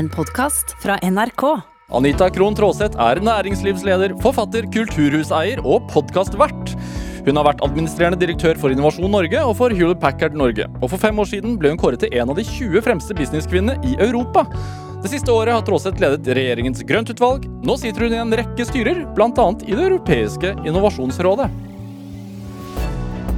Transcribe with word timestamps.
En 0.00 0.08
podkast 0.08 0.70
fra 0.80 0.94
NRK. 1.02 1.42
Anita 1.92 2.30
Krohn 2.32 2.54
Traaseth 2.56 2.96
er 3.04 3.18
næringslivsleder, 3.20 4.14
forfatter, 4.22 4.64
kulturhuseier 4.72 5.60
og 5.60 5.90
podkastvert. 5.92 6.70
Hun 7.26 7.36
har 7.36 7.44
vært 7.44 7.60
administrerende 7.66 8.16
direktør 8.22 8.56
for 8.62 8.72
Innovasjon 8.72 9.12
Norge 9.12 9.42
og 9.44 9.52
for 9.58 9.74
Hewlett 9.76 10.00
Packard 10.00 10.38
Norge. 10.40 10.64
Og 10.80 10.86
for 10.94 11.02
fem 11.02 11.20
år 11.20 11.28
siden 11.28 11.58
ble 11.60 11.74
hun 11.74 11.80
kåret 11.82 12.00
til 12.00 12.16
en 12.16 12.32
av 12.32 12.40
de 12.40 12.46
20 12.48 12.80
fremste 12.86 13.16
businesskvinnene 13.18 13.76
i 13.90 13.98
Europa. 14.06 14.46
Det 15.02 15.12
siste 15.12 15.34
året 15.36 15.52
har 15.52 15.66
Traaseth 15.68 16.00
ledet 16.00 16.32
regjeringens 16.38 16.80
grøntutvalg. 16.88 17.44
Nå 17.60 17.76
sitter 17.82 18.06
hun 18.06 18.16
i 18.16 18.22
en 18.22 18.32
rekke 18.40 18.68
styrer, 18.70 19.04
bl.a. 19.18 19.46
i 19.66 19.76
Det 19.76 19.84
europeiske 19.90 20.54
innovasjonsrådet. 20.64 21.50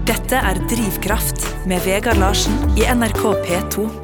Dette 0.07 0.47
er 0.53 0.63
Drivkraft 0.71 1.43
med 1.67 1.83
Vegard 1.89 2.23
Larsen 2.23 2.55
i 2.79 2.87
NRK 2.87 3.27
P2. 3.49 4.02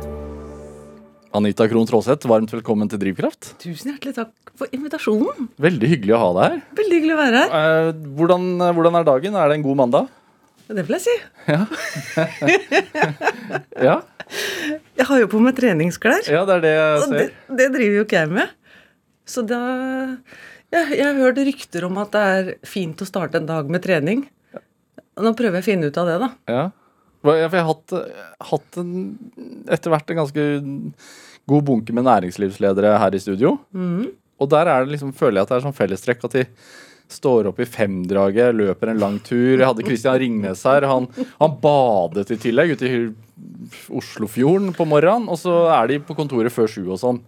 Anita 1.37 1.67
Krohn 1.69 1.87
Traaseth, 1.87 2.25
varmt 2.29 2.53
velkommen 2.55 2.89
til 2.89 3.01
Drivkraft. 3.03 3.51
Tusen 3.61 3.93
hjertelig 3.93 4.15
takk 4.17 4.53
for 4.59 4.71
invitasjonen. 4.75 5.51
Veldig 5.61 5.91
hyggelig 5.93 6.15
å 6.17 6.21
ha 6.23 6.29
deg 6.39 6.45
her. 6.55 6.63
Veldig 6.79 6.97
hyggelig 6.99 7.15
å 7.15 7.19
være 7.19 7.43
her. 7.43 7.59
Eh, 7.59 7.91
hvordan, 8.19 8.47
hvordan 8.79 8.97
er 9.01 9.07
dagen? 9.09 9.37
Er 9.37 9.53
det 9.53 9.59
en 9.59 9.67
god 9.67 9.79
mandag? 9.83 10.09
Det 10.69 10.85
vil 10.89 10.97
jeg 10.99 11.05
si. 11.05 11.17
Ja, 11.49 11.61
ja. 13.89 13.99
Jeg 14.99 15.07
har 15.09 15.21
jo 15.23 15.29
på 15.33 15.41
meg 15.41 15.55
treningsklær. 15.57 16.27
ja 16.29 16.43
det 16.49 16.59
er 16.59 16.65
det 16.65 16.73
jeg 16.75 16.97
Og 16.99 17.13
det, 17.15 17.21
ser. 17.23 17.55
det 17.61 17.69
driver 17.77 17.97
jo 18.01 18.07
ikke 18.09 18.19
jeg 18.23 18.33
med. 18.37 18.51
Så 19.29 19.45
da 19.49 19.61
jeg, 20.73 20.83
jeg 20.99 21.05
har 21.07 21.17
hørt 21.23 21.41
rykter 21.49 21.87
om 21.89 22.01
at 22.03 22.13
det 22.17 22.25
er 22.35 22.51
fint 22.69 23.01
å 23.05 23.09
starte 23.09 23.41
en 23.41 23.49
dag 23.49 23.69
med 23.73 23.85
trening. 23.85 24.27
Nå 25.19 25.33
prøver 25.37 25.61
jeg 25.61 25.65
å 25.65 25.69
finne 25.71 25.89
ut 25.93 25.97
av 26.01 26.09
det, 26.13 26.19
da. 26.25 26.29
Ja. 26.53 26.67
Jeg 27.27 27.51
har 27.51 27.67
hatt, 27.67 27.95
hatt 28.51 28.79
en, 28.79 28.93
etter 29.69 29.91
hvert 29.91 30.11
en 30.13 30.21
ganske 30.23 30.45
god 31.49 31.65
bunke 31.67 31.95
med 31.97 32.07
næringslivsledere 32.07 32.99
her 33.03 33.17
i 33.17 33.21
studio. 33.23 33.57
Og 34.39 34.51
der 34.53 34.69
er 34.71 34.85
det 34.85 34.95
liksom, 34.95 35.15
føler 35.17 35.41
jeg 35.41 35.49
at 35.49 35.51
det 35.51 35.57
er 35.59 35.65
sånn 35.67 35.79
fellestrekk 35.81 36.29
at 36.29 36.37
de 36.37 36.45
står 37.09 37.49
opp 37.49 37.59
i 37.59 37.67
femdraget, 37.67 38.53
løper 38.55 38.93
en 38.93 39.01
lang 39.01 39.17
tur. 39.25 39.57
Jeg 39.57 39.65
hadde 39.65 39.87
Christian 39.87 40.19
Ringnes 40.21 40.63
her. 40.69 40.85
Han, 40.91 41.09
han 41.41 41.57
badet 41.63 42.29
i 42.35 42.39
tillegg 42.43 42.77
ute 42.77 42.91
i 42.91 43.01
Oslofjorden 43.97 44.75
på 44.77 44.87
morgenen. 44.89 45.29
Og 45.33 45.41
så 45.41 45.55
er 45.73 45.89
de 45.91 45.99
på 46.05 46.17
kontoret 46.19 46.53
før 46.55 46.69
sju 46.71 46.85
og 46.85 47.01
sånn. 47.01 47.23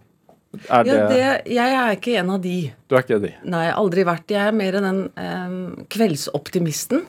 Er 0.67 0.85
det, 0.85 0.95
Ja, 0.95 1.07
det, 1.09 1.25
jeg 1.55 1.75
er 1.79 1.97
ikke 1.97 2.17
en 2.21 2.31
av 2.35 2.43
de. 2.45 2.57
Du 2.91 2.97
er 2.99 3.07
ikke 3.07 3.21
de? 3.23 3.33
Nei, 3.49 3.67
aldri 3.73 4.05
vært. 4.07 4.29
Jeg 4.35 4.51
er 4.51 4.57
mer 4.61 4.77
den 4.77 5.01
um, 5.15 5.59
kveldsoptimisten. 5.95 7.07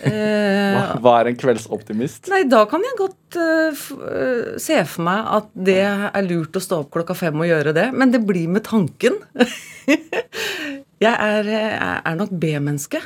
Hva, 0.00 0.94
Eh, 0.96 1.20
er 1.20 1.28
en 1.28 1.36
kveldsoptimist? 1.36 2.30
Nei, 2.32 2.44
da 2.48 2.62
kan 2.68 2.84
jeg 2.84 2.96
godt 2.98 3.36
uh, 3.36 4.56
se 4.60 4.78
for 4.88 5.04
meg 5.04 5.28
at 5.36 5.50
det 5.68 5.82
er 5.84 6.26
lurt 6.26 6.56
å 6.56 6.62
stå 6.64 6.82
opp 6.84 6.92
klokka 6.94 7.16
fem 7.18 7.36
og 7.36 7.48
gjøre 7.48 7.74
det, 7.76 7.90
men 7.92 8.14
det 8.14 8.22
blir 8.24 8.48
med 8.48 8.64
tanken. 8.68 9.18
jeg 11.04 11.12
er, 11.12 11.52
er 11.52 12.16
nok 12.16 12.32
B-menneske. 12.32 13.02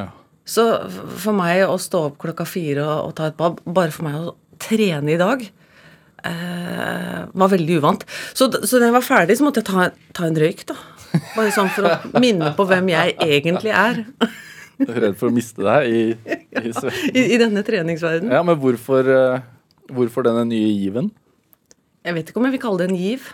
Ja. 0.00 0.08
Så 0.48 0.66
for 1.20 1.36
meg 1.36 1.66
å 1.68 1.76
stå 1.80 2.06
opp 2.12 2.20
klokka 2.24 2.48
fire 2.48 2.86
og, 2.86 3.10
og 3.10 3.16
ta 3.20 3.28
et 3.28 3.38
bad, 3.40 3.60
bare 3.66 3.92
for 3.94 4.08
meg 4.08 4.18
å 4.22 4.36
trene 4.62 5.14
i 5.14 5.20
dag, 5.20 5.44
uh, 6.24 7.22
var 7.28 7.56
veldig 7.58 7.80
uvant. 7.82 8.08
Så, 8.32 8.48
så 8.64 8.80
da 8.80 8.88
jeg 8.88 8.96
var 8.96 9.04
ferdig, 9.04 9.36
så 9.36 9.48
måtte 9.48 9.60
jeg 9.60 9.68
ta, 9.68 9.90
ta 10.16 10.30
en 10.30 10.40
røyk, 10.40 10.64
da. 10.72 10.80
Bare 11.34 11.52
sånn 11.52 11.72
for 11.72 11.88
å 11.88 12.20
minne 12.20 12.52
på 12.56 12.64
hvem 12.68 12.90
jeg 12.92 13.16
egentlig 13.24 13.72
er 13.72 14.06
redd 14.86 15.16
for 15.18 15.30
å 15.30 15.34
miste 15.34 15.64
deg 15.64 15.88
i, 15.90 16.02
i 16.64 17.24
i, 17.34 17.38
denne 17.40 17.62
treningsverdenen. 17.66 18.32
Ja, 18.34 18.42
men 18.46 18.58
hvorfor, 18.60 19.08
eh, 19.08 19.40
hvorfor 19.92 20.26
denne 20.26 20.44
nye 20.48 20.70
given? 20.74 21.10
Jeg 22.06 22.16
vet 22.16 22.30
ikke 22.30 22.40
om 22.40 22.48
jeg 22.48 22.56
vil 22.56 22.62
kalle 22.62 22.82
det 22.82 22.90
en 22.90 22.98
giv. 23.00 23.26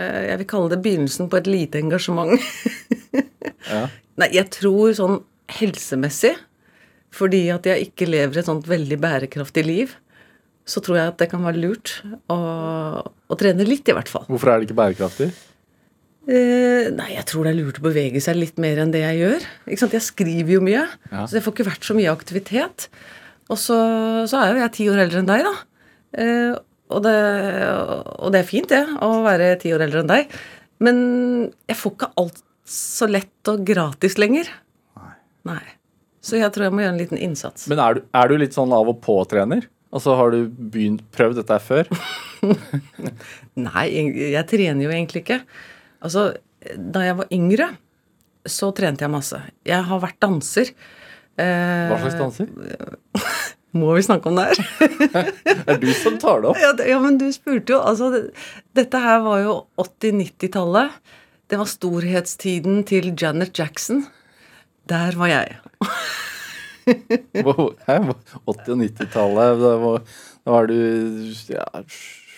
Eh, 0.00 0.20
Jeg 0.30 0.38
vil 0.42 0.48
kalle 0.48 0.72
det 0.72 0.80
begynnelsen 0.84 1.28
på 1.32 1.40
et 1.40 1.50
lite 1.50 1.82
engasjement. 1.82 2.32
Ja. 3.68 3.86
Nei, 4.20 4.28
jeg 4.36 4.50
tror 4.52 4.92
sånn 4.96 5.20
helsemessig, 5.52 6.34
fordi 7.12 7.46
at 7.52 7.66
jeg 7.68 7.88
ikke 7.90 8.08
lever 8.08 8.40
et 8.40 8.48
sånt 8.48 8.68
veldig 8.68 8.98
bærekraftig 9.00 9.64
liv, 9.66 9.94
så 10.68 10.80
tror 10.84 10.98
jeg 11.00 11.12
at 11.12 11.18
det 11.20 11.28
kan 11.32 11.42
være 11.44 11.60
lurt 11.60 11.94
å, 12.30 12.36
å 13.02 13.38
trene 13.40 13.66
litt, 13.66 13.88
i 13.88 13.96
hvert 13.96 14.08
fall. 14.12 14.24
Hvorfor 14.30 14.52
er 14.52 14.60
det 14.60 14.68
ikke 14.68 14.78
bærekraftig? 14.78 15.32
Eh, 16.30 16.86
nei, 16.94 17.08
jeg 17.16 17.24
tror 17.26 17.46
det 17.48 17.52
er 17.52 17.58
lurt 17.58 17.80
å 17.80 17.84
bevege 17.88 18.20
seg 18.22 18.36
litt 18.38 18.60
mer 18.62 18.78
enn 18.78 18.92
det 18.94 19.00
jeg 19.02 19.18
gjør. 19.22 19.46
Ikke 19.66 19.80
sant? 19.82 19.96
Jeg 19.96 20.06
skriver 20.06 20.52
jo 20.54 20.60
mye, 20.62 20.84
Ja. 21.10 21.24
så 21.26 21.38
jeg 21.38 21.42
får 21.46 21.56
ikke 21.56 21.66
vært 21.70 21.88
så 21.88 21.96
mye 21.98 22.12
aktivitet. 22.14 22.88
Og 23.50 23.58
så, 23.58 23.78
så 24.30 24.38
er 24.38 24.52
jo 24.52 24.62
jeg 24.62 24.72
ti 24.76 24.86
år 24.92 25.02
eldre 25.06 25.18
enn 25.22 25.30
deg, 25.32 25.42
da. 25.48 25.54
Eh, 26.22 26.54
og, 26.92 27.02
det, 27.02 27.16
og 28.22 28.32
det 28.34 28.42
er 28.42 28.48
fint, 28.48 28.68
det, 28.70 28.82
å 29.02 29.10
være 29.24 29.56
ti 29.62 29.72
år 29.74 29.86
eldre 29.88 30.04
enn 30.04 30.12
deg. 30.12 30.34
Men 30.82 30.96
jeg 31.70 31.78
får 31.78 31.96
ikke 31.96 32.12
alt 32.22 32.40
så 32.68 33.08
lett 33.10 33.50
og 33.50 33.64
gratis 33.66 34.14
lenger. 34.20 34.48
Nei. 34.98 35.14
nei. 35.50 35.62
Så 36.22 36.38
jeg 36.38 36.54
tror 36.54 36.68
jeg 36.68 36.74
må 36.76 36.84
gjøre 36.84 36.94
en 36.94 37.02
liten 37.02 37.18
innsats. 37.18 37.66
Men 37.70 37.82
er 37.82 37.98
du, 37.98 38.04
er 38.14 38.30
du 38.30 38.36
litt 38.38 38.54
sånn 38.54 38.70
av 38.76 38.86
og 38.92 39.00
på-trener? 39.02 39.66
Altså, 39.92 40.14
Har 40.16 40.30
du 40.32 40.46
begynt, 40.48 41.02
prøvd 41.12 41.40
dette 41.42 41.58
før? 41.60 41.90
Nei, 43.66 43.84
jeg 43.90 44.30
jeg 44.32 44.46
trener 44.48 44.86
jo 44.86 44.92
egentlig 44.94 45.24
ikke. 45.26 45.40
Altså, 46.02 46.32
da 46.76 47.04
jeg 47.06 47.16
var 47.20 47.30
yngre, 47.34 47.70
så 48.48 48.72
trente 48.74 49.04
jeg 49.06 49.12
masse. 49.12 49.38
Jeg 49.68 49.84
har 49.88 50.00
vært 50.02 50.18
danser. 50.22 50.72
Eh, 51.38 51.88
Hva 51.92 51.98
slags 52.02 52.18
danser? 52.18 52.46
Må 53.78 53.94
vi 53.96 54.02
snakke 54.04 54.28
om 54.28 54.36
det 54.36 54.48
her? 54.50 54.56
Det 55.46 55.54
er 55.70 55.78
du 55.80 55.86
som 55.96 56.18
tar 56.20 56.42
det 56.42 56.50
opp. 56.50 56.58
ja, 56.60 56.72
det, 56.76 56.88
ja, 56.90 56.98
men 57.00 57.14
du 57.20 57.24
spurte 57.32 57.72
jo. 57.72 57.78
Altså, 57.80 58.10
det, 58.12 58.20
dette 58.76 58.98
her 59.00 59.22
var 59.24 59.38
jo 59.40 59.54
80-90-tallet. 59.80 60.98
Det 61.48 61.56
var 61.60 61.70
storhetstiden 61.70 62.82
til 62.88 63.12
Janet 63.16 63.56
Jackson. 63.56 64.02
Der 64.90 65.16
var 65.16 65.30
jeg. 65.32 65.56
Hæ? 65.86 65.94
80- 67.32 68.12
og 68.44 68.60
90-tallet. 68.66 69.62
Da 69.62 69.72
var, 69.86 70.04
da 70.44 70.50
var 70.58 70.68
du 70.68 70.76
ja, 71.52 71.64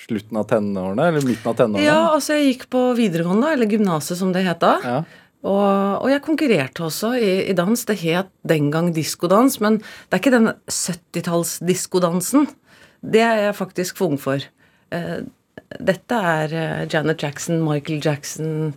slutten 0.04 0.41
av 0.41 0.48
tenårene? 0.50 1.10
Eller 1.10 1.26
midten 1.26 1.50
av 1.50 1.59
tenårene? 1.59 1.84
Ja, 1.84 2.00
altså 2.15 2.38
jeg 2.38 2.54
gikk 2.54 2.66
på 2.75 2.87
videregående, 2.98 3.53
eller 3.54 3.70
gymnaset 3.70 4.20
som 4.20 4.32
det 4.34 4.44
het 4.47 4.62
da. 4.65 4.75
Ja. 4.84 4.98
Og, 5.44 6.00
og 6.00 6.09
jeg 6.09 6.25
konkurrerte 6.25 6.87
også 6.87 7.12
i, 7.20 7.32
i 7.50 7.56
dans. 7.56 7.87
Det 7.88 7.98
het 8.00 8.31
den 8.48 8.70
gang 8.72 8.93
diskodans, 8.97 9.59
men 9.60 9.81
det 9.82 10.16
er 10.16 10.22
ikke 10.22 10.37
den 10.38 10.53
70-talls-diskodansen. 10.72 12.48
Det 13.04 13.20
er 13.20 13.43
jeg 13.48 13.59
faktisk 13.59 14.00
for 14.00 14.14
ung 14.14 14.20
for. 14.20 14.44
Eh, 14.94 15.19
dette 15.84 16.20
er 16.31 16.54
eh, 16.54 16.87
Janet 16.88 17.20
Jackson, 17.22 17.60
Michael 17.64 18.00
Jackson, 18.04 18.72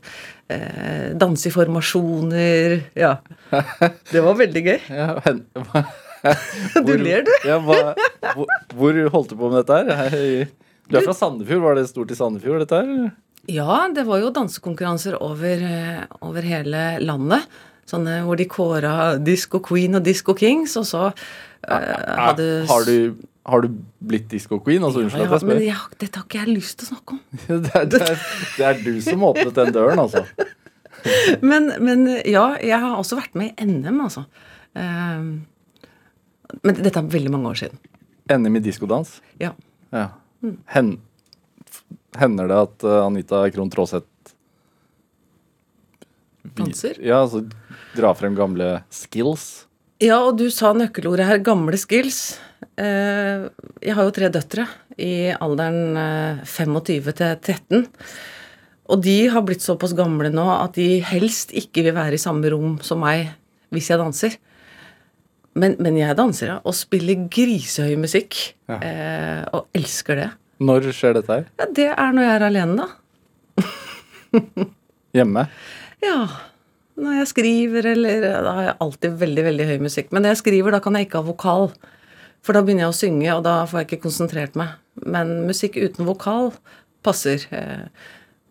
eh, 0.51 1.15
danse 1.15 1.47
i 1.47 1.53
formasjoner 1.55 2.81
Ja. 2.99 3.17
Det 4.11 4.23
var 4.25 4.37
veldig 4.39 4.63
gøy. 4.67 4.77
Ja, 4.91 5.09
hen, 5.23 5.45
hva, 5.55 5.85
Du 6.87 6.95
ler, 6.99 7.23
du. 7.23 7.33
Ja, 7.47 7.61
hva, 7.63 7.93
hvor, 8.33 8.51
hvor 8.75 9.03
holdt 9.13 9.31
du 9.31 9.39
på 9.39 9.51
med 9.53 9.63
dette 9.63 9.99
her? 10.01 10.47
Du 10.87 10.97
er 10.97 11.05
fra 11.05 11.15
Sandefjord. 11.15 11.63
Var 11.65 11.79
det 11.79 11.87
stort 11.91 12.11
i 12.13 12.17
Sandefjord, 12.17 12.63
dette 12.63 12.81
her? 12.81 13.09
Ja, 13.51 13.87
det 13.93 14.03
var 14.07 14.19
jo 14.19 14.33
dansekonkurranser 14.35 15.15
over, 15.23 15.63
eh, 15.63 16.03
over 16.21 16.43
hele 16.43 16.83
landet. 17.03 17.47
Sånne 17.87 18.19
hvor 18.27 18.35
de 18.39 18.47
kåra 18.51 18.93
Disco 19.23 19.61
Queen 19.63 19.95
og 19.95 20.03
Disco 20.03 20.35
Kings, 20.35 20.75
og 20.79 20.85
så 20.89 21.03
eh, 21.07 21.93
hadde 22.19 22.47
har, 22.67 22.83
du, 22.83 23.15
har 23.47 23.63
du 23.63 23.77
blitt 24.03 24.27
disco 24.31 24.59
queen? 24.59 24.83
Altså, 24.83 25.05
unnskyld 25.05 25.23
ja, 25.23 25.29
at 25.31 25.45
jeg 25.45 25.47
Men 25.47 25.63
jeg, 25.63 25.99
dette 26.03 26.19
har 26.19 26.27
ikke 26.27 26.41
jeg 26.41 26.57
lyst 26.57 26.81
til 26.81 26.89
å 26.89 26.91
snakke 26.95 27.15
om. 27.15 27.21
Det 27.63 27.71
er, 27.71 27.87
det, 27.87 28.01
er, 28.03 28.23
det 28.57 28.67
er 28.67 28.81
du 28.83 28.93
som 29.05 29.23
åpnet 29.29 29.55
den 29.55 29.73
døren, 29.75 30.03
altså. 30.03 30.25
Men, 31.45 31.69
men 31.79 32.07
ja, 32.25 32.57
jeg 32.59 32.75
har 32.81 32.97
også 32.97 33.15
vært 33.19 33.35
med 33.37 33.53
i 33.53 33.67
NM, 33.69 33.99
altså. 34.01 34.23
Uh, 34.75 35.37
men 36.65 36.79
dette 36.81 36.99
er 36.99 37.11
veldig 37.13 37.31
mange 37.31 37.51
år 37.53 37.59
siden. 37.61 37.79
NM 38.33 38.57
i 38.59 38.61
diskodans. 38.65 39.19
Ja. 39.39 39.53
Ja. 39.93 40.09
Hen, 40.73 40.91
hender 42.17 42.51
det 42.51 42.59
at 42.67 42.85
uh, 42.85 42.99
Anita 43.05 43.41
Krohn 43.53 43.71
Traaseth 43.73 44.35
Danser? 46.57 46.97
Ja, 47.03 47.23
altså 47.23 47.43
dra 47.97 48.13
frem 48.17 48.35
gamle 48.37 48.81
skills. 48.93 49.67
ja, 49.99 50.19
og 50.21 50.37
du 50.39 50.47
sa 50.53 50.71
nøkkelordet 50.77 51.27
her, 51.27 51.41
gamle 51.43 51.77
skills. 51.79 52.37
Eh, 52.77 53.47
jeg 53.81 53.93
har 53.97 54.05
jo 54.05 54.13
tre 54.13 54.29
døtre 54.33 54.65
i 55.01 55.29
alderen 55.33 55.97
eh, 55.97 56.43
25 56.45 57.13
til 57.17 57.35
13. 57.35 57.87
Og 58.87 59.01
de 59.03 59.17
har 59.33 59.43
blitt 59.45 59.65
såpass 59.65 59.93
gamle 59.97 60.31
nå 60.33 60.45
at 60.53 60.77
de 60.77 61.01
helst 61.05 61.51
ikke 61.57 61.83
vil 61.87 61.97
være 61.97 62.17
i 62.17 62.21
samme 62.21 62.49
rom 62.53 62.77
som 62.85 63.01
meg 63.03 63.33
hvis 63.73 63.89
jeg 63.91 63.99
danser. 63.99 64.37
Men, 65.57 65.75
men 65.81 65.97
jeg 65.97 66.15
danser, 66.19 66.51
ja. 66.51 66.57
Og 66.67 66.75
spiller 66.77 67.25
grisehøy 67.33 67.95
musikk. 67.99 68.37
Ja. 68.69 68.77
Eh, 68.77 69.41
og 69.57 69.67
elsker 69.77 70.19
det. 70.21 70.27
Når 70.63 70.87
skjer 70.95 71.17
dette 71.17 71.33
her? 71.33 71.47
Ja, 71.61 71.67
Det 71.79 71.87
er 71.93 72.13
når 72.15 72.25
jeg 72.27 72.35
er 72.35 72.45
alene, 72.47 72.85
da. 72.85 73.67
Hjemme? 75.17 75.47
Ja. 76.03 76.17
Når 76.97 77.19
jeg 77.19 77.29
skriver, 77.29 77.85
eller 77.93 78.25
Da 78.25 78.53
har 78.57 78.63
jeg 78.71 78.77
alltid 78.85 79.19
veldig 79.21 79.45
veldig 79.51 79.67
høy 79.69 79.77
musikk. 79.85 80.11
Men 80.11 80.25
når 80.25 80.33
jeg 80.35 80.41
skriver, 80.43 80.73
da 80.73 80.81
kan 80.83 80.97
jeg 80.97 81.07
ikke 81.07 81.21
ha 81.21 81.27
vokal. 81.29 81.69
For 82.45 82.55
da 82.57 82.61
begynner 82.65 82.87
jeg 82.87 82.93
å 82.93 82.97
synge, 83.01 83.29
og 83.35 83.43
da 83.45 83.55
får 83.69 83.81
jeg 83.83 83.89
ikke 83.91 84.03
konsentrert 84.07 84.57
meg. 84.59 84.75
Men 85.05 85.33
musikk 85.49 85.77
uten 85.81 86.07
vokal 86.09 86.51
passer. 87.05 87.43
eh, 87.51 87.87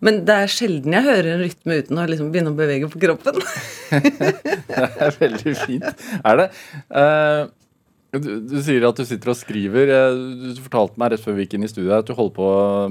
Men 0.07 0.23
det 0.29 0.35
er 0.45 0.51
sjelden 0.53 0.95
jeg 0.95 1.07
hører 1.07 1.29
en 1.35 1.43
rytme 1.45 1.79
uten 1.83 1.99
å 1.99 2.07
liksom 2.07 2.29
begynne 2.35 2.53
å 2.53 2.59
bevege 2.59 2.89
på 2.93 3.01
kroppen. 3.03 3.41
Det 4.67 4.83
er 5.07 5.15
veldig 5.21 5.55
fint. 5.59 6.05
Er 6.27 6.41
det? 6.41 6.47
Uh, 6.91 7.49
du, 8.17 8.29
du 8.49 8.57
sier 8.65 8.87
at 8.89 8.97
du 8.99 9.05
sitter 9.09 9.33
og 9.33 9.37
skriver. 9.39 9.91
Du 10.55 10.61
fortalte 10.65 11.01
meg 11.01 11.13
rett 11.13 11.25
før 11.25 11.37
vi 11.37 11.45
gikk 11.45 11.57
inn 11.59 11.67
i 11.67 11.71
studiet 11.71 11.99
at 11.99 12.09
du 12.09 12.15
holder 12.17 12.35
på 12.39 12.47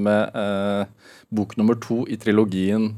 med 0.06 0.36
eh, 0.38 1.16
bok 1.34 1.56
nummer 1.58 1.80
to 1.82 2.04
i 2.12 2.18
trilogien 2.22 2.92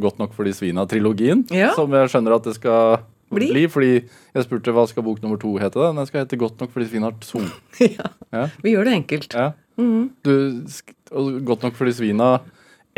Godt 0.00 0.20
nok 0.20 0.32
for 0.36 0.46
de 0.48 0.52
svina-trilogien. 0.56 1.42
Ja. 1.52 1.72
Som 1.76 1.92
jeg 1.96 2.08
skjønner 2.12 2.36
at 2.38 2.44
det 2.46 2.54
skal 2.56 3.02
Bli. 3.34 3.48
bli. 3.52 3.64
Fordi 3.70 3.90
jeg 3.98 4.44
spurte 4.46 4.72
hva 4.74 4.84
skal 4.88 5.04
bok 5.06 5.18
nummer 5.24 5.40
to 5.40 5.50
hete. 5.60 5.76
da? 5.80 5.90
Den 5.96 6.08
skal 6.08 6.22
hete 6.24 6.38
Godt 6.40 6.60
nok 6.62 6.72
for 6.72 6.80
de 6.84 6.88
svina 6.92 7.10
to. 7.24 7.42
ja. 7.84 8.06
Ja. 8.32 8.44
Vi 8.64 8.72
gjør 8.76 8.88
det 8.88 8.94
enkelt. 9.00 9.36
Ja. 9.36 9.50
Du, 9.80 10.32
sk- 10.72 10.96
og 11.16 11.32
Godt 11.48 11.66
nok 11.66 11.76
for 11.78 11.88
de 11.90 11.96
svina 11.96 12.30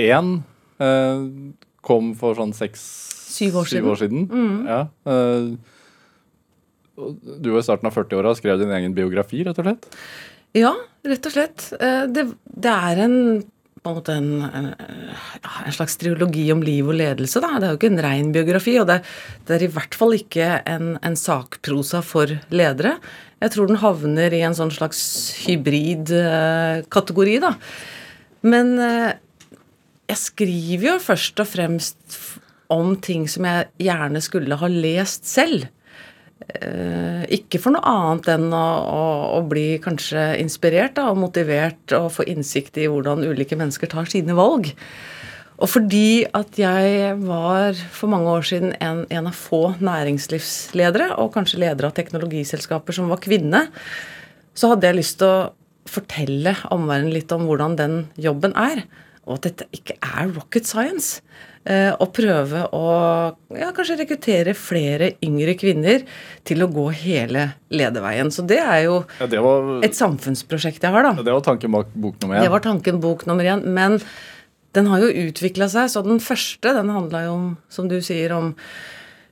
én 0.08 0.32
eh, 0.82 1.22
kom 1.82 2.12
for 2.18 2.38
sånn 2.38 2.54
seks 2.56 2.82
Syv 3.32 3.62
år 3.62 3.70
siden. 3.70 3.88
år 3.88 4.00
siden. 4.02 4.26
Ja. 4.68 4.80
eh, 5.08 5.52
du 7.42 7.48
var 7.50 7.62
i 7.62 7.64
starten 7.64 7.88
av 7.88 7.96
40-åra 7.96 8.34
og 8.34 8.38
skrev 8.38 8.60
din 8.60 8.74
egen 8.76 8.92
biografi, 8.94 9.40
rett 9.46 9.58
og 9.58 9.66
slett. 9.66 9.88
Ja, 10.58 10.74
rett 11.08 11.26
og 11.26 11.32
slett. 11.34 11.70
Eh, 11.80 12.04
Det, 12.12 12.26
det 12.44 12.74
er 12.92 13.04
en 13.06 13.18
på 13.82 13.90
en 14.12 14.42
en, 14.46 14.66
en, 14.78 15.72
slags 15.74 15.96
triologi 15.98 16.44
om 16.52 16.62
liv 16.62 16.86
og 16.86 16.94
ledelse. 16.94 17.40
Da. 17.42 17.58
Det 17.58 17.66
er 17.66 17.72
jo 17.72 17.78
ikke 17.80 17.90
en 17.90 18.04
ren 18.04 18.28
biografi, 18.34 18.76
og 18.78 18.86
det, 18.86 19.00
det 19.48 19.56
er 19.56 19.64
i 19.66 19.72
hvert 19.74 19.96
fall 19.98 20.14
ikke 20.14 20.62
en, 20.70 20.92
en 21.02 21.16
sakprosa 21.18 22.02
for 22.06 22.30
ledere. 22.54 22.94
Jeg 23.42 23.50
tror 23.56 23.66
den 23.66 23.80
havner 23.82 24.30
i 24.36 24.44
en 24.46 24.54
sånn 24.54 24.70
slags 24.70 25.02
hybrid-kategori, 25.48 27.36
da. 27.42 27.56
Men 28.46 28.72
eh, 28.78 29.10
jeg 30.12 30.20
skriver 30.20 30.88
jo 30.92 30.96
først 31.02 31.40
og 31.42 31.48
fremst 31.48 32.18
om 32.72 32.94
ting 33.00 33.24
som 33.28 33.46
jeg 33.48 33.70
gjerne 33.88 34.20
skulle 34.24 34.58
ha 34.60 34.68
lest 34.70 35.28
selv. 35.28 35.66
Eh, 36.42 37.24
ikke 37.38 37.60
for 37.62 37.74
noe 37.74 37.86
annet 37.86 38.28
enn 38.34 38.48
å, 38.56 38.66
å, 38.82 39.02
å 39.38 39.40
bli 39.48 39.78
kanskje 39.82 40.32
inspirert 40.42 40.96
da, 40.98 41.10
og 41.12 41.20
motivert 41.22 41.94
og 41.96 42.10
få 42.16 42.26
innsikt 42.28 42.80
i 42.80 42.88
hvordan 42.90 43.24
ulike 43.28 43.58
mennesker 43.58 43.92
tar 43.92 44.08
sine 44.10 44.36
valg. 44.36 44.72
Og 45.62 45.70
fordi 45.70 46.24
at 46.34 46.56
jeg 46.58 47.12
var 47.22 47.78
for 47.94 48.10
mange 48.10 48.32
år 48.32 48.46
siden 48.48 48.72
en, 48.82 49.04
en 49.12 49.28
av 49.30 49.36
få 49.38 49.76
næringslivsledere, 49.78 51.12
og 51.22 51.34
kanskje 51.36 51.60
ledere 51.62 51.92
av 51.92 51.96
teknologiselskaper 51.96 52.96
som 52.96 53.12
var 53.12 53.22
kvinne, 53.22 53.68
så 54.58 54.72
hadde 54.72 54.88
jeg 54.88 54.98
lyst 54.98 55.20
til 55.22 55.30
å 55.30 55.52
fortelle 55.88 56.56
omverdenen 56.74 57.14
litt 57.14 57.32
om 57.34 57.46
hvordan 57.46 57.78
den 57.78 57.96
jobben 58.20 58.56
er. 58.58 58.82
Og 59.28 59.38
at 59.38 59.46
dette 59.46 59.68
ikke 59.74 59.98
er 60.02 60.30
rocket 60.34 60.66
science. 60.66 61.22
å 61.62 62.02
og 62.02 62.08
prøve 62.10 62.64
å 62.74 62.86
ja, 63.54 63.68
kanskje 63.70 64.00
rekruttere 64.00 64.50
flere 64.58 65.12
yngre 65.22 65.54
kvinner 65.54 66.02
til 66.42 66.64
å 66.64 66.66
gå 66.66 66.88
hele 67.04 67.52
lederveien. 67.70 68.32
Så 68.34 68.42
det 68.42 68.58
er 68.58 68.88
jo 68.88 69.04
Ja, 69.20 69.28
det 69.30 69.38
var, 69.44 69.84
et 69.86 69.94
samfunnsprosjekt 69.94 70.82
jeg 70.82 70.90
har, 70.90 71.06
da. 71.06 71.22
det 71.22 71.30
var 71.32 71.44
tanken 71.46 71.70
bak 71.70 71.94
bok 71.94 72.18
nummer 72.18 72.40
én. 72.40 72.42
Det 72.42 72.50
var 72.50 72.64
tanken 72.66 72.98
bok 73.00 73.26
nummer 73.30 73.46
én. 73.46 73.62
Men 73.62 74.00
den 74.74 74.88
har 74.90 75.04
jo 75.04 75.28
utvikla 75.28 75.68
seg. 75.70 75.90
Så 75.92 76.02
den 76.06 76.20
første 76.22 76.74
den 76.74 76.90
handla 76.90 77.26
jo 77.28 77.36
om, 77.36 77.46
som 77.72 77.86
du 77.90 78.00
sier, 78.04 78.34
om 78.34 78.52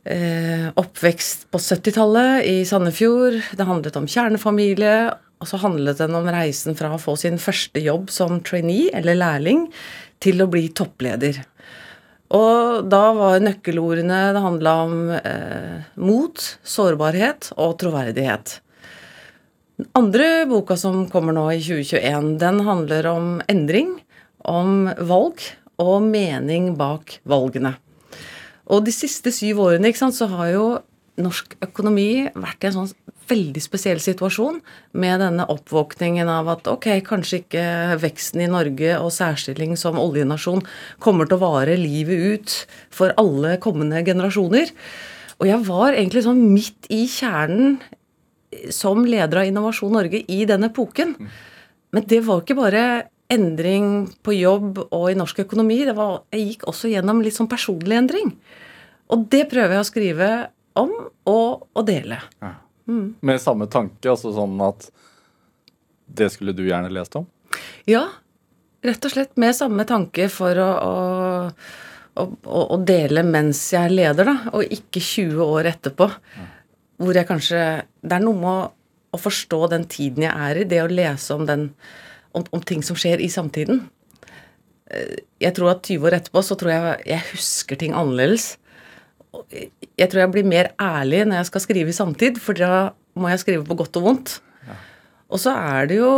eh, 0.05 0.69
oppvekst 0.79 1.49
på 1.51 1.61
70-tallet 1.61 2.47
i 2.49 2.61
Sandefjord. 2.69 3.41
Det 3.57 3.69
handlet 3.69 3.99
om 4.01 4.09
kjernefamilie. 4.11 4.95
Og 5.41 5.49
så 5.49 5.61
handlet 5.63 6.01
den 6.03 6.17
om 6.19 6.29
reisen 6.29 6.77
fra 6.77 6.93
å 6.93 7.01
få 7.01 7.17
sin 7.17 7.39
første 7.41 7.81
jobb 7.81 8.11
som 8.13 8.43
trainee 8.45 8.91
eller 8.97 9.17
lærling 9.17 9.67
til 10.21 10.43
å 10.45 10.49
bli 10.53 10.67
toppleder. 10.77 11.41
Og 12.37 12.87
da 12.87 13.03
var 13.17 13.41
nøkkelordene 13.43 14.19
Det 14.37 14.43
handla 14.45 14.75
om 14.85 14.99
eh, 15.17 15.87
mot, 15.99 16.45
sårbarhet 16.63 17.51
og 17.57 17.79
troverdighet. 17.81 18.61
Den 19.81 19.89
andre 19.97 20.45
boka 20.47 20.77
som 20.77 21.07
kommer 21.11 21.35
nå 21.35 21.47
i 21.55 21.63
2021, 21.65 22.37
den 22.39 22.61
handler 22.67 23.09
om 23.11 23.31
endring, 23.49 23.97
om 24.45 24.91
valg 25.09 25.41
og 25.81 26.05
mening 26.05 26.75
bak 26.77 27.17
valgene. 27.25 27.73
Og 28.71 28.85
de 28.87 28.93
siste 28.95 29.33
syv 29.35 29.65
årene 29.65 29.91
ikke 29.91 30.05
sant, 30.05 30.19
så 30.19 30.29
har 30.31 30.53
jo 30.53 30.67
norsk 31.21 31.57
økonomi 31.65 32.29
vært 32.35 32.65
i 32.65 32.71
en 32.71 32.77
sånn 32.79 32.93
veldig 33.31 33.63
spesiell 33.63 34.01
situasjon 34.03 34.59
med 34.99 35.23
denne 35.23 35.47
oppvåkningen 35.53 36.31
av 36.31 36.49
at 36.55 36.71
ok, 36.71 36.89
kanskje 37.07 37.43
ikke 37.43 37.65
veksten 38.03 38.43
i 38.45 38.51
Norge 38.51 38.97
og 38.99 39.13
særstilling 39.15 39.77
som 39.79 40.01
oljenasjon 40.01 40.65
kommer 41.03 41.29
til 41.29 41.39
å 41.39 41.45
vare 41.45 41.79
livet 41.79 42.27
ut 42.35 42.57
for 42.95 43.15
alle 43.21 43.57
kommende 43.63 44.03
generasjoner. 44.07 44.73
Og 45.41 45.49
jeg 45.49 45.67
var 45.69 45.95
egentlig 45.95 46.25
sånn 46.27 46.43
midt 46.53 46.91
i 46.93 47.05
kjernen 47.11 47.79
som 48.75 49.05
leder 49.07 49.43
av 49.43 49.49
Innovasjon 49.49 49.95
Norge 49.95 50.25
i 50.27 50.43
den 50.49 50.67
epoken. 50.67 51.15
Men 51.95 52.07
det 52.11 52.21
var 52.27 52.43
ikke 52.43 52.59
bare 52.59 52.85
endring 53.31 54.09
på 54.27 54.35
jobb 54.35 54.81
og 54.89 55.05
i 55.11 55.19
norsk 55.19 55.45
økonomi. 55.45 55.85
Det 55.87 55.95
var, 55.97 56.25
jeg 56.35 56.49
gikk 56.49 56.67
også 56.71 56.91
gjennom 56.91 57.23
litt 57.23 57.37
sånn 57.37 57.51
personlig 57.51 57.99
endring. 58.01 58.35
Og 59.11 59.29
det 59.31 59.47
prøver 59.51 59.77
jeg 59.77 59.85
å 59.85 59.89
skrive 59.89 60.31
om 60.79 60.93
og 61.29 61.67
å 61.77 61.83
dele. 61.87 62.21
Med 62.91 63.39
samme 63.43 63.69
tanke, 63.71 64.11
altså 64.11 64.33
sånn 64.35 64.57
at 64.67 64.89
det 66.11 66.31
skulle 66.35 66.55
du 66.57 66.65
gjerne 66.67 66.91
lest 66.91 67.15
om? 67.19 67.27
Ja, 67.87 68.07
rett 68.83 69.05
og 69.07 69.13
slett 69.13 69.37
med 69.39 69.55
samme 69.55 69.85
tanke 69.87 70.27
for 70.33 70.59
å, 70.59 70.71
å, 70.83 72.25
å, 72.25 72.63
å 72.75 72.79
dele 72.83 73.23
mens 73.27 73.61
jeg 73.75 73.93
leder, 73.95 74.27
da, 74.27 74.37
og 74.55 74.67
ikke 74.75 75.03
20 75.03 75.45
år 75.45 75.71
etterpå. 75.75 76.09
Hvor 77.01 77.17
jeg 77.17 77.29
kanskje 77.31 77.61
Det 78.03 78.17
er 78.19 78.25
noe 78.25 78.37
med 78.37 78.51
å, 78.51 78.67
å 79.15 79.19
forstå 79.21 79.61
den 79.73 79.87
tiden 79.91 80.27
jeg 80.27 80.35
er 80.35 80.61
i, 80.63 80.67
det 80.69 80.83
å 80.83 80.91
lese 80.91 81.37
om, 81.37 81.47
den, 81.49 81.69
om, 82.37 82.45
om 82.51 82.63
ting 82.67 82.83
som 82.87 82.99
skjer 82.99 83.23
i 83.23 83.31
samtiden. 83.33 83.85
Eh, 84.91 85.15
Jeg 85.41 85.55
tror 85.57 85.77
at 85.77 85.87
20 85.87 86.11
år 86.11 86.19
etterpå 86.19 86.43
så 86.45 86.59
tror 86.59 86.75
jeg 86.75 86.99
jeg 87.15 87.29
husker 87.37 87.79
ting 87.81 87.95
annerledes. 87.95 88.57
Jeg 90.01 90.11
tror 90.11 90.25
jeg 90.25 90.33
blir 90.33 90.49
mer 90.49 90.71
ærlig 90.81 91.27
når 91.29 91.43
jeg 91.43 91.51
skal 91.51 91.65
skrive 91.67 91.93
i 91.93 91.97
samtid, 91.97 92.41
for 92.41 92.57
da 92.57 92.91
må 93.21 93.29
jeg 93.29 93.43
skrive 93.43 93.67
på 93.69 93.77
godt 93.77 93.99
og 94.01 94.07
vondt. 94.07 94.39
Og 95.31 95.39
så 95.39 95.53
er 95.55 95.87
det 95.87 96.01
jo 96.01 96.11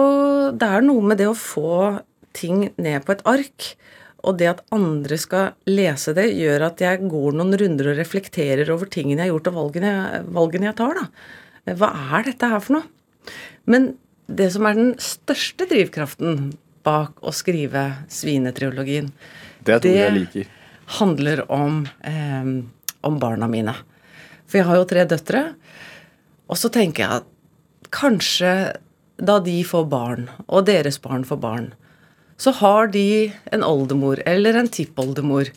Det 0.57 0.69
er 0.69 0.85
noe 0.87 1.03
med 1.05 1.19
det 1.21 1.29
å 1.29 1.37
få 1.37 1.99
ting 2.33 2.71
ned 2.81 3.05
på 3.05 3.13
et 3.13 3.25
ark, 3.29 3.67
og 4.23 4.39
det 4.39 4.49
at 4.49 4.63
andre 4.73 5.19
skal 5.21 5.51
lese 5.69 6.15
det, 6.17 6.31
gjør 6.39 6.69
at 6.71 6.81
jeg 6.81 7.03
går 7.11 7.35
noen 7.37 7.57
runder 7.59 7.91
og 7.93 7.99
reflekterer 7.99 8.71
over 8.73 8.89
tingene 8.89 9.21
jeg 9.21 9.29
har 9.29 9.35
gjort, 9.35 9.51
og 9.51 9.59
valgene, 9.59 9.93
valgene 10.33 10.71
jeg 10.71 10.79
tar, 10.79 10.97
da. 10.97 11.75
Hva 11.77 11.91
er 12.17 12.25
dette 12.31 12.49
her 12.49 12.63
for 12.63 12.79
noe? 12.79 13.35
Men 13.69 13.93
det 14.33 14.49
som 14.55 14.67
er 14.67 14.79
den 14.79 14.95
største 15.03 15.67
drivkraften 15.69 16.55
bak 16.87 17.21
å 17.21 17.35
skrive 17.35 18.07
Svinetriologien, 18.09 19.13
Det 19.65 19.75
er 19.75 19.79
Det- 20.33 20.49
handler 20.99 21.45
om, 21.51 21.87
eh, 22.03 22.63
om 23.07 23.19
barna 23.23 23.49
mine. 23.51 23.75
For 24.47 24.61
jeg 24.61 24.69
har 24.69 24.81
jo 24.81 24.89
tre 24.89 25.05
døtre. 25.09 25.45
Og 26.51 26.59
så 26.61 26.71
tenker 26.73 27.05
jeg 27.05 27.23
at 27.23 27.93
kanskje 27.93 28.55
da 29.23 29.39
de 29.45 29.61
får 29.67 29.87
barn, 29.91 30.27
og 30.49 30.67
deres 30.67 30.99
barn 31.03 31.25
får 31.25 31.39
barn, 31.43 31.71
så 32.41 32.51
har 32.59 32.91
de 32.91 33.31
en 33.55 33.63
oldemor 33.63 34.23
eller 34.27 34.57
en 34.59 34.71
tippoldemor. 34.73 35.53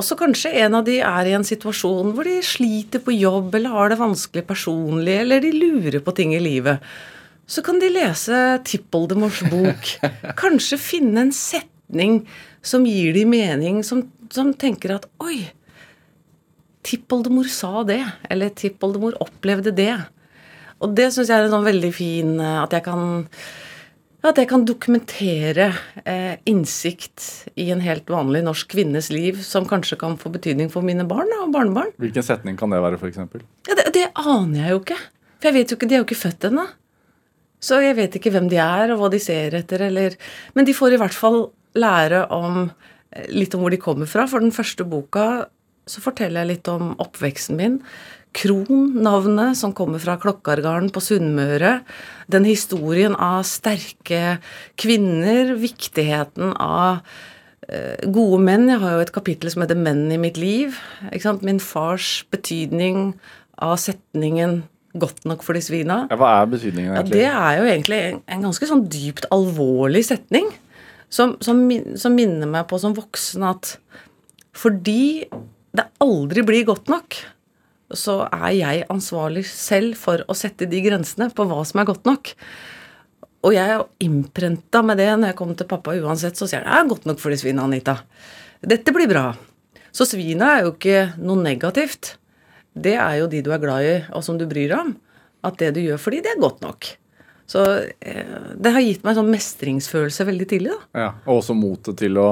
Og 0.00 0.06
så 0.06 0.16
kanskje 0.16 0.54
en 0.64 0.78
av 0.78 0.86
de 0.86 0.96
er 1.04 1.28
i 1.28 1.34
en 1.36 1.44
situasjon 1.44 2.14
hvor 2.16 2.26
de 2.26 2.38
sliter 2.46 3.02
på 3.04 3.14
jobb 3.14 3.52
eller 3.58 3.74
har 3.74 3.92
det 3.92 4.00
vanskelig 4.00 4.46
personlig, 4.48 5.18
eller 5.24 5.44
de 5.44 5.52
lurer 5.52 6.00
på 6.00 6.14
ting 6.16 6.32
i 6.34 6.40
livet. 6.42 6.80
Så 7.46 7.60
kan 7.66 7.82
de 7.82 7.90
lese 7.92 8.38
tippoldemors 8.64 9.42
bok. 9.52 9.92
Kanskje 10.42 10.80
finne 10.80 11.26
en 11.26 11.34
setning 11.36 12.22
som 12.64 12.86
gir 12.88 13.12
de 13.12 13.26
mening, 13.28 13.82
som, 13.84 14.06
som 14.32 14.54
tenker 14.56 14.96
at 14.96 15.08
oi, 15.20 15.50
tippoldemor 16.86 17.48
sa 17.50 17.82
det, 17.86 18.02
eller 18.30 18.54
tippoldemor 18.58 19.18
opplevde 19.22 19.74
det. 19.76 19.94
Og 20.82 20.94
det 20.98 21.12
syns 21.14 21.30
jeg 21.30 21.38
er 21.38 21.46
en 21.46 21.54
sånn 21.54 21.68
veldig 21.68 21.92
fin 21.94 22.32
eh, 22.42 22.56
At 22.58 22.72
jeg 22.74 22.82
kan 22.88 23.22
at 24.22 24.38
jeg 24.38 24.46
kan 24.46 24.62
dokumentere 24.62 25.64
eh, 26.06 26.36
innsikt 26.46 27.48
i 27.58 27.64
en 27.74 27.80
helt 27.82 28.06
vanlig 28.10 28.44
norsk 28.46 28.68
kvinnes 28.70 29.08
liv, 29.10 29.40
som 29.42 29.66
kanskje 29.66 29.98
kan 29.98 30.14
få 30.18 30.30
betydning 30.30 30.68
for 30.70 30.86
mine 30.86 31.02
barn 31.10 31.26
da, 31.26 31.40
og 31.42 31.50
barnebarn. 31.54 31.90
Hvilken 31.98 32.22
setning 32.22 32.58
kan 32.58 32.70
det 32.70 32.78
være, 32.84 33.00
f.eks.? 33.02 33.18
Ja, 33.66 33.74
det, 33.80 33.88
det 33.96 34.04
aner 34.14 34.60
jeg 34.60 34.76
jo 34.76 34.78
ikke. 34.84 34.98
For 35.40 35.50
jeg 35.50 35.56
vet 35.56 35.74
jo 35.74 35.78
ikke, 35.78 35.88
De 35.90 35.96
er 35.96 36.02
jo 36.04 36.06
ikke 36.06 36.20
født 36.20 36.46
ennå. 36.52 36.68
Så 37.62 37.80
jeg 37.82 37.98
vet 37.98 38.20
ikke 38.20 38.30
hvem 38.34 38.46
de 38.50 38.62
er, 38.62 38.94
og 38.94 39.02
hva 39.02 39.10
de 39.10 39.18
ser 39.22 39.58
etter, 39.58 39.88
eller 39.88 40.14
Men 40.54 40.70
de 40.70 40.76
får 40.78 40.94
i 40.94 41.02
hvert 41.02 41.18
fall 41.18 41.40
lære 41.74 42.22
om 42.30 42.62
eh, 42.68 43.26
litt 43.34 43.58
om 43.58 43.66
hvor 43.66 43.74
de 43.74 43.82
kommer 43.82 44.06
fra. 44.06 44.28
For 44.30 44.38
den 44.38 44.54
første 44.54 44.86
boka 44.86 45.48
så 45.86 46.02
forteller 46.04 46.42
jeg 46.44 46.50
litt 46.56 46.68
om 46.72 46.92
oppveksten 47.02 47.58
min. 47.58 47.78
Kron, 48.32 48.94
navnet, 49.04 49.58
som 49.60 49.74
kommer 49.76 50.00
fra 50.00 50.14
Klokkargarden 50.20 50.88
på 50.94 51.02
Sunnmøre. 51.04 51.82
Den 52.32 52.46
historien 52.48 53.12
av 53.20 53.42
sterke 53.44 54.38
kvinner, 54.80 55.52
viktigheten 55.60 56.54
av 56.56 57.02
eh, 57.68 58.00
gode 58.08 58.40
menn. 58.46 58.70
Jeg 58.72 58.80
har 58.80 58.96
jo 58.96 59.04
et 59.04 59.12
kapittel 59.12 59.52
som 59.52 59.64
heter 59.66 59.76
'Menn 59.76 60.10
i 60.12 60.16
mitt 60.16 60.40
liv'. 60.40 60.78
Min 61.42 61.60
fars 61.60 62.24
betydning 62.30 63.12
av 63.58 63.76
setningen 63.76 64.62
'godt 64.96 65.24
nok 65.24 65.42
for 65.42 65.52
de 65.52 65.60
svina'. 65.60 66.08
Ja, 66.08 66.16
hva 66.16 66.42
er 66.42 66.46
betydningen, 66.46 66.94
Ja, 66.94 67.02
egentlig? 67.02 67.12
det 67.12 67.26
er 67.26 67.52
jo 67.58 67.64
egentlig 67.68 68.00
en, 68.00 68.22
en 68.28 68.42
ganske 68.42 68.66
sånn 68.66 68.88
dypt 68.88 69.26
alvorlig 69.30 70.04
setning. 70.04 70.48
Som, 71.10 71.36
som, 71.42 71.68
som 71.96 72.14
minner 72.16 72.48
meg 72.48 72.66
på 72.68 72.78
som 72.80 72.94
voksen 72.94 73.44
at 73.44 73.76
fordi 74.56 75.28
det 75.72 75.88
aldri 76.04 76.44
blir 76.46 76.66
godt 76.68 76.90
nok, 76.92 77.16
så 77.92 78.22
er 78.32 78.52
jeg 78.56 78.84
ansvarlig 78.92 79.44
selv 79.48 79.96
for 80.00 80.22
å 80.28 80.36
sette 80.36 80.68
de 80.68 80.80
grensene 80.84 81.28
på 81.32 81.46
hva 81.48 81.60
som 81.68 81.82
er 81.82 81.88
godt 81.88 82.08
nok. 82.08 82.32
Og 83.42 83.56
jeg 83.56 83.64
er 83.64 83.80
jo 83.80 83.88
innprenta 84.04 84.84
med 84.86 85.00
det 85.02 85.10
når 85.16 85.32
jeg 85.32 85.38
kommer 85.40 85.58
til 85.58 85.68
pappa 85.68 85.96
uansett, 85.98 86.38
så 86.38 86.48
sier 86.48 86.62
han 86.62 86.70
det 86.70 86.80
er 86.80 86.90
godt 86.94 87.08
nok 87.10 87.22
for 87.22 87.34
de 87.34 87.40
svina, 87.40 87.66
Anita. 87.66 87.98
Dette 88.62 88.94
blir 88.94 89.10
bra. 89.10 89.32
Så 89.92 90.06
svina 90.08 90.54
er 90.56 90.66
jo 90.66 90.74
ikke 90.76 91.00
noe 91.20 91.42
negativt. 91.42 92.14
Det 92.72 92.94
er 92.96 93.18
jo 93.20 93.28
de 93.28 93.42
du 93.44 93.50
er 93.52 93.60
glad 93.60 93.88
i, 93.88 93.96
og 94.14 94.24
som 94.24 94.38
du 94.40 94.46
bryr 94.48 94.70
deg 94.70 94.78
om. 94.78 94.94
At 95.44 95.58
det 95.60 95.72
du 95.76 95.82
gjør 95.82 95.98
for 96.00 96.14
de, 96.14 96.22
det 96.24 96.32
er 96.32 96.40
godt 96.40 96.62
nok. 96.64 96.86
Så 97.50 97.64
eh, 97.98 98.38
det 98.56 98.72
har 98.72 98.84
gitt 98.84 99.02
meg 99.02 99.12
en 99.12 99.20
sånn 99.24 99.34
mestringsfølelse 99.34 100.24
veldig 100.28 100.46
tidlig, 100.48 100.72
da. 100.72 101.02
Ja, 101.02 101.10
og 101.26 101.42
også 101.42 101.56
motet 101.58 101.98
til 102.00 102.16
å 102.22 102.30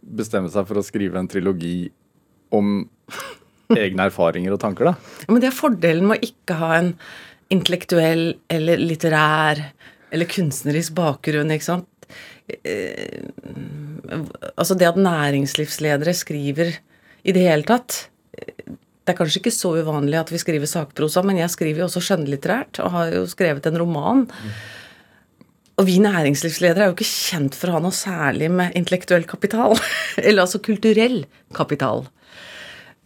bestemme 0.00 0.50
seg 0.50 0.66
for 0.66 0.80
å 0.80 0.86
skrive 0.86 1.20
en 1.20 1.28
trilogi 1.30 1.90
om 2.54 2.86
egne 3.74 4.06
erfaringer 4.08 4.54
og 4.54 4.60
tanker, 4.62 4.92
da. 4.92 5.24
Men 5.30 5.42
det 5.42 5.50
er 5.50 5.56
fordelen 5.56 6.06
med 6.08 6.18
å 6.18 6.28
ikke 6.28 6.58
ha 6.60 6.72
en 6.78 6.92
intellektuell 7.52 8.28
eller 8.52 8.82
litterær 8.82 9.62
eller 10.14 10.30
kunstnerisk 10.30 10.94
bakgrunn, 10.96 11.52
ikke 11.54 11.66
sant. 11.66 11.88
Eh, 12.46 13.26
altså 14.54 14.76
det 14.78 14.86
at 14.86 15.00
næringslivsledere 15.00 16.14
skriver 16.14 16.76
i 17.26 17.32
det 17.34 17.42
hele 17.42 17.66
tatt 17.66 18.04
Det 18.30 19.10
er 19.10 19.16
kanskje 19.18 19.40
ikke 19.40 19.50
så 19.54 19.72
uvanlig 19.80 20.18
at 20.20 20.30
vi 20.30 20.38
skriver 20.38 20.70
sakprosa, 20.70 21.24
men 21.26 21.40
jeg 21.40 21.50
skriver 21.50 21.82
jo 21.82 21.88
også 21.88 22.04
skjønnlitterært 22.06 22.80
og 22.84 22.94
har 22.94 23.12
jo 23.14 23.24
skrevet 23.30 23.66
en 23.66 23.78
roman. 23.82 24.24
Og 25.76 25.84
vi 25.84 25.98
næringslivsledere 26.00 26.86
er 26.86 26.90
jo 26.90 26.96
ikke 26.96 27.08
kjent 27.08 27.56
for 27.56 27.68
å 27.68 27.76
ha 27.76 27.82
noe 27.84 27.94
særlig 27.94 28.48
med 28.52 28.76
intellektuell 28.78 29.26
kapital. 29.28 29.76
Eller 30.26 30.46
altså 30.46 30.62
kulturell 30.64 31.24
kapital. 31.56 32.06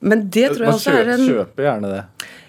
Men 0.00 0.28
det 0.30 0.52
tror 0.52 0.64
jeg 0.64 0.70
Man 0.70 0.78
også 0.78 0.94
er 0.94 1.10
en... 1.16 1.24
en 1.24 1.34
kjøper 1.34 1.66
gjerne 1.66 1.90
det. 1.92 2.04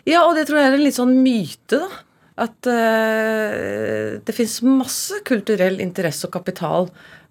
ja, 0.08 0.22
og 0.24 0.38
det 0.38 0.46
tror 0.48 0.62
jeg 0.62 0.70
er 0.70 0.78
en 0.78 0.86
litt 0.86 0.98
sånn 0.98 1.18
myte, 1.26 1.82
da. 1.82 2.08
At 2.42 2.66
uh, 2.66 4.22
det 4.24 4.34
fins 4.34 4.62
masse 4.66 5.20
kulturell 5.28 5.82
interesse 5.84 6.26
og 6.26 6.32
kapital 6.34 6.88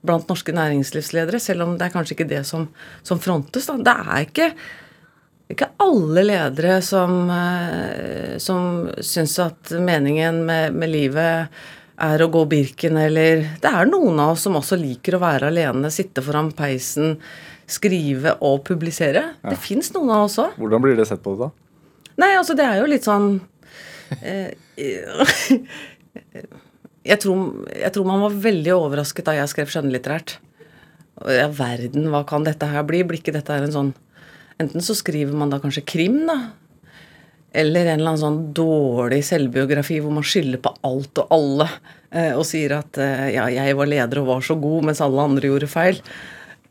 blant 0.07 0.29
norske 0.31 0.53
næringslivsledere, 0.55 1.41
selv 1.43 1.65
om 1.65 1.73
det 1.79 1.89
er 1.89 1.95
kanskje 1.95 2.15
ikke 2.15 2.29
det 2.31 2.45
som, 2.47 2.69
som 3.07 3.19
frontes. 3.23 3.67
Da. 3.67 3.79
Det 3.89 3.95
er 4.05 4.29
ikke, 4.29 4.49
ikke 5.57 5.71
alle 5.83 6.25
ledere 6.29 6.79
som, 6.85 7.17
uh, 7.33 8.37
som 8.43 8.91
syns 9.01 9.39
at 9.43 9.75
meningen 9.81 10.45
med, 10.47 10.79
med 10.79 10.93
livet 10.93 11.63
er 12.01 12.25
å 12.25 12.31
gå 12.33 12.45
Birken, 12.49 12.97
eller 13.01 13.45
Det 13.63 13.71
er 13.71 13.89
noen 13.89 14.19
av 14.23 14.35
oss 14.35 14.47
som 14.47 14.59
også 14.59 14.79
liker 14.81 15.17
å 15.17 15.23
være 15.23 15.51
alene, 15.51 15.91
sitte 15.93 16.23
foran 16.25 16.51
peisen, 16.57 17.19
skrive 17.71 18.35
og 18.47 18.65
publisere. 18.67 19.35
Det 19.45 19.57
fins 19.61 19.93
noen 19.95 20.11
av 20.17 20.27
oss 20.27 20.39
òg. 20.43 20.57
Hvordan 20.59 20.83
blir 20.85 20.99
det 20.99 21.07
sett 21.11 21.23
på, 21.23 21.37
da? 21.39 21.51
Nei, 22.21 22.33
altså 22.37 22.57
det 22.59 22.67
er 22.67 22.81
jo 22.81 22.89
litt 22.91 23.07
sånn 23.07 23.29
eh, 24.21 24.51
jeg, 27.11 27.19
tror, 27.23 27.45
jeg 27.71 27.93
tror 27.95 28.09
man 28.09 28.25
var 28.27 28.39
veldig 28.45 28.75
overrasket 28.77 29.29
da 29.29 29.37
jeg 29.39 29.53
skrev 29.53 29.73
skjønnlitterært. 29.73 30.39
Ja, 31.31 31.49
verden, 31.53 32.09
hva 32.13 32.25
kan 32.29 32.47
dette 32.47 32.69
her 32.71 32.85
bli? 32.89 33.03
Blir 33.05 33.21
ikke 33.21 33.35
dette 33.37 33.53
her 33.53 33.67
en 33.67 33.77
sånn 33.77 33.93
Enten 34.61 34.83
så 34.85 34.93
skriver 34.93 35.33
man 35.41 35.49
da 35.49 35.57
kanskje 35.57 35.81
krim, 35.89 36.19
da. 36.29 36.35
Eller 37.53 37.89
en 37.91 37.99
eller 38.01 38.13
annen 38.13 38.21
sånn 38.23 38.41
dårlig 38.55 39.23
selvbiografi 39.27 39.97
hvor 40.05 40.13
man 40.15 40.27
skylder 40.27 40.61
på 40.63 40.71
alt 40.87 41.19
og 41.25 41.33
alle. 41.35 41.67
eh, 42.15 42.33
Og 42.39 42.45
sier 42.47 42.77
at 42.79 42.99
eh, 43.03 43.29
ja, 43.35 43.49
jeg 43.51 43.75
var 43.79 43.91
leder 43.91 44.21
og 44.23 44.29
var 44.35 44.45
så 44.47 44.55
god, 44.61 44.85
mens 44.91 45.01
alle 45.03 45.25
andre 45.25 45.51
gjorde 45.51 45.67
feil. 45.71 45.99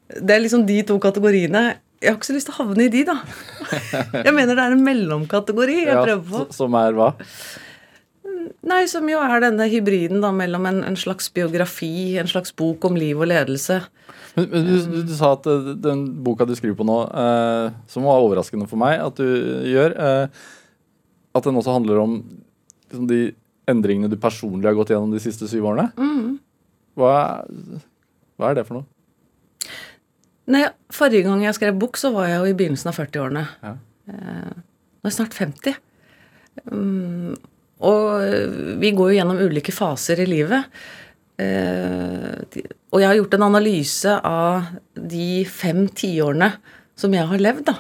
Det 0.10 0.36
er 0.38 0.44
liksom 0.46 0.64
de 0.70 0.80
to 0.88 0.96
kategoriene. 1.04 1.66
Jeg 2.00 2.14
har 2.14 2.16
ikke 2.18 2.30
så 2.30 2.38
lyst 2.38 2.48
til 2.48 2.56
å 2.56 2.62
havne 2.64 2.86
i 2.88 2.92
de, 2.94 3.02
da. 3.10 3.18
Jeg 4.26 4.32
mener 4.34 4.56
det 4.56 4.64
er 4.64 4.76
en 4.78 4.86
mellomkategori 4.86 5.82
jeg 5.82 5.90
Ja, 5.92 6.04
prøver 6.06 6.30
på. 6.32 6.46
Som 6.56 6.78
er 6.80 6.96
hva? 6.96 7.10
Nei, 8.70 8.84
som 8.92 9.08
jo 9.10 9.20
er 9.22 9.42
denne 9.44 9.68
hybriden 9.72 10.22
da 10.24 10.30
mellom 10.36 10.66
en, 10.70 10.80
en 10.88 10.98
slags 11.00 11.28
biografi, 11.36 12.18
en 12.20 12.28
slags 12.30 12.54
bok 12.56 12.86
om 12.88 12.96
liv 13.00 13.20
og 13.20 13.28
ledelse. 13.30 13.82
Men, 14.38 14.48
men 14.52 14.66
du, 14.68 14.74
du, 14.94 14.98
du 15.10 15.14
sa 15.18 15.34
at 15.36 15.48
eh, 15.50 15.74
den 15.84 16.06
boka 16.26 16.48
du 16.48 16.54
skriver 16.58 16.78
på 16.80 16.88
nå, 16.88 16.98
eh, 17.12 17.76
som 17.92 18.08
var 18.08 18.24
overraskende 18.24 18.68
for 18.70 18.80
meg 18.82 19.00
at 19.04 19.20
du 19.20 19.28
gjør, 19.74 19.96
eh, 20.00 20.48
at 21.36 21.46
den 21.46 21.60
også 21.60 21.76
handler 21.76 22.02
om 22.02 22.16
liksom, 22.90 23.10
de 23.10 23.20
endringene 23.70 24.10
du 24.10 24.18
personlig 24.22 24.70
har 24.70 24.78
gått 24.78 24.94
gjennom 24.94 25.12
de 25.14 25.22
siste 25.22 25.48
syv 25.50 25.68
årene. 25.72 25.90
Mm. 26.00 26.40
Hva, 27.00 27.14
hva 28.40 28.50
er 28.50 28.58
det 28.58 28.66
for 28.68 28.80
noe? 28.80 28.88
Nei, 30.50 30.64
Forrige 30.94 31.28
gang 31.28 31.44
jeg 31.46 31.58
skrev 31.60 31.78
bok, 31.78 32.00
så 32.02 32.10
var 32.16 32.32
jeg 32.32 32.40
jo 32.42 32.50
i 32.50 32.56
begynnelsen 32.58 32.90
av 32.90 32.98
40-årene. 32.98 33.44
Ja. 33.62 33.76
Eh, 34.10 34.56
Nå 35.00 35.06
er 35.06 35.12
jeg 35.12 35.18
snart 35.20 35.38
50. 35.38 35.78
Mm, 36.74 37.36
og 37.86 38.08
eh, 38.26 38.58
vi 38.82 38.90
går 38.98 39.12
jo 39.12 39.20
gjennom 39.20 39.44
ulike 39.46 39.76
faser 39.76 40.24
i 40.24 40.26
livet. 40.28 40.82
Eh, 41.40 42.66
og 42.90 43.00
jeg 43.00 43.08
har 43.08 43.20
gjort 43.20 43.38
en 43.38 43.46
analyse 43.48 44.16
av 44.26 44.74
de 44.98 45.46
fem 45.48 45.86
tiårene 45.88 46.50
som 47.00 47.14
jeg 47.16 47.30
har 47.30 47.46
levd, 47.46 47.70
da. 47.70 47.78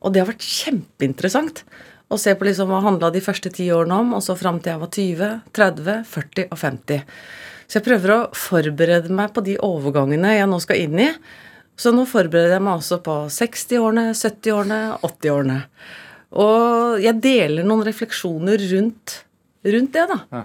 Og 0.00 0.14
det 0.14 0.24
har 0.24 0.30
vært 0.32 0.48
kjempeinteressant 0.48 1.62
å 2.10 2.18
se 2.18 2.34
på 2.34 2.46
liksom 2.46 2.72
hva 2.72 2.80
handla 2.84 3.12
de 3.14 3.22
første 3.22 3.52
ti 3.54 3.68
årene 3.72 4.00
om, 4.02 4.16
og 4.18 4.24
så 4.24 4.34
fram 4.38 4.58
til 4.62 4.74
jeg 4.74 4.82
var 4.82 4.90
20, 4.96 5.30
30, 5.56 6.00
40 6.10 6.48
og 6.50 6.58
50. 6.58 7.04
Så 7.70 7.78
jeg 7.78 7.86
prøver 7.86 8.12
å 8.16 8.20
forberede 8.34 9.14
meg 9.14 9.30
på 9.34 9.44
de 9.46 9.54
overgangene 9.62 10.34
jeg 10.34 10.50
nå 10.50 10.58
skal 10.62 10.80
inn 10.82 10.98
i. 10.98 11.10
Så 11.78 11.92
nå 11.94 12.02
forbereder 12.10 12.58
jeg 12.58 12.64
meg 12.66 12.80
også 12.80 12.98
på 13.04 13.16
60-årene, 13.30 14.08
70-årene, 14.18 14.80
80-årene. 15.06 15.60
Og 16.42 16.98
jeg 17.02 17.22
deler 17.22 17.66
noen 17.66 17.86
refleksjoner 17.86 18.66
rundt, 18.74 19.20
rundt 19.66 19.94
det, 19.94 20.08
da. 20.10 20.18
Ja. 20.34 20.42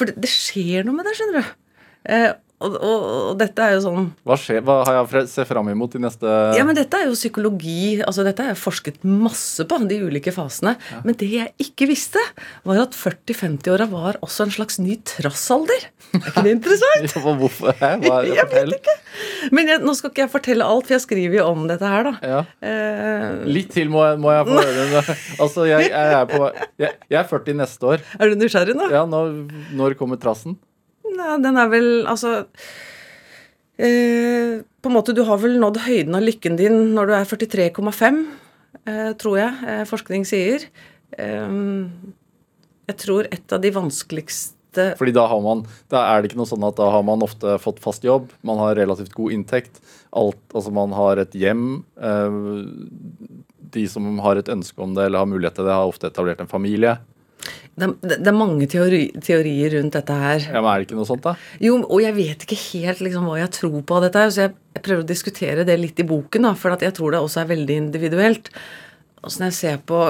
For 0.00 0.08
det, 0.08 0.16
det 0.24 0.32
skjer 0.32 0.88
noe 0.88 0.96
med 0.96 1.06
det, 1.06 1.14
skjønner 1.18 1.38
du. 1.38 1.52
Eh, 2.16 2.30
og, 2.62 2.76
og, 2.78 3.04
og 3.32 3.38
dette 3.40 3.64
er 3.66 3.74
jo 3.76 3.82
sånn 3.84 4.06
Hva, 4.28 4.36
skjer, 4.40 4.60
hva 4.66 4.78
har 4.86 4.98
jeg 5.00 5.22
å 5.22 5.22
se 5.30 5.44
fram 5.48 5.68
imot 5.72 5.96
i 5.98 6.02
neste 6.02 6.32
ja, 6.56 6.64
men 6.68 6.76
dette 6.78 6.98
er 7.00 7.08
jo 7.08 7.16
psykologi. 7.16 8.00
altså 8.04 8.24
Dette 8.26 8.44
har 8.44 8.52
jeg 8.54 8.60
forsket 8.62 9.02
masse 9.06 9.64
på, 9.68 9.78
de 9.88 9.98
ulike 10.06 10.32
fasene. 10.34 10.74
Men 11.06 11.16
det 11.18 11.28
jeg 11.32 11.50
ikke 11.62 11.88
visste, 11.90 12.22
var 12.68 12.82
at 12.84 12.94
40-50-åra 12.98 13.86
var 13.90 14.18
også 14.24 14.46
en 14.46 14.54
slags 14.54 14.78
ny 14.82 14.96
trassalder. 15.08 15.88
Er 16.12 16.26
ikke 16.28 16.44
det 16.46 16.54
interessant? 16.58 17.14
Ja, 17.16 17.22
Hvorfor? 17.42 17.72
Hva 17.78 17.92
er 17.96 18.00
det? 18.02 18.34
Jeg 18.38 18.48
vet 18.52 18.74
ikke. 18.76 18.94
Men 19.54 19.68
jeg, 19.70 19.80
nå 19.84 19.92
skal 19.96 20.12
ikke 20.12 20.22
jeg 20.24 20.30
fortelle 20.32 20.66
alt, 20.68 20.86
for 20.88 20.94
jeg 20.94 21.02
skriver 21.04 21.38
jo 21.40 21.46
om 21.50 21.64
dette 21.70 21.88
her, 21.88 22.06
da. 22.06 22.12
Ja. 22.32 22.40
Eh, 22.64 23.42
Litt 23.48 23.72
til 23.74 23.90
må 23.92 24.02
jeg, 24.06 24.18
må 24.22 24.32
jeg 24.34 24.46
få 24.48 24.58
høre. 24.60 25.16
Altså, 25.42 25.64
jeg, 25.68 25.88
jeg, 25.90 26.12
er 26.18 26.28
på, 26.30 26.50
jeg, 26.80 26.92
jeg 27.10 27.18
er 27.20 27.28
40 27.30 27.58
neste 27.62 27.88
år. 27.94 28.04
er 28.18 28.32
du 28.32 28.38
nysgjerrig 28.40 28.76
nå? 28.78 28.88
Ja, 28.92 29.02
når, 29.08 29.32
når 29.78 29.96
kommer 30.00 30.20
trassen? 30.20 30.56
Nei, 31.16 31.34
den 31.44 31.58
er 31.60 31.68
vel 31.72 31.90
Altså 32.10 32.32
eh, 33.76 34.62
På 34.62 34.90
en 34.90 34.96
måte, 34.96 35.14
du 35.16 35.22
har 35.28 35.40
vel 35.42 35.58
nådd 35.60 35.82
høyden 35.86 36.18
av 36.18 36.24
lykken 36.26 36.58
din 36.60 36.94
når 36.96 37.10
du 37.10 37.14
er 37.18 37.28
43,5, 37.28 38.24
eh, 38.86 39.12
tror 39.20 39.38
jeg 39.38 39.68
eh, 39.68 39.84
forskning 39.88 40.26
sier. 40.28 40.66
Eh, 41.18 41.54
jeg 42.90 42.98
tror 42.98 43.28
et 43.30 43.54
av 43.54 43.62
de 43.62 43.70
vanskeligste 43.74 44.92
Fordi 44.98 45.14
da 45.14 45.26
man 45.44 45.64
Da 45.92 46.04
er 46.10 46.22
det 46.22 46.30
ikke 46.30 46.40
noe 46.40 46.50
sånn 46.50 46.66
at 46.66 46.78
da 46.80 46.88
har 46.94 47.04
man 47.06 47.24
ofte 47.24 47.58
fått 47.62 47.82
fast 47.84 48.04
jobb, 48.06 48.30
man 48.42 48.60
har 48.62 48.78
relativt 48.78 49.14
god 49.14 49.36
inntekt, 49.36 49.82
alt, 50.12 50.42
altså 50.52 50.72
man 50.74 50.92
har 50.96 51.20
et 51.22 51.36
hjem. 51.36 51.84
Eh, 52.00 52.40
de 53.72 53.86
som 53.88 54.18
har 54.24 54.36
et 54.36 54.50
ønske 54.52 54.82
om 54.84 54.94
det 54.96 55.06
eller 55.06 55.22
har 55.22 55.30
mulighet 55.30 55.56
til 55.56 55.68
det, 55.68 55.76
har 55.76 55.88
ofte 55.88 56.10
etablert 56.10 56.42
en 56.42 56.50
familie. 56.50 56.98
Det, 57.72 57.86
er- 57.88 58.18
det 58.20 58.28
er 58.28 58.36
mange 58.36 58.66
teori, 58.70 59.00
teorier 59.24 59.72
rundt 59.78 59.94
dette 59.96 60.16
her. 60.18 60.44
Ja, 60.52 60.60
men 60.60 60.68
Er 60.72 60.82
det 60.82 60.86
ikke 60.88 60.98
noe 60.98 61.08
sånt, 61.08 61.22
da? 61.24 61.32
Jo, 61.64 61.78
og 61.82 62.02
jeg 62.04 62.14
vet 62.18 62.44
ikke 62.46 62.58
helt 62.72 63.00
liksom, 63.06 63.24
hva 63.30 63.38
jeg 63.40 63.50
tror 63.56 63.78
på 63.88 63.96
av 63.96 64.02
dette, 64.06 64.18
her, 64.26 64.30
så 64.34 64.44
jeg, 64.46 64.54
jeg 64.76 64.82
prøver 64.86 65.02
å 65.04 65.08
diskutere 65.08 65.64
det 65.68 65.78
litt 65.80 66.02
i 66.02 66.06
boken, 66.08 66.42
da, 66.48 66.52
for 66.58 66.74
at 66.76 66.84
jeg 66.84 66.94
tror 66.98 67.14
det 67.16 67.22
også 67.24 67.42
er 67.42 67.50
veldig 67.54 67.78
individuelt. 67.86 68.52
Og 69.22 69.30
sånn 69.32 69.48
jeg 69.50 69.58
ser 69.60 69.80
på 69.86 70.02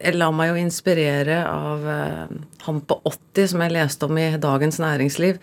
Jeg 0.00 0.14
lar 0.16 0.32
meg 0.32 0.48
jo 0.48 0.60
inspirere 0.62 1.42
av 1.44 1.82
eh, 1.92 2.30
han 2.64 2.78
på 2.88 2.96
80 3.04 3.50
som 3.52 3.60
jeg 3.60 3.74
leste 3.74 4.06
om 4.08 4.16
i 4.16 4.30
Dagens 4.40 4.78
Næringsliv, 4.80 5.36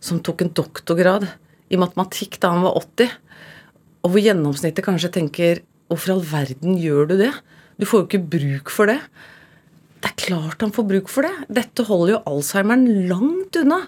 som 0.00 0.22
tok 0.24 0.46
en 0.46 0.52
doktorgrad 0.56 1.26
i 1.68 1.76
matematikk 1.76 2.38
da 2.40 2.54
han 2.54 2.64
var 2.64 2.78
80. 2.80 3.10
Og 4.00 4.14
hvor 4.14 4.22
gjennomsnittet 4.24 4.84
kanskje 4.86 5.12
tenker 5.18 5.60
Hvorfor 5.90 6.08
i 6.08 6.14
all 6.16 6.24
verden 6.26 6.78
gjør 6.82 7.04
du 7.12 7.16
det? 7.20 7.28
Du 7.78 7.84
får 7.86 8.00
jo 8.00 8.06
ikke 8.08 8.24
bruk 8.32 8.72
for 8.74 8.88
det. 8.90 8.96
Det 10.02 10.10
er 10.10 10.20
klart 10.20 10.62
han 10.64 10.74
får 10.76 10.88
bruk 10.90 11.10
for 11.12 11.26
det. 11.26 11.48
Dette 11.62 11.86
holder 11.88 12.16
jo 12.16 12.22
Alzheimeren 12.32 12.86
langt 13.10 13.56
unna. 13.58 13.82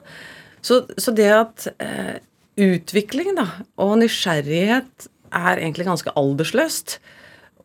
Så, 0.64 0.82
så 0.98 1.14
det 1.14 1.28
at 1.32 1.68
eh, 1.82 2.18
utvikling, 2.58 3.34
da, 3.38 3.46
og 3.78 3.98
nysgjerrighet 4.00 5.08
er 5.28 5.60
egentlig 5.60 5.86
ganske 5.88 6.12
aldersløst. 6.18 6.98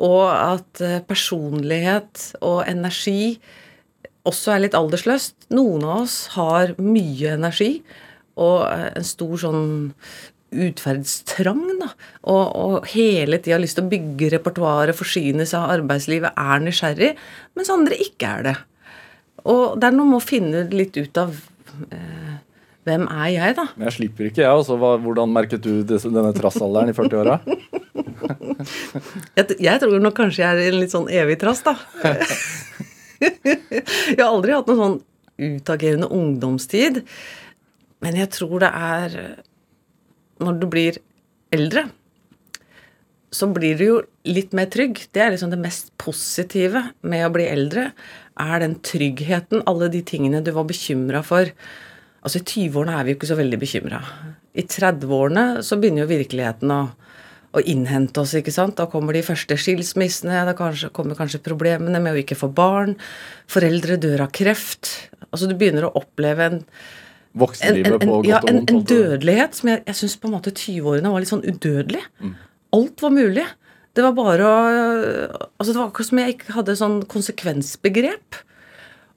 Og 0.03 0.25
at 0.29 0.83
eh, 0.83 1.01
personlighet 1.07 2.33
og 2.41 2.63
energi 2.67 3.37
også 4.27 4.55
er 4.55 4.65
litt 4.65 4.77
aldersløst. 4.77 5.49
Noen 5.55 5.85
av 5.87 6.03
oss 6.05 6.17
har 6.37 6.75
mye 6.81 7.35
energi 7.37 7.77
og 8.39 8.65
eh, 8.69 8.89
en 8.97 9.07
stor 9.07 9.35
sånn 9.45 9.65
utferdstrang, 10.67 11.63
da. 11.81 11.89
Og, 12.29 12.43
og 12.53 12.87
hele 12.93 13.39
tida 13.39 13.57
har 13.57 13.63
lyst 13.63 13.79
til 13.79 13.87
å 13.87 13.91
bygge 13.91 14.31
repertoaret, 14.35 14.97
forsyne 14.97 15.47
seg 15.49 15.59
av 15.61 15.75
arbeidslivet, 15.79 16.37
er 16.37 16.63
nysgjerrig, 16.63 17.11
mens 17.57 17.73
andre 17.73 17.99
ikke 18.05 18.31
er 18.37 18.47
det. 18.49 18.55
Og 19.49 19.79
det 19.79 19.89
er 19.89 19.97
noe 19.97 20.09
med 20.11 20.21
å 20.21 20.23
finne 20.23 20.65
litt 20.71 20.97
ut 20.99 21.19
av 21.19 21.35
eh, 21.91 22.35
hvem 22.87 23.05
er 23.11 23.29
jeg, 23.31 23.55
da? 23.59 23.65
Men 23.75 23.87
jeg 23.87 23.97
slipper 23.97 24.27
ikke, 24.27 24.43
jeg 24.43 24.61
også. 24.63 24.75
Hvordan 24.77 25.31
merket 25.35 25.63
du 25.63 25.83
denne 25.87 26.33
trassalderen 26.35 26.91
i 26.91 26.97
40-åra? 26.97 27.39
Jeg, 29.37 29.55
jeg 29.59 29.79
tror 29.81 29.99
nok 30.01 30.15
kanskje 30.15 30.41
jeg 30.41 30.55
er 30.55 30.71
en 30.71 30.79
litt 30.79 30.93
sånn 30.93 31.09
evig 31.11 31.35
trass, 31.41 31.59
da. 31.65 31.73
jeg 33.19 34.19
har 34.19 34.29
aldri 34.29 34.53
hatt 34.55 34.69
noen 34.69 34.79
sånn 34.79 34.95
utagerende 35.59 36.07
ungdomstid. 36.13 37.01
Men 38.03 38.17
jeg 38.19 38.31
tror 38.33 38.63
det 38.63 38.69
er 38.71 39.17
Når 40.41 40.61
du 40.61 40.65
blir 40.71 40.97
eldre, 41.53 41.85
så 43.33 43.49
blir 43.49 43.77
du 43.77 43.85
jo 43.85 43.95
litt 44.29 44.53
mer 44.55 44.69
trygg. 44.71 45.07
Det 45.13 45.21
er 45.21 45.33
liksom 45.33 45.51
det 45.53 45.61
mest 45.61 45.91
positive 46.01 46.83
med 47.01 47.25
å 47.25 47.31
bli 47.33 47.47
eldre. 47.49 47.89
Er 48.39 48.61
den 48.63 48.77
tryggheten, 48.85 49.65
alle 49.69 49.89
de 49.93 50.03
tingene 50.05 50.43
du 50.45 50.53
var 50.55 50.67
bekymra 50.69 51.23
for. 51.25 51.49
Altså 52.23 52.39
I 52.39 52.45
20-årene 52.47 52.97
er 52.97 53.05
vi 53.05 53.13
jo 53.13 53.19
ikke 53.19 53.31
så 53.33 53.39
veldig 53.39 53.59
bekymra. 53.61 54.01
I 54.53 54.65
30-årene 54.69 55.63
så 55.65 55.79
begynner 55.81 56.05
jo 56.05 56.13
virkeligheten 56.13 56.71
å, 56.71 56.81
å 57.57 57.63
innhente 57.73 58.21
oss. 58.21 58.35
ikke 58.37 58.53
sant? 58.53 58.77
Da 58.77 58.87
kommer 58.89 59.17
de 59.17 59.25
første 59.25 59.57
skilsmissene, 59.59 60.45
da 60.47 60.53
kanskje, 60.57 60.91
kommer 60.95 61.17
kanskje 61.19 61.41
problemene 61.43 62.01
med 62.03 62.15
å 62.15 62.21
ikke 62.21 62.37
få 62.39 62.51
barn. 62.53 62.95
Foreldre 63.51 63.97
dør 64.01 64.27
av 64.27 64.33
kreft. 64.35 64.93
Altså 65.31 65.49
Du 65.49 65.57
begynner 65.57 65.89
å 65.89 65.95
oppleve 65.99 66.51
en, 66.51 66.61
Voksenlivet 67.33 67.95
en, 67.95 68.07
på 68.07 68.15
godt 68.19 68.29
ja, 68.29 68.39
og 68.43 68.49
vondt. 68.51 68.71
en 68.71 68.83
dødelighet 68.91 69.57
som 69.57 69.71
jeg, 69.71 69.83
jeg 69.87 69.99
syns 69.99 70.15
på 70.21 70.29
en 70.29 70.35
måte 70.35 70.53
20-årene 70.53 71.11
var 71.13 71.23
litt 71.23 71.31
sånn 71.31 71.45
udødelig. 71.45 72.03
Alt 72.77 73.03
var 73.05 73.13
mulig. 73.13 73.45
Det 73.93 74.05
var 74.05 74.15
bare 74.17 74.49
å 74.49 74.57
Altså 75.61 75.71
Det 75.71 75.77
var 75.79 75.87
akkurat 75.87 76.09
som 76.09 76.21
jeg 76.21 76.35
ikke 76.35 76.55
hadde 76.57 76.77
sånn 76.77 76.97
konsekvensbegrep. 77.09 78.39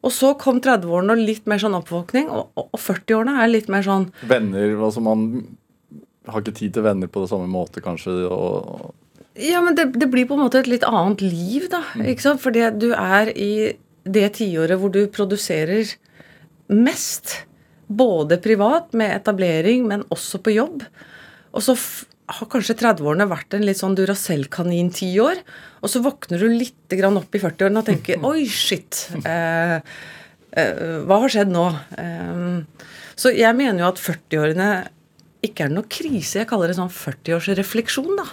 Og 0.07 0.13
så 0.15 0.33
kom 0.39 0.61
30-årene 0.63 1.17
og 1.17 1.23
litt 1.29 1.49
mer 1.51 1.61
sånn 1.61 1.77
oppvåkning, 1.79 2.29
og, 2.31 2.53
og, 2.55 2.69
og 2.71 2.83
40-årene 2.83 3.41
er 3.43 3.51
litt 3.51 3.71
mer 3.73 3.83
sånn 3.83 4.11
Venner, 4.29 4.77
altså 4.87 5.03
man 5.03 5.25
har 6.31 6.43
ikke 6.43 6.57
tid 6.59 6.77
til 6.77 6.85
venner 6.87 7.11
på 7.11 7.23
det 7.23 7.31
samme 7.31 7.49
måte, 7.51 7.83
kanskje. 7.83 8.15
og 8.31 8.95
Ja, 9.41 9.63
men 9.65 9.77
det, 9.79 9.89
det 9.99 10.09
blir 10.13 10.29
på 10.29 10.37
en 10.37 10.45
måte 10.45 10.61
et 10.63 10.71
litt 10.71 10.87
annet 10.87 11.23
liv, 11.25 11.69
da. 11.73 11.83
ikke 12.03 12.25
sant? 12.25 12.43
Fordi 12.43 12.65
du 12.79 12.91
er 12.95 13.31
i 13.35 13.77
det 14.07 14.29
tiåret 14.39 14.79
hvor 14.81 14.93
du 14.95 15.05
produserer 15.11 15.91
mest. 16.71 17.41
Både 17.87 18.39
privat, 18.43 18.93
med 18.99 19.15
etablering, 19.15 19.87
men 19.87 20.05
også 20.13 20.41
på 20.43 20.57
jobb. 20.57 20.83
Og 21.55 21.65
så 21.65 21.77
har 22.27 22.49
kanskje 22.51 22.75
30-årene 22.81 23.29
vært 23.31 23.55
en 23.55 23.65
litt 23.67 23.79
sånn 23.79 23.95
Duracell-kanin 23.99 24.91
tiår. 24.95 25.41
Og 25.83 25.93
så 25.93 26.03
våkner 26.03 26.43
du 26.43 26.51
litt 26.51 26.97
grann 26.99 27.19
opp 27.21 27.35
i 27.37 27.43
40-årene 27.43 27.83
og 27.83 27.87
tenker 27.87 28.25
Oi, 28.31 28.49
shit. 28.51 29.07
Eh, 29.23 29.79
eh, 30.59 30.83
hva 31.07 31.21
har 31.23 31.33
skjedd 31.33 31.53
nå? 31.55 31.69
Eh, 32.03 32.89
så 33.17 33.33
jeg 33.33 33.57
mener 33.57 33.85
jo 33.85 33.91
at 33.93 34.03
40-årene 34.03 34.71
ikke 35.47 35.69
er 35.69 35.77
noe 35.77 35.87
krise. 35.91 36.41
Jeg 36.41 36.51
kaller 36.51 36.73
det 36.73 36.79
sånn 36.81 36.93
40-årsrefleksjon, 36.93 38.17
da. 38.19 38.27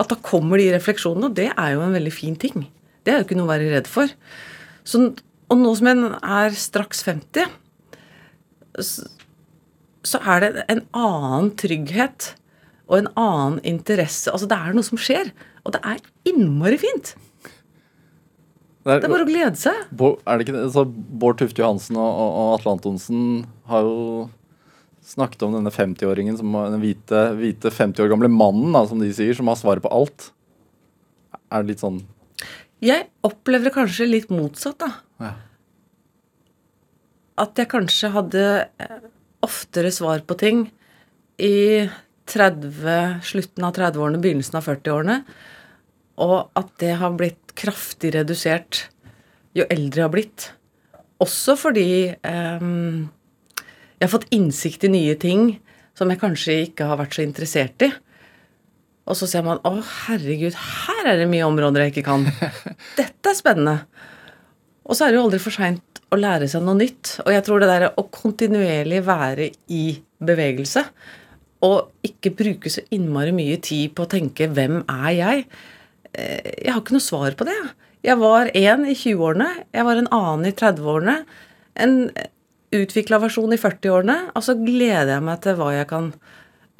At 0.00 0.12
da 0.12 0.16
kommer 0.24 0.60
de 0.60 0.70
refleksjonene, 0.72 1.28
og 1.28 1.36
det 1.36 1.50
er 1.50 1.74
jo 1.74 1.82
en 1.84 1.96
veldig 1.96 2.12
fin 2.14 2.38
ting. 2.38 2.68
Det 3.04 3.12
er 3.12 3.20
jo 3.20 3.26
ikke 3.26 3.40
noe 3.40 3.48
å 3.48 3.52
være 3.52 3.72
redd 3.72 3.90
for. 3.90 4.12
Så, 4.86 5.02
og 5.50 5.58
nå 5.60 5.72
som 5.76 5.90
en 5.90 6.06
er 6.14 6.54
straks 6.56 7.02
50, 7.04 7.50
så, 8.78 10.20
er 10.20 10.44
det 10.44 10.64
en 10.70 10.84
annen 10.96 11.50
trygghet 11.58 12.34
og 12.90 13.00
en 13.00 13.10
annen 13.18 13.58
interesse. 13.66 14.30
Altså, 14.32 14.48
det 14.50 14.58
er 14.58 14.76
noe 14.76 14.86
som 14.86 15.00
skjer, 15.00 15.32
og 15.64 15.74
det 15.76 15.82
er 15.86 16.02
innmari 16.30 16.78
fint. 16.80 17.14
Det 18.80 18.96
Det 19.02 19.10
er 19.10 19.12
bare 19.12 19.26
å 19.26 19.28
glede 19.28 19.60
seg. 19.60 19.76
Er 19.92 20.38
det 20.38 20.46
ikke 20.46 20.56
det? 20.56 20.68
Så 20.72 20.86
Bård 20.88 21.38
Tufte 21.38 21.60
Johansen 21.60 21.98
og, 22.00 22.08
og, 22.08 22.30
og 22.40 22.52
Atle 22.56 22.76
Antonsen 22.78 23.24
har 23.68 23.84
jo 23.84 24.30
snakket 25.04 25.42
om 25.44 25.56
denne 25.56 25.72
50-åringen, 25.74 26.38
den 26.38 26.80
hvite, 26.80 27.24
hvite 27.38 27.72
50 27.72 28.04
år 28.04 28.10
gamle 28.12 28.30
mannen, 28.32 28.72
da, 28.76 28.84
som 28.88 29.00
de 29.02 29.10
sier, 29.14 29.34
som 29.36 29.50
har 29.50 29.58
svaret 29.60 29.84
på 29.84 29.92
alt. 29.92 30.30
Er 31.50 31.62
det 31.62 31.74
litt 31.74 31.84
sånn 31.84 32.00
Jeg 32.84 33.08
opplever 33.26 33.68
det 33.68 33.74
kanskje 33.74 34.08
litt 34.08 34.32
motsatt, 34.32 34.78
da. 34.80 34.90
ja. 35.20 35.32
At 37.38 37.58
jeg 37.58 37.70
kanskje 37.70 38.12
hadde 38.14 38.44
eh, 38.82 39.00
oftere 39.46 39.92
svar 39.94 40.24
på 40.26 40.36
ting 40.40 40.64
i 41.40 41.86
30, 42.30 43.22
slutten 43.26 43.66
av 43.66 43.74
30-årene, 43.76 44.20
begynnelsen 44.22 44.58
av 44.60 44.66
40-årene. 44.68 45.20
Og 46.20 46.38
at 46.58 46.72
det 46.82 46.96
har 47.00 47.16
blitt 47.16 47.54
kraftig 47.58 48.12
redusert 48.14 48.86
jo 49.56 49.66
eldre 49.66 50.02
jeg 50.02 50.06
har 50.06 50.14
blitt. 50.14 50.50
Også 51.20 51.56
fordi 51.58 51.90
eh, 52.12 52.68
jeg 54.00 54.06
har 54.06 54.12
fått 54.12 54.30
innsikt 54.34 54.86
i 54.86 54.92
nye 54.92 55.16
ting 55.20 55.50
som 55.96 56.10
jeg 56.12 56.20
kanskje 56.22 56.62
ikke 56.68 56.86
har 56.88 57.00
vært 57.00 57.16
så 57.16 57.24
interessert 57.26 57.84
i. 57.84 57.90
Og 59.10 59.18
så 59.18 59.26
ser 59.26 59.42
man 59.44 59.58
å 59.66 59.72
herregud, 60.06 60.54
her 60.54 61.08
er 61.10 61.18
det 61.18 61.28
mye 61.30 61.48
områder 61.48 61.86
jeg 61.86 61.96
ikke 61.96 62.06
kan. 62.06 62.26
Dette 63.00 63.32
er 63.32 63.36
spennende. 63.36 63.80
Og 64.86 64.96
så 64.96 65.06
er 65.06 65.12
det 65.12 65.18
jo 65.18 65.24
aldri 65.26 65.40
for 65.42 65.54
seint 65.54 65.89
å 66.10 66.18
lære 66.18 66.48
seg 66.50 66.64
noe 66.66 66.78
nytt. 66.78 67.16
Og 67.24 67.32
jeg 67.34 67.44
tror 67.46 67.62
det 67.62 67.70
der 67.70 67.88
å 67.90 68.06
kontinuerlig 68.12 69.02
være 69.06 69.50
i 69.72 69.84
bevegelse, 70.20 70.84
og 71.66 72.06
ikke 72.06 72.32
bruke 72.36 72.72
så 72.72 72.82
innmari 72.94 73.34
mye 73.36 73.58
tid 73.60 73.92
på 73.94 74.06
å 74.06 74.10
tenke 74.10 74.48
'hvem 74.48 74.82
er 74.88 75.12
jeg'? 75.12 75.44
Eh, 76.14 76.64
Jeg 76.64 76.72
har 76.72 76.80
ikke 76.80 76.96
noe 76.96 77.00
svar 77.00 77.32
på 77.32 77.44
det. 77.44 77.60
Jeg 78.02 78.16
var 78.16 78.46
én 78.46 78.86
i 78.88 78.94
20-årene, 78.94 79.64
jeg 79.72 79.84
var 79.84 79.96
en 79.96 80.08
annen 80.08 80.46
i 80.46 80.52
30-årene. 80.52 81.24
En 81.76 82.10
utvikla 82.72 83.18
versjon 83.20 83.52
i 83.52 83.58
40-årene. 83.60 84.18
Og 84.34 84.42
så 84.46 84.56
gleder 84.58 85.16
jeg 85.16 85.26
meg 85.26 85.42
til 85.44 85.58
hva 85.58 85.72
jeg 85.74 85.88
kan 85.90 86.12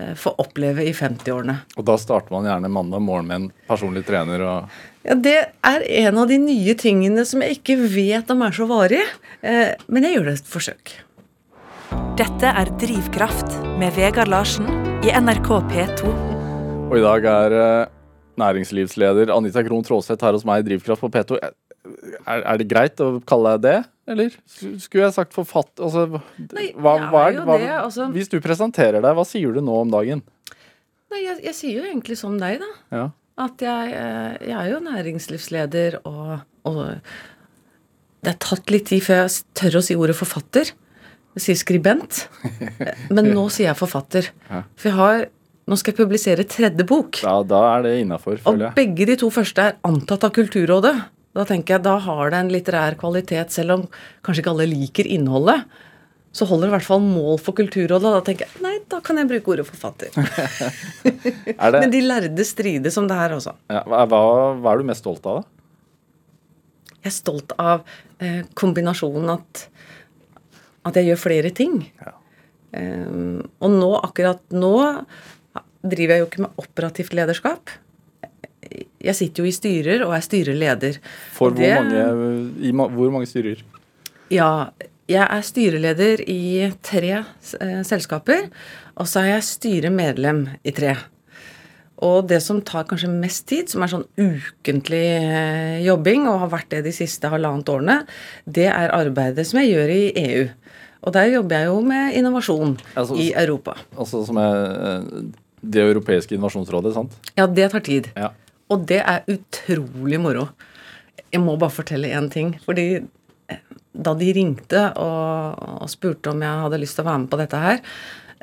eh, 0.01 0.14
få 0.19 0.35
oppleve 0.43 0.87
i 0.87 0.95
50-årene. 0.97 1.59
Og 1.77 1.87
da 1.88 1.99
starter 2.01 2.35
man 2.35 2.49
gjerne 2.49 2.73
mandag 2.73 3.05
morgen 3.05 3.31
med 3.31 3.40
en 3.40 3.53
personlig 3.69 4.05
trener 4.09 4.47
og 4.47 4.81
Ja, 5.01 5.15
Det 5.17 5.37
er 5.65 5.85
en 6.05 6.19
av 6.21 6.29
de 6.29 6.37
nye 6.37 6.75
tingene 6.77 7.23
som 7.25 7.41
jeg 7.41 7.57
ikke 7.61 7.79
vet 7.89 8.29
om 8.33 8.43
er 8.45 8.53
så 8.53 8.67
varig. 8.69 9.01
Eh, 9.41 9.73
men 9.89 10.05
jeg 10.05 10.19
gjør 10.19 10.27
det 10.29 10.35
et 10.37 10.51
forsøk. 10.51 10.93
Dette 12.21 12.51
er 12.53 12.69
Drivkraft 12.83 13.55
med 13.81 13.95
Vegard 13.97 14.29
Larsen 14.29 14.69
i 15.01 15.15
NRK 15.17 15.49
P2. 15.71 16.11
Og 16.91 16.93
i 16.99 17.01
dag 17.01 17.25
er 17.31 17.57
eh, 17.57 17.93
næringslivsleder 18.43 19.33
Anita 19.33 19.65
Krohn 19.65 19.87
Traaseth 19.89 20.21
her 20.27 20.37
hos 20.37 20.45
meg 20.45 20.67
i 20.67 20.69
Drivkraft 20.69 21.07
på 21.07 21.11
P2. 21.15 21.39
Er, 21.41 22.45
er 22.45 22.61
det 22.61 22.67
greit 22.69 23.01
å 23.01 23.23
kalle 23.25 23.55
deg 23.57 23.65
det, 23.65 23.79
eller? 24.13 24.37
Skulle 24.53 25.07
jeg 25.07 25.15
sagt 25.17 25.33
forfatt... 25.33 25.73
Altså, 25.81 26.21
Nei, 26.53 26.75
hva, 26.77 26.99
hva 27.09 27.23
er 27.31 27.41
hva, 27.41 27.57
det, 27.57 27.71
altså. 27.79 28.11
Hvis 28.13 28.29
du 28.29 28.37
presenterer 28.45 29.01
deg, 29.01 29.17
hva 29.17 29.25
sier 29.25 29.57
du 29.57 29.65
nå 29.65 29.81
om 29.87 29.97
dagen? 29.97 30.21
Nei, 31.09 31.23
jeg, 31.25 31.41
jeg 31.49 31.57
sier 31.57 31.81
jo 31.81 31.89
egentlig 31.89 32.21
som 32.21 32.37
deg, 32.37 32.61
da. 32.61 32.71
Ja. 32.93 33.07
At 33.40 33.64
jeg, 33.64 33.92
eh, 33.96 34.48
jeg 34.50 34.57
er 34.59 34.70
jo 34.74 34.81
næringslivsleder, 34.85 36.00
og, 36.09 36.40
og 36.68 36.81
det 38.20 38.35
er 38.35 38.40
tatt 38.42 38.72
litt 38.72 38.90
tid 38.90 39.05
før 39.05 39.22
jeg 39.22 39.44
tør 39.57 39.81
å 39.81 39.85
si 39.85 39.96
ordet 39.96 40.16
forfatter. 40.18 40.72
Jeg 41.38 41.44
sier 41.46 41.61
skribent. 41.61 42.24
Men 43.14 43.31
nå 43.33 43.46
sier 43.53 43.70
jeg 43.70 43.79
forfatter. 43.81 44.33
For 44.48 44.90
jeg 44.90 44.98
har 45.00 45.29
Nå 45.70 45.76
skal 45.79 45.92
jeg 45.92 46.00
publisere 46.00 46.42
tredje 46.50 46.83
bok. 46.88 47.20
Da, 47.22 47.37
da 47.46 47.59
er 47.76 47.85
det 47.85 47.90
innafor, 48.00 48.40
føler 48.42 48.64
jeg. 48.64 48.70
Og 48.72 48.79
begge 48.81 49.05
de 49.07 49.14
to 49.20 49.29
første 49.31 49.66
er 49.68 49.76
antatt 49.87 50.24
av 50.26 50.33
Kulturrådet. 50.35 50.94
Da 51.37 51.44
tenker 51.46 51.76
jeg, 51.76 51.85
da 51.85 51.92
har 52.03 52.33
det 52.33 52.40
en 52.40 52.50
litterær 52.50 52.96
kvalitet, 52.98 53.53
selv 53.55 53.76
om 53.76 53.85
kanskje 54.26 54.42
ikke 54.42 54.55
alle 54.57 54.66
liker 54.66 55.07
innholdet. 55.07 55.68
Så 56.33 56.47
holder 56.47 56.69
det 56.69 56.71
i 56.71 56.75
hvert 56.77 56.87
fall 56.87 57.01
mål 57.03 57.40
for 57.43 57.57
Kulturrådet. 57.59 58.11
Da 58.14 58.21
tenker 58.27 58.47
jeg, 58.47 58.61
nei, 58.62 58.77
da 58.93 59.01
kan 59.03 59.19
jeg 59.19 59.27
bruke 59.33 59.51
ordet 59.57 59.64
forfatter. 59.66 60.12
Er 61.61 61.73
det, 61.75 61.81
Men 61.83 61.90
de 61.90 62.01
lærde 62.07 62.45
strides 62.47 62.97
om 63.01 63.09
det 63.11 63.16
her 63.19 63.35
også. 63.35 63.57
ja, 63.73 63.81
hva 63.90 64.05
hva 64.07 64.73
er 64.75 64.79
du 64.79 64.87
mest 64.87 65.03
stolt 65.03 65.27
av, 65.27 65.40
da? 65.40 66.95
Jeg 67.01 67.09
er 67.11 67.16
stolt 67.16 67.53
av 67.59 67.83
eh, 68.21 68.43
kombinasjonen 68.61 69.33
at, 69.33 69.64
at 70.87 70.99
jeg 71.01 71.09
gjør 71.11 71.21
flere 71.25 71.51
ting. 71.57 71.81
Ja. 71.99 72.12
Um, 72.77 73.40
og 73.59 73.73
nå, 73.75 73.88
akkurat 73.99 74.43
nå, 74.55 74.71
driver 75.83 76.12
jeg 76.14 76.23
jo 76.23 76.29
ikke 76.29 76.45
med 76.45 76.61
operativt 76.62 77.16
lederskap. 77.16 77.73
Jeg 79.01 79.16
sitter 79.19 79.43
jo 79.43 79.49
i 79.51 79.55
styrer 79.57 80.05
og 80.07 80.12
er 80.14 80.23
styreleder. 80.23 81.01
For 81.35 81.51
hvor 81.51 81.59
det- 81.59 81.73
mange, 81.75 82.05
i, 82.62 82.71
hvor 82.77 83.11
mange 83.16 83.27
styrer? 83.27 83.64
Ja, 84.31 84.69
jeg 85.11 85.27
er 85.27 85.46
styreleder 85.46 86.23
i 86.31 86.42
tre 86.87 87.14
eh, 87.18 87.81
selskaper, 87.87 88.46
og 89.01 89.09
så 89.11 89.25
er 89.25 89.35
jeg 89.35 89.49
styremedlem 89.49 90.44
i 90.62 90.75
tre. 90.77 90.94
Og 92.01 92.25
det 92.31 92.38
som 92.40 92.62
tar 92.64 92.87
kanskje 92.88 93.11
mest 93.12 93.44
tid, 93.51 93.68
som 93.68 93.85
er 93.85 93.92
sånn 93.92 94.07
ukentlig 94.16 95.05
eh, 95.18 95.81
jobbing, 95.85 96.25
og 96.31 96.40
har 96.44 96.53
vært 96.55 96.70
det 96.73 96.85
de 96.88 96.94
siste 96.96 97.29
halvannet 97.33 97.68
årene, 97.73 97.99
det 98.46 98.70
er 98.73 98.94
arbeidet 98.96 99.44
som 99.49 99.61
jeg 99.61 99.75
gjør 99.75 99.92
i 99.92 100.03
EU. 100.23 100.46
Og 101.01 101.14
der 101.16 101.31
jobber 101.33 101.57
jeg 101.62 101.70
jo 101.70 101.77
med 101.85 102.16
innovasjon 102.18 102.75
Altså, 102.94 103.16
i 103.16 103.31
Europa. 103.33 103.77
Altså 103.96 104.23
som 104.29 104.40
er 104.40 104.59
eh, 104.64 105.29
det 105.61 105.85
europeiske 105.85 106.37
innovasjonsrådet, 106.37 106.94
sant? 106.96 107.16
Ja, 107.37 107.46
det 107.49 107.70
tar 107.73 107.85
tid. 107.85 108.11
Ja. 108.16 108.33
Og 108.70 108.85
det 108.88 109.01
er 109.03 109.25
utrolig 109.29 110.20
moro. 110.23 110.49
Jeg 111.31 111.42
må 111.42 111.57
bare 111.61 111.75
fortelle 111.75 112.12
én 112.16 112.29
ting. 112.33 112.55
Fordi 112.64 113.03
da 113.92 114.14
de 114.14 114.33
ringte 114.35 114.83
og, 115.03 115.62
og 115.83 115.90
spurte 115.90 116.33
om 116.33 116.42
jeg 116.44 116.64
hadde 116.64 116.81
lyst 116.83 116.98
til 116.98 117.05
å 117.05 117.11
være 117.11 117.22
med 117.24 117.31
på 117.33 117.40
dette 117.40 117.62
her, 117.62 117.81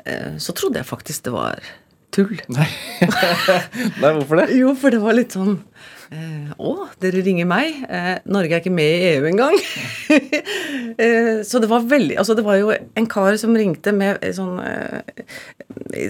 eh, 0.04 0.34
så 0.42 0.54
trodde 0.56 0.82
jeg 0.82 0.88
faktisk 0.88 1.28
det 1.28 1.34
var 1.34 1.70
tull. 2.14 2.34
Nei, 2.52 2.68
hvorfor 4.00 4.42
det? 4.42 4.50
Jo, 4.58 4.74
for 4.78 4.94
det 4.94 5.00
var 5.02 5.16
litt 5.16 5.36
sånn 5.36 5.58
eh, 6.14 6.50
Å, 6.58 6.72
dere 7.02 7.22
ringer 7.24 7.48
meg? 7.48 7.82
Eh, 7.88 8.10
Norge 8.28 8.56
er 8.56 8.62
ikke 8.62 8.74
med 8.74 8.88
i 8.88 9.10
EU 9.14 9.28
engang. 9.30 9.56
eh, 11.04 11.30
så 11.46 11.60
det 11.62 11.70
var 11.70 11.86
veldig 11.88 12.18
Altså, 12.20 12.36
det 12.38 12.44
var 12.46 12.58
jo 12.60 12.72
en 12.72 13.08
kar 13.10 13.38
som 13.40 13.56
ringte 13.58 13.94
med 13.96 14.22
sånn 14.36 14.58
eh, 14.62 15.24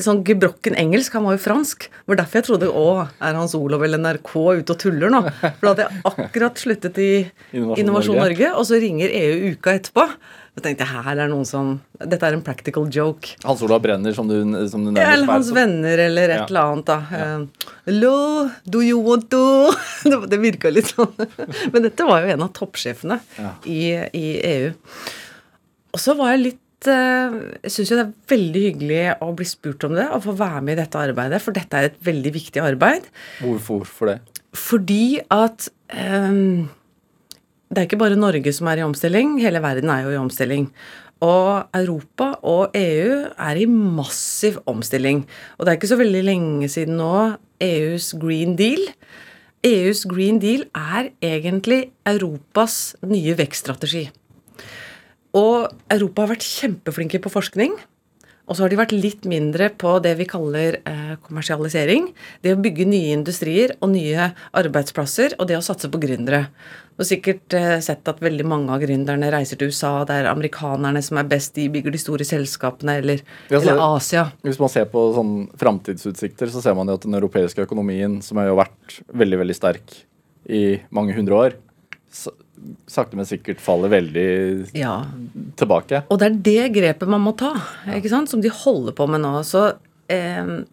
sånn 0.05 0.25
gebrokken 0.27 0.79
engelsk. 0.79 1.15
Han 1.19 1.29
var 1.29 1.39
jo 1.39 1.45
fransk. 1.45 1.89
Det 1.91 2.13
var 2.13 2.23
derfor 2.23 2.41
jeg 2.41 2.49
trodde 2.49 2.73
Å, 2.73 2.89
er 3.07 3.39
Hans 3.39 3.57
Olav 3.59 3.85
eller 3.87 4.03
NRK 4.03 4.35
ute 4.63 4.75
og 4.75 4.81
tuller 4.81 5.13
nå? 5.13 5.23
For 5.41 5.63
da 5.65 5.73
hadde 5.73 5.87
jeg 5.87 6.05
akkurat 6.13 6.61
sluttet 6.65 7.01
i 7.03 7.13
Innovasjon 7.53 8.19
Norge. 8.19 8.27
Norge, 8.29 8.53
og 8.59 8.69
så 8.69 8.81
ringer 8.83 9.15
EU 9.15 9.55
uka 9.55 9.77
etterpå. 9.79 10.07
Så 10.59 10.63
tenkte 10.65 10.83
jeg 10.83 11.05
her 11.07 11.21
er 11.23 11.29
noen 11.31 11.47
som 11.47 11.77
Dette 12.03 12.27
er 12.27 12.35
en 12.35 12.43
practical 12.43 12.89
joke. 12.91 13.37
Hans 13.47 13.61
Olav 13.63 13.79
Brenner, 13.85 14.11
som 14.17 14.27
du, 14.27 14.35
som 14.71 14.83
du 14.83 14.91
Ja, 14.91 15.05
nærmest 15.05 15.15
eller 15.15 15.33
hans 15.33 15.51
er- 15.53 15.55
venner, 15.55 15.99
eller 16.09 16.33
et 16.35 16.41
Ja. 16.41 16.47
eller 16.49 16.73
annet, 16.73 16.85
da. 16.89 16.97
Ja. 17.13 17.73
Hello, 17.87 18.51
do 18.67 18.81
you 18.83 18.99
want 19.01 19.29
to 19.31 19.43
Det, 20.11 20.19
det 20.33 20.41
virka 20.43 20.73
litt 20.75 20.91
sånn. 20.91 21.15
Men 21.73 21.85
dette 21.87 22.07
var 22.09 22.25
jo 22.27 22.33
en 22.35 22.43
av 22.43 22.51
toppsjefene 22.59 23.21
Ja. 23.39 23.53
i, 23.65 23.81
i 24.19 24.27
EU. 24.51 24.73
Og 25.95 26.03
så 26.03 26.17
var 26.19 26.35
jeg 26.35 26.43
litt 26.49 26.89
eh, 26.91 27.39
Jeg 27.65 27.73
syns 27.77 27.93
jo 27.93 27.97
det 28.01 28.07
er 28.09 28.15
veldig 28.35 28.65
hyggelig 28.67 29.05
å 29.25 29.31
bli 29.39 29.47
spurt 29.49 29.87
om 29.89 29.95
det, 29.99 30.09
og 30.11 30.25
få 30.27 30.35
være 30.39 30.63
med 30.67 30.75
i 30.79 30.83
dette 30.83 30.99
arbeidet, 31.01 31.41
for 31.45 31.57
dette 31.57 31.79
er 31.79 31.93
et 31.93 32.01
veldig 32.11 32.35
viktig 32.35 32.63
arbeid. 32.65 33.07
Hvorfor, 33.45 33.87
for 33.87 34.13
det? 34.13 34.19
Fordi 34.59 35.21
at 35.31 35.69
ehm, 35.95 36.69
det 37.69 37.83
er 37.83 37.89
ikke 37.89 38.01
bare 38.01 38.17
Norge 38.17 38.53
som 38.57 38.69
er 38.71 38.81
i 38.81 38.87
omstilling, 38.87 39.37
hele 39.43 39.61
verden 39.61 39.91
er 39.93 40.07
jo 40.07 40.15
i 40.15 40.21
omstilling. 40.21 40.71
Og 41.25 41.67
Europa 41.75 42.31
og 42.47 42.77
EU 42.79 43.25
er 43.35 43.59
i 43.59 43.67
massiv 43.69 44.61
omstilling. 44.71 45.25
Og 45.59 45.67
det 45.67 45.73
er 45.73 45.81
ikke 45.81 45.91
så 45.91 45.99
veldig 45.99 46.23
lenge 46.25 46.69
siden 46.71 46.97
nå 47.01 47.15
EUs 47.61 48.13
Green 48.23 48.55
Deal. 48.57 48.87
EUs 49.67 50.05
Green 50.09 50.39
Deal 50.39 50.65
er 50.79 51.11
egentlig 51.21 51.91
Europas 52.07 52.95
nye 53.03 53.35
vekststrategi. 53.39 54.07
Og 55.37 55.69
Europa 55.91 56.25
har 56.25 56.37
vært 56.37 56.47
kjempeflinke 56.47 57.21
på 57.21 57.33
forskning. 57.35 57.75
Og 58.49 58.57
så 58.57 58.65
har 58.65 58.73
de 58.73 58.79
vært 58.81 58.95
litt 58.97 59.27
mindre 59.29 59.69
på 59.77 59.99
det 60.01 60.15
vi 60.17 60.27
kaller 60.29 60.79
eh, 60.89 61.17
kommersialisering. 61.27 62.09
Det 62.41 62.55
å 62.55 62.61
bygge 62.63 62.87
nye 62.89 63.17
industrier 63.19 63.75
og 63.83 63.93
nye 63.93 64.31
arbeidsplasser, 64.57 65.37
og 65.37 65.51
det 65.51 65.59
å 65.59 65.65
satse 65.65 65.91
på 65.93 66.01
gründere. 66.01 66.47
Har 66.99 67.07
sikkert 67.07 67.55
eh, 67.55 67.77
sett 67.85 68.09
at 68.11 68.19
veldig 68.25 68.45
mange 68.51 68.73
av 68.75 68.81
gründerne 68.83 69.29
reiser 69.31 69.59
til 69.61 69.71
USA. 69.71 69.93
Det 70.09 70.17
er 70.19 70.27
amerikanerne 70.33 70.99
som 71.07 71.21
er 71.21 71.29
best, 71.31 71.53
de 71.55 71.69
bygger 71.71 71.95
de 71.95 72.01
store 72.03 72.27
selskapene, 72.27 72.97
eller, 73.05 73.23
Ja, 73.53 73.61
eller 73.61 73.79
Asia. 73.95 74.25
Hvis 74.43 74.59
man 74.59 74.73
ser 74.73 74.89
på 74.91 75.05
sånn 75.15 75.33
framtidsutsikter, 75.61 76.51
så 76.51 76.63
ser 76.65 76.75
man 76.75 76.91
jo 76.91 76.99
at 76.99 77.07
den 77.07 77.15
europeiske 77.15 77.63
økonomien, 77.69 78.19
som 78.27 78.41
har 78.43 78.51
jo 78.51 78.59
vært 78.59 78.99
veldig, 79.15 79.39
veldig 79.45 79.57
sterk 79.61 79.95
i 80.51 80.65
mange 80.91 81.15
hundre 81.15 81.39
år, 81.39 81.57
sakte, 82.91 83.15
men 83.15 83.29
sikkert 83.29 83.61
faller 83.63 83.93
veldig 83.93 84.71
Ja. 84.75 85.05
tilbake. 85.57 86.03
Og 86.11 86.19
det 86.19 86.27
er 86.27 86.43
det 86.51 86.73
grepet 86.75 87.09
man 87.09 87.23
må 87.23 87.37
ta, 87.39 87.55
ikke 87.95 88.11
sant? 88.11 88.29
som 88.29 88.41
de 88.43 88.49
holder 88.51 88.93
på 88.93 89.07
med 89.09 89.21
nå. 89.23 89.37
Så 89.47 89.77
eh, 90.11 90.65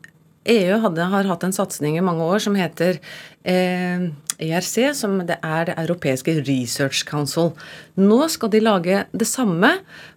EU 0.46 0.80
hadde, 0.80 1.06
har 1.12 1.24
hatt 1.30 1.44
en 1.44 1.54
satsing 1.54 1.98
i 1.98 2.02
mange 2.06 2.22
år 2.26 2.40
som 2.40 2.56
heter 2.58 3.00
eh, 3.46 4.10
ERC, 4.41 4.93
som 4.98 5.17
det 5.28 5.38
er 5.43 5.69
det 5.69 5.76
europeiske 5.82 6.38
Research 6.43 7.04
Council. 7.08 7.54
Nå 8.00 8.19
skal 8.32 8.52
de 8.54 8.62
lage 8.63 9.04
det 9.12 9.28
samme 9.30 9.71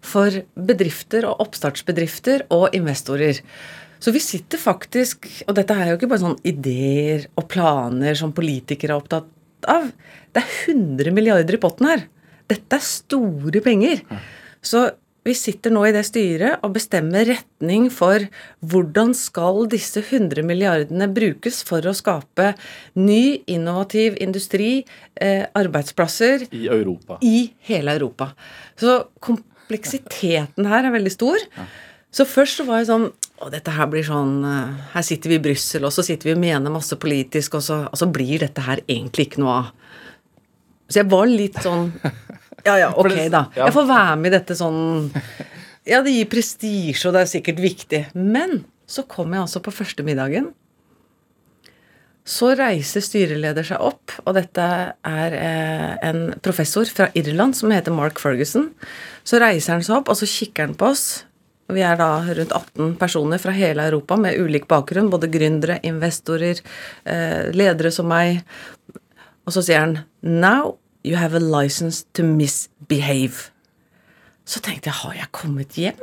for 0.04 0.40
bedrifter 0.54 1.26
og 1.28 1.44
oppstartsbedrifter 1.46 2.46
og 2.54 2.74
investorer. 2.76 3.42
Så 3.98 4.12
vi 4.14 4.20
sitter 4.22 4.61
faktisk 4.62 5.26
Og 5.48 5.57
dette 5.59 5.74
er 5.74 5.88
jo 5.88 5.96
ikke 5.96 6.07
bare 6.12 6.22
sånn 6.22 6.37
ideer 6.46 7.24
og 7.35 7.48
planer 7.50 8.14
som 8.14 8.31
politikere 8.31 8.94
er 8.94 9.02
opptatt 9.02 9.66
av. 9.66 9.88
Det 10.31 10.44
er 10.44 10.52
100 10.70 11.14
milliarder 11.16 11.57
i 11.57 11.61
potten 11.62 11.88
her. 11.90 12.04
Dette 12.48 12.78
er 12.78 12.85
store 12.85 13.62
penger. 13.64 14.04
Så 14.62 14.87
vi 15.28 15.36
sitter 15.36 15.72
nå 15.74 15.84
i 15.88 15.92
det 15.94 16.04
styret 16.08 16.64
og 16.64 16.74
bestemmer 16.76 17.28
retning 17.28 17.88
for 17.92 18.24
hvordan 18.64 19.14
skal 19.16 19.66
disse 19.70 20.00
100 20.02 20.44
milliardene 20.46 21.08
brukes 21.14 21.60
for 21.68 21.84
å 21.84 21.94
skape 21.96 22.52
ny, 22.98 23.44
innovativ 23.50 24.16
industri, 24.22 24.84
eh, 25.20 25.44
arbeidsplasser, 25.58 26.48
I 26.52 26.68
Europa. 26.68 27.18
i 27.22 27.52
hele 27.68 27.94
Europa. 27.98 28.32
Så 28.76 29.04
kompleksiteten 29.20 30.66
her 30.66 30.84
er 30.84 30.96
veldig 30.96 31.12
stor. 31.12 31.38
Så 32.10 32.24
først 32.24 32.56
så 32.60 32.64
var 32.64 32.80
jeg 32.80 32.88
sånn 32.88 33.10
Å, 33.38 33.46
dette 33.52 33.70
her 33.70 33.86
blir 33.86 34.02
sånn 34.02 34.40
eh, 34.42 34.78
Her 34.96 35.04
sitter 35.06 35.30
vi 35.30 35.36
i 35.38 35.42
Brussel, 35.44 35.84
og 35.86 35.92
så 35.94 36.02
sitter 36.02 36.30
vi 36.30 36.34
og 36.34 36.40
mener 36.42 36.72
masse 36.74 36.96
politisk, 36.98 37.54
og 37.54 37.62
så, 37.62 37.76
og 37.86 38.00
så 38.00 38.08
blir 38.10 38.40
dette 38.42 38.64
her 38.64 38.80
egentlig 38.88 39.28
ikke 39.28 39.44
noe 39.44 39.58
av. 39.60 39.68
Så 40.88 41.02
jeg 41.02 41.10
var 41.12 41.28
litt 41.30 41.60
sånn 41.62 41.92
Ja 42.66 42.79
ja, 42.81 42.88
ok, 42.97 43.14
da. 43.33 43.47
Jeg 43.57 43.75
får 43.75 43.87
være 43.88 44.16
med 44.18 44.33
i 44.33 44.37
dette 44.38 44.57
sånn 44.59 44.81
Ja, 45.88 46.03
det 46.05 46.12
gir 46.12 46.29
prestisje, 46.29 47.09
og 47.09 47.14
det 47.16 47.23
er 47.23 47.31
sikkert 47.31 47.61
viktig. 47.62 48.01
Men 48.14 48.64
så 48.88 49.05
kom 49.09 49.33
jeg 49.33 49.44
altså 49.44 49.62
på 49.64 49.73
første 49.73 50.05
middagen. 50.05 50.51
Så 52.29 52.51
reiser 52.59 53.01
styreleder 53.05 53.64
seg 53.64 53.81
opp, 53.81 54.12
og 54.27 54.35
dette 54.37 54.64
er 55.09 55.37
eh, 55.38 55.94
en 56.11 56.35
professor 56.44 56.85
fra 56.92 57.07
Irland 57.16 57.57
som 57.57 57.73
heter 57.73 57.94
Mark 57.94 58.21
Ferguson. 58.21 58.68
Så 59.25 59.40
reiser 59.40 59.79
han 59.79 59.87
seg 59.87 60.03
opp, 60.03 60.11
og 60.12 60.18
så 60.18 60.29
kikker 60.29 60.68
han 60.68 60.77
på 60.77 60.90
oss. 60.90 61.07
Vi 61.73 61.81
er 61.85 61.97
da 62.01 62.11
rundt 62.25 62.53
18 62.53 62.99
personer 63.01 63.40
fra 63.40 63.53
hele 63.57 63.87
Europa 63.88 64.16
med 64.21 64.37
ulik 64.40 64.68
bakgrunn. 64.68 65.09
Både 65.12 65.29
gründere, 65.33 65.79
investorer, 65.88 66.61
eh, 67.05 67.49
ledere 67.57 67.92
som 67.92 68.09
meg. 68.09 68.42
Og 69.49 69.57
så 69.57 69.64
sier 69.64 69.85
han 69.85 69.99
Now 70.21 70.77
you 71.04 71.16
have 71.16 71.34
a 71.34 71.42
license 71.42 72.04
to 72.14 72.24
misbehave. 72.24 73.50
Så 74.48 74.62
tenkte 74.64 74.88
jeg, 74.88 74.96
har 75.02 75.16
jeg 75.18 75.28
kommet 75.37 75.76
hjem? 75.76 75.98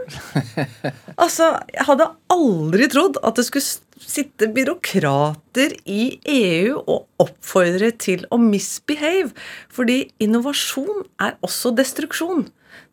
altså, 1.24 1.48
jeg 1.74 1.86
hadde 1.88 2.12
aldri 2.30 2.88
trodd 2.94 3.18
at 3.26 3.40
det 3.40 3.48
skulle 3.48 4.06
sitte 4.06 4.52
byråkrater 4.54 5.74
i 5.90 6.20
EU 6.30 6.76
og 6.84 7.26
oppfordre 7.26 7.90
til 7.98 8.28
å 8.30 8.38
misbehave. 8.42 9.32
Fordi 9.74 10.04
innovasjon 10.22 11.08
er 11.26 11.40
også 11.46 11.74
destruksjon. 11.74 12.46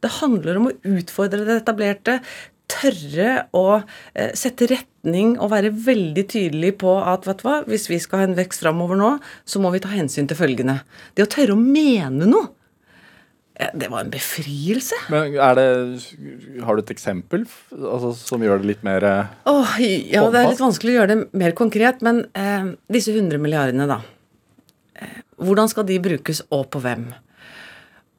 Det 0.03 0.17
handler 0.23 0.59
om 0.59 0.71
å 0.71 0.77
utfordre 0.97 1.45
det 1.45 1.61
etablerte, 1.61 2.17
tørre 2.73 3.29
å 3.57 3.67
eh, 3.81 4.33
sette 4.39 4.67
retning 4.71 5.35
og 5.39 5.51
være 5.53 5.71
veldig 5.85 6.25
tydelig 6.33 6.73
på 6.81 6.95
at 7.05 7.27
vet 7.29 7.43
du 7.43 7.47
hva, 7.49 7.59
hvis 7.69 7.89
vi 7.91 7.99
skal 8.03 8.23
ha 8.23 8.27
en 8.31 8.37
vekst 8.39 8.65
framover 8.65 8.99
nå, 9.01 9.13
så 9.45 9.61
må 9.63 9.71
vi 9.75 9.81
ta 9.85 9.93
hensyn 9.93 10.29
til 10.31 10.39
følgende. 10.39 10.81
Det 11.15 11.27
å 11.27 11.31
tørre 11.33 11.57
å 11.57 11.61
mene 11.61 12.29
noe. 12.31 12.51
eh, 13.57 13.71
Det 13.75 13.91
var 13.93 14.05
en 14.07 14.13
befrielse. 14.15 14.97
Men 15.13 15.37
er 15.37 15.59
det 15.61 15.67
Har 16.65 16.77
du 16.79 16.83
et 16.83 16.95
eksempel 16.95 17.45
altså, 17.77 18.15
som 18.17 18.43
gjør 18.43 18.63
det 18.63 18.71
litt 18.73 18.87
mer 18.87 19.05
oh, 19.47 19.75
ja, 19.79 20.25
det 20.33 20.41
er 20.43 20.49
litt 20.53 20.63
vanskelig 20.65 20.95
å 20.95 20.99
gjøre 21.01 21.15
det 21.15 21.21
mer 21.45 21.53
konkret, 21.59 22.01
men 22.03 22.25
eh, 22.35 22.73
disse 22.93 23.13
100 23.13 23.39
milliardene, 23.43 23.89
da. 23.91 24.01
Eh, 24.97 25.21
hvordan 25.43 25.69
skal 25.69 25.85
de 25.89 25.99
brukes, 26.03 26.45
og 26.55 26.69
på 26.73 26.81
hvem? 26.85 27.11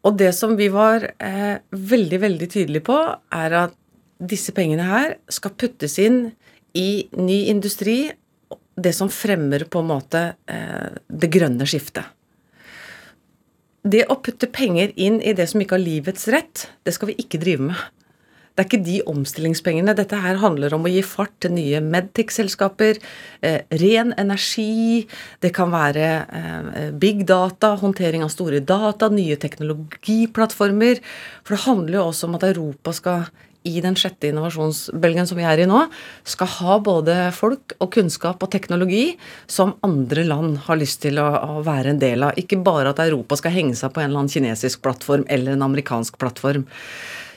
Og 0.03 0.17
det 0.19 0.33
som 0.35 0.57
vi 0.59 0.65
var 0.67 1.05
eh, 1.23 1.61
veldig, 1.71 2.17
veldig 2.19 2.47
tydelige 2.51 2.83
på, 2.89 2.97
er 3.31 3.53
at 3.55 3.77
disse 4.29 4.53
pengene 4.55 4.87
her 4.87 5.17
skal 5.31 5.55
puttes 5.59 5.97
inn 6.01 6.25
i 6.73 7.05
ny 7.19 7.39
industri, 7.51 8.11
det 8.75 8.93
som 8.97 9.11
fremmer 9.13 9.67
på 9.69 9.83
en 9.83 9.89
måte 9.91 10.21
eh, 10.49 10.93
det 11.07 11.29
grønne 11.33 11.67
skiftet. 11.69 12.07
Det 13.83 14.05
å 14.07 14.17
putte 14.23 14.47
penger 14.47 14.93
inn 14.95 15.19
i 15.21 15.35
det 15.35 15.49
som 15.51 15.61
ikke 15.61 15.75
har 15.75 15.83
livets 15.83 16.29
rett, 16.31 16.69
det 16.87 16.95
skal 16.95 17.11
vi 17.11 17.19
ikke 17.19 17.41
drive 17.41 17.67
med. 17.67 17.83
Det 18.53 18.61
er 18.61 18.67
ikke 18.67 18.85
de 18.85 18.97
omstillingspengene. 19.09 19.95
Dette 19.97 20.17
her 20.21 20.37
handler 20.37 20.75
om 20.75 20.85
å 20.85 20.91
gi 20.93 21.01
fart 21.05 21.33
til 21.41 21.55
nye 21.55 21.79
Medtech-selskaper, 21.81 22.99
eh, 23.41 23.63
ren 23.81 24.13
energi, 24.21 25.07
det 25.41 25.51
kan 25.57 25.73
være 25.73 26.09
eh, 26.21 26.91
big 26.91 27.25
data, 27.25 27.73
håndtering 27.81 28.21
av 28.21 28.29
store 28.29 28.61
data, 28.61 29.09
nye 29.09 29.39
teknologiplattformer. 29.41 31.01
For 31.41 31.57
det 31.57 31.65
handler 31.65 31.97
jo 31.97 32.05
også 32.11 32.29
om 32.29 32.37
at 32.37 32.45
Europa 32.51 32.93
skal 32.93 33.25
i 33.67 33.79
den 33.83 33.95
sjette 33.99 34.29
innovasjonsbølgen 34.29 35.27
som 35.29 35.39
vi 35.39 35.45
er 35.47 35.63
i 35.63 35.67
nå, 35.69 35.85
skal 36.27 36.51
ha 36.57 36.77
både 36.83 37.17
folk 37.35 37.75
og 37.79 37.91
kunnskap 37.95 38.43
og 38.43 38.51
teknologi 38.53 39.15
som 39.47 39.75
andre 39.85 40.25
land 40.27 40.63
har 40.67 40.79
lyst 40.79 41.01
til 41.05 41.21
å, 41.21 41.29
å, 41.29 41.61
være 41.65 41.93
en 41.93 42.01
del 42.01 42.27
av. 42.27 42.37
Ikke 42.39 42.59
bare 42.63 42.93
at 42.93 43.01
Europa 43.03 43.39
skal 43.39 43.55
henge 43.55 43.77
seg 43.79 43.93
på 43.93 44.03
en 44.03 44.11
eller 44.11 44.23
annen 44.23 44.33
kinesisk 44.33 44.83
plattform 44.85 45.25
eller 45.31 45.55
en 45.55 45.67
amerikansk 45.69 46.19
plattform. 46.21 46.67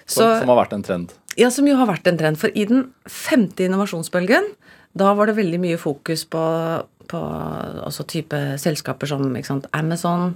Så, 0.07 0.21
som, 0.21 0.43
som 0.43 0.53
har 0.55 0.63
vært 0.65 0.77
en 0.77 0.87
trend? 0.87 1.15
Ja, 1.37 1.51
som 1.53 1.69
jo 1.69 1.77
har 1.79 1.89
vært 1.91 2.09
en 2.09 2.19
trend. 2.19 2.41
For 2.41 2.53
i 2.57 2.67
den 2.69 2.89
femte 3.11 3.67
innovasjonsbølgen, 3.67 4.53
da 4.97 5.13
var 5.17 5.29
det 5.29 5.39
veldig 5.39 5.59
mye 5.61 5.81
fokus 5.81 6.25
på 6.31 6.43
på 7.07 7.19
altså 7.87 8.03
type 8.09 8.39
selskaper 8.59 9.07
som 9.11 9.29
sant, 9.47 9.69
Amazon. 9.77 10.35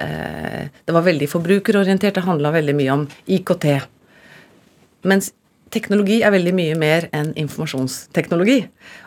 Eh, 0.00 0.68
det 0.84 0.94
var 0.94 1.04
veldig 1.04 1.28
forbrukerorientert. 1.28 2.14
Det 2.14 2.24
handla 2.24 2.54
veldig 2.54 2.74
mye 2.78 2.94
om 2.94 3.06
IKT. 3.26 3.66
Mens 5.06 5.32
teknologi 5.74 6.20
er 6.24 6.34
veldig 6.34 6.52
mye 6.56 6.76
mer 6.78 7.08
enn 7.16 7.32
informasjonsteknologi. 7.38 8.60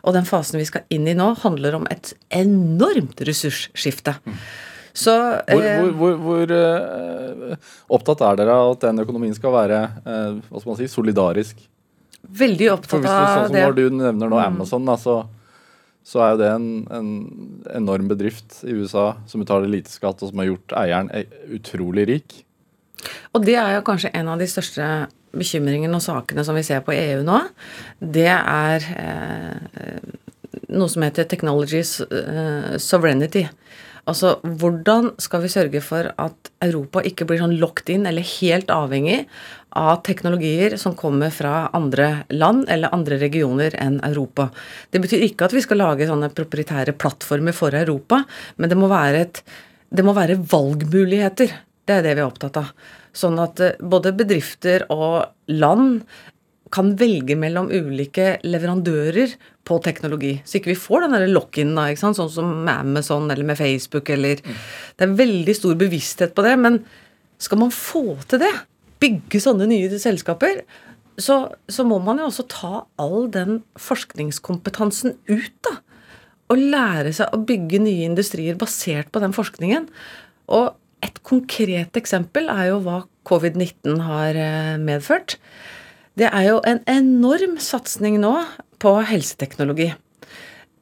Og 0.03 0.15
den 0.15 0.27
fasen 0.27 0.59
vi 0.59 0.67
skal 0.67 0.85
inn 0.93 1.07
i 1.07 1.15
nå, 1.17 1.31
handler 1.43 1.79
om 1.79 1.87
et 1.91 2.13
enormt 2.35 3.21
ressursskifte. 3.27 4.17
Så, 4.99 5.13
hvor, 5.47 5.63
eh, 5.63 5.79
hvor, 5.79 5.91
hvor, 5.95 6.15
hvor 6.25 6.51
uh, 6.51 7.67
opptatt 7.95 8.23
er 8.25 8.39
dere 8.41 8.55
av 8.57 8.73
at 8.73 8.87
den 8.87 9.03
økonomien 9.03 9.35
skal 9.37 9.53
være 9.53 9.83
uh, 10.03 10.39
hva 10.49 10.59
skal 10.59 10.71
man 10.73 10.79
si, 10.79 10.89
solidarisk? 10.91 11.61
Veldig 12.19 12.71
opptatt 12.73 13.05
av 13.05 13.05
det. 13.05 13.13
Sånn 13.13 13.53
som 13.53 13.59
Når 13.69 13.77
du 13.77 13.83
nevner 14.01 14.31
nå 14.33 14.39
mm. 14.39 14.43
Amazon, 14.43 14.83
mm. 14.89 14.97
så, 14.99 15.15
så, 16.03 16.23
er 16.25 16.33
jo 16.33 16.41
det 16.41 16.49
en, 16.51 16.67
en, 16.97 17.13
enorm 17.79 18.09
bedrift 18.11 18.59
i 18.67 18.75
USA 18.75 19.13
som 19.29 19.45
betaler 19.45 19.71
lite 19.71 19.93
skatt, 19.93 20.19
og 20.19 20.33
som 20.33 20.41
har 20.41 20.49
gjort 20.49 20.75
eieren 20.81 21.13
utrolig 21.55 22.09
rik. 22.09 22.41
Og 23.31 23.45
det 23.45 23.55
er 23.61 23.77
jo 23.77 23.85
kanskje 23.87 24.11
en 24.17 24.33
av 24.33 24.41
de 24.41 24.49
største 24.51 24.89
bekymringene 25.35 25.97
og 25.97 26.03
sakene 26.03 26.45
som 26.45 26.57
vi 26.57 26.65
ser 26.65 26.83
på 26.85 26.95
EU 26.95 27.21
nå. 27.27 27.41
Det 27.99 28.29
er 28.29 28.87
eh, 28.95 29.99
noe 30.73 30.89
som 30.91 31.05
heter 31.05 31.29
technology 31.29 31.81
eh, 31.83 32.75
sovereignty. 32.81 33.45
Altså 34.09 34.37
hvordan 34.41 35.11
skal 35.21 35.43
vi 35.43 35.51
sørge 35.53 35.81
for 35.85 36.09
at 36.09 36.49
Europa 36.65 37.03
ikke 37.05 37.27
blir 37.29 37.41
sånn 37.43 37.59
locked 37.61 37.91
in 37.93 38.07
eller 38.09 38.25
helt 38.39 38.71
avhengig 38.73 39.19
av 39.77 39.99
teknologier 40.07 40.79
som 40.81 40.95
kommer 40.97 41.29
fra 41.33 41.67
andre 41.77 42.23
land 42.33 42.65
eller 42.73 42.95
andre 42.95 43.19
regioner 43.21 43.75
enn 43.77 43.99
Europa. 44.07 44.47
Det 44.89 45.03
betyr 45.03 45.27
ikke 45.27 45.45
at 45.45 45.53
vi 45.53 45.61
skal 45.61 45.83
lage 45.83 46.09
sånne 46.09 46.31
proprietære 46.33 46.97
plattformer 46.97 47.53
for 47.53 47.77
Europa, 47.77 48.23
men 48.57 48.71
det 48.71 48.79
må 48.79 48.89
være, 48.89 49.27
et, 49.27 49.43
det 49.93 50.05
må 50.07 50.17
være 50.17 50.39
valgmuligheter 50.41 51.53
det 51.89 51.95
er 51.97 52.05
det 52.05 52.17
vi 52.19 52.21
er 52.21 52.29
opptatt 52.29 52.57
av. 52.61 52.69
Sånn 53.15 53.39
at 53.41 53.61
eh, 53.63 53.77
både 53.79 54.13
bedrifter 54.17 54.85
og 54.93 55.29
land 55.51 56.03
kan 56.73 56.91
velge 56.99 57.33
mellom 57.39 57.71
ulike 57.73 58.35
leverandører 58.45 59.33
på 59.65 59.79
teknologi. 59.85 60.35
Så 60.45 60.59
ikke 60.59 60.73
vi 60.73 60.79
får 60.79 61.07
den 61.07 61.31
lock-in, 61.33 61.73
sånn 61.97 62.17
som 62.17 62.51
med 62.65 62.73
Amazon 62.75 63.29
eller 63.29 63.47
med 63.47 63.57
Facebook 63.57 64.09
eller 64.13 64.41
mm. 64.43 64.59
Det 64.97 65.05
er 65.05 65.15
veldig 65.23 65.55
stor 65.57 65.79
bevissthet 65.79 66.35
på 66.37 66.45
det. 66.45 66.55
Men 66.61 66.83
skal 67.41 67.61
man 67.63 67.73
få 67.73 68.19
til 68.29 68.43
det, 68.43 68.53
bygge 69.01 69.41
sånne 69.41 69.69
nye 69.69 70.01
selskaper, 70.01 70.63
så, 71.19 71.41
så 71.67 71.83
må 71.87 71.99
man 72.03 72.19
jo 72.21 72.29
også 72.29 72.45
ta 72.51 72.73
all 73.01 73.27
den 73.31 73.61
forskningskompetansen 73.79 75.17
ut, 75.31 75.55
da. 75.65 75.79
Og 76.49 76.61
lære 76.73 77.11
seg 77.13 77.33
å 77.35 77.41
bygge 77.45 77.81
nye 77.83 78.07
industrier 78.07 78.57
basert 78.57 79.11
på 79.13 79.21
den 79.21 79.35
forskningen. 79.35 79.85
Og 80.55 80.71
et 81.05 81.21
konkret 81.25 81.97
eksempel 81.99 82.49
er 82.51 82.71
jo 82.71 82.81
hva 82.85 83.03
covid-19 83.29 84.01
har 84.05 84.37
eh, 84.39 84.75
medført. 84.81 85.37
Det 86.19 86.27
er 86.27 86.49
jo 86.49 86.59
en 86.67 86.81
enorm 86.89 87.57
satsing 87.63 88.19
nå 88.19 88.33
på 88.81 88.95
helseteknologi. 89.07 89.91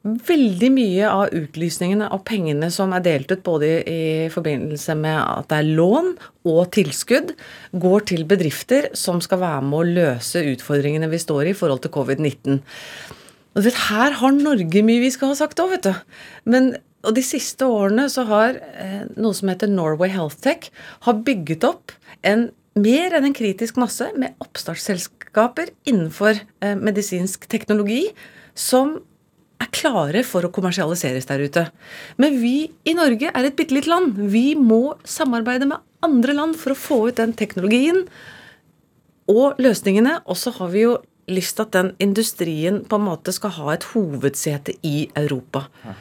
Veldig 0.08 0.68
mye 0.72 1.10
av 1.10 1.34
utlysningene 1.36 2.06
av 2.14 2.22
pengene 2.26 2.70
som 2.72 2.94
er 2.96 3.02
delt 3.04 3.32
ut 3.34 3.42
både 3.44 3.70
i 3.82 4.02
forbindelse 4.32 4.94
med 4.98 5.18
at 5.18 5.48
det 5.50 5.58
er 5.58 5.70
lån 5.78 6.12
og 6.48 6.60
tilskudd, 6.74 7.34
går 7.74 8.06
til 8.08 8.24
bedrifter 8.30 8.88
som 8.96 9.20
skal 9.24 9.42
være 9.42 9.64
med 9.66 9.78
å 9.78 9.88
løse 10.00 10.44
utfordringene 10.54 11.10
vi 11.10 11.20
står 11.20 11.50
i 11.50 11.54
i 11.54 11.58
forhold 11.58 11.82
til 11.84 11.94
covid-19. 11.98 12.60
Her 13.58 14.14
har 14.20 14.36
Norge 14.36 14.84
mye 14.86 15.02
vi 15.02 15.10
skal 15.10 15.32
ha 15.32 15.38
sagt 15.38 15.58
òg, 15.58 15.74
vet 15.74 15.88
du. 15.90 15.94
Men 16.46 16.76
og 17.06 17.14
de 17.14 17.22
siste 17.22 17.66
årene 17.66 18.08
så 18.10 18.24
har 18.28 18.58
eh, 18.58 19.04
noe 19.16 19.36
som 19.36 19.50
heter 19.52 19.70
Norway 19.70 20.10
Health 20.10 20.40
Tech, 20.42 20.70
har 21.06 21.20
bygget 21.26 21.66
opp 21.68 21.94
en 22.26 22.48
mer 22.78 23.14
enn 23.14 23.28
en 23.28 23.36
kritisk 23.36 23.78
masse 23.78 24.06
med 24.18 24.34
oppstartsselskaper 24.42 25.72
innenfor 25.88 26.38
eh, 26.38 26.74
medisinsk 26.78 27.46
teknologi 27.50 28.08
som 28.58 28.98
er 29.58 29.70
klare 29.74 30.22
for 30.26 30.46
å 30.46 30.52
kommersialiseres 30.54 31.26
der 31.30 31.42
ute. 31.42 31.64
Men 32.18 32.38
vi 32.42 32.70
i 32.86 32.94
Norge 32.98 33.30
er 33.30 33.46
et 33.46 33.56
bitte 33.58 33.74
lite 33.74 33.90
land. 33.90 34.18
Vi 34.30 34.52
må 34.58 34.98
samarbeide 35.06 35.66
med 35.70 35.82
andre 36.06 36.34
land 36.34 36.58
for 36.58 36.74
å 36.74 36.78
få 36.78 36.98
ut 37.08 37.18
den 37.18 37.34
teknologien 37.38 38.04
og 39.30 39.58
løsningene. 39.58 40.20
Og 40.30 40.38
så 40.38 40.54
har 40.60 40.70
vi 40.74 40.84
jo 40.86 40.98
lyst 41.30 41.58
til 41.58 41.66
at 41.66 41.74
den 41.74 41.90
industrien 42.02 42.84
på 42.86 42.98
en 42.98 43.08
måte 43.08 43.34
skal 43.34 43.56
ha 43.58 43.74
et 43.74 43.88
hovedsete 43.90 44.78
i 44.86 45.08
Europa. 45.18 45.66
Ja. 45.82 45.96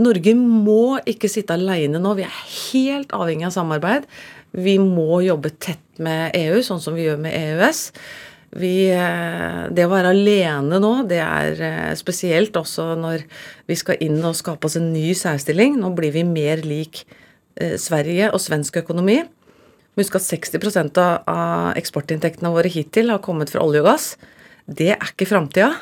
Norge 0.00 0.34
må 0.38 0.98
ikke 1.08 1.28
sitte 1.28 1.56
alene 1.56 2.00
nå. 2.00 2.14
Vi 2.16 2.24
er 2.24 2.40
helt 2.72 3.12
avhengig 3.16 3.48
av 3.50 3.54
samarbeid. 3.56 4.08
Vi 4.56 4.78
må 4.82 5.20
jobbe 5.22 5.52
tett 5.62 6.02
med 6.02 6.34
EU, 6.38 6.58
sånn 6.64 6.80
som 6.82 6.96
vi 6.96 7.06
gjør 7.06 7.20
med 7.22 7.36
EØS. 7.36 7.82
Vi, 8.58 8.90
eh, 8.90 9.68
det 9.70 9.84
å 9.86 9.92
være 9.92 10.10
alene 10.10 10.80
nå, 10.82 10.92
det 11.06 11.20
er 11.22 11.60
eh, 11.62 11.92
spesielt 11.94 12.56
også 12.58 12.96
når 12.98 13.22
vi 13.70 13.76
skal 13.78 14.00
inn 14.02 14.18
og 14.26 14.34
skape 14.34 14.66
oss 14.66 14.74
en 14.80 14.88
ny 14.90 15.12
særstilling. 15.14 15.76
Nå 15.78 15.92
blir 15.94 16.10
vi 16.16 16.24
mer 16.26 16.64
lik 16.66 17.04
eh, 17.60 17.76
Sverige 17.78 18.32
og 18.34 18.42
svensk 18.42 18.80
økonomi. 18.82 19.20
Husk 20.00 20.16
at 20.18 20.26
60% 20.26 20.98
av 21.02 21.78
eksportinntektene 21.78 22.50
våre 22.50 22.70
hittil 22.72 23.12
har 23.12 23.22
kommet 23.22 23.52
fra 23.52 23.62
olje 23.62 23.84
og 23.84 23.90
gass. 23.92 24.10
Det 24.66 24.94
er 24.96 25.12
ikke 25.12 25.28
framtida. 25.30 25.74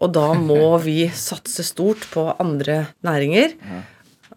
Og 0.00 0.12
da 0.16 0.26
må 0.36 0.74
vi 0.88 1.04
satse 1.14 1.64
stort 1.66 2.06
på 2.12 2.26
andre 2.40 2.82
næringer. 3.06 3.56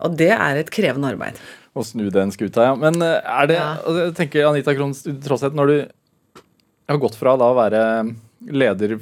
Og 0.04 0.18
det 0.20 0.32
er 0.36 0.62
et 0.62 0.72
krevende 0.74 1.14
arbeid. 1.14 1.40
Å 1.74 1.86
snu 1.88 2.06
den 2.14 2.34
skuta, 2.36 2.70
ja. 2.70 2.78
Men 2.78 3.00
eh, 3.02 3.20
er 3.20 3.50
det 3.50 3.60
jeg 3.60 4.16
tenker 4.20 4.50
Anita 4.52 4.76
Krohn 4.78 4.94
Traaseth, 4.94 5.56
når 5.58 5.72
du 5.72 5.78
har 6.92 7.00
gått 7.02 7.18
fra 7.18 7.38
da 7.40 7.50
å 7.50 7.58
være 7.58 7.84
leder 8.54 8.98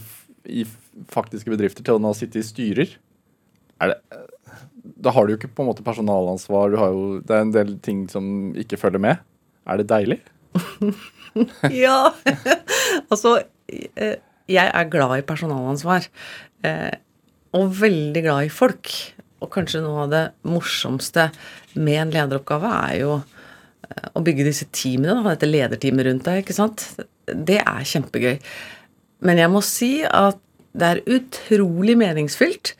i 0.47 0.63
faktiske 1.11 1.51
bedrifter 1.51 1.83
til 1.83 1.97
å 1.97 2.03
nå 2.03 2.13
sitte 2.15 2.39
i 2.39 2.45
styrer, 2.45 2.93
er 3.81 3.91
det 3.91 4.21
da 5.01 5.13
har 5.13 5.25
du 5.25 5.33
jo 5.33 5.39
ikke 5.39 5.51
på 5.55 5.63
en 5.63 5.69
måte 5.71 5.85
personalansvar. 5.85 6.73
Du 6.73 6.79
har 6.81 6.93
jo, 6.93 7.05
det 7.25 7.35
er 7.35 7.45
en 7.45 7.53
del 7.53 7.75
ting 7.85 8.05
som 8.11 8.51
ikke 8.57 8.79
følger 8.81 9.01
med. 9.01 9.21
Er 9.69 9.81
det 9.81 9.89
deilig? 9.91 10.19
ja. 11.85 12.11
altså 13.11 13.37
eh, 13.71 14.17
Jeg 14.51 14.67
er 14.67 14.91
glad 14.91 15.19
i 15.19 15.25
personalansvar. 15.25 16.07
Eh, 16.67 16.93
og 17.57 17.73
veldig 17.81 18.23
glad 18.25 18.47
i 18.47 18.53
folk. 18.53 18.91
Og 19.41 19.49
kanskje 19.53 19.81
noe 19.83 20.05
av 20.05 20.11
det 20.13 20.25
morsomste 20.47 21.29
med 21.73 21.97
en 22.03 22.13
lederoppgave 22.13 22.73
er 22.89 22.95
jo 23.01 23.15
eh, 23.17 24.07
å 24.13 24.23
bygge 24.25 24.47
disse 24.47 24.69
teamene, 24.75 25.21
ha 25.23 25.33
dette 25.33 25.49
lederteamet 25.49 26.07
rundt 26.07 26.27
deg. 26.29 26.43
ikke 26.43 26.57
sant? 26.57 26.85
Det 27.25 27.59
er 27.63 27.87
kjempegøy. 27.93 28.37
Men 29.27 29.41
jeg 29.41 29.53
må 29.53 29.61
si 29.65 29.93
at 30.05 30.39
det 30.71 30.87
er 30.87 31.17
utrolig 31.17 31.97
meningsfylt 31.99 32.75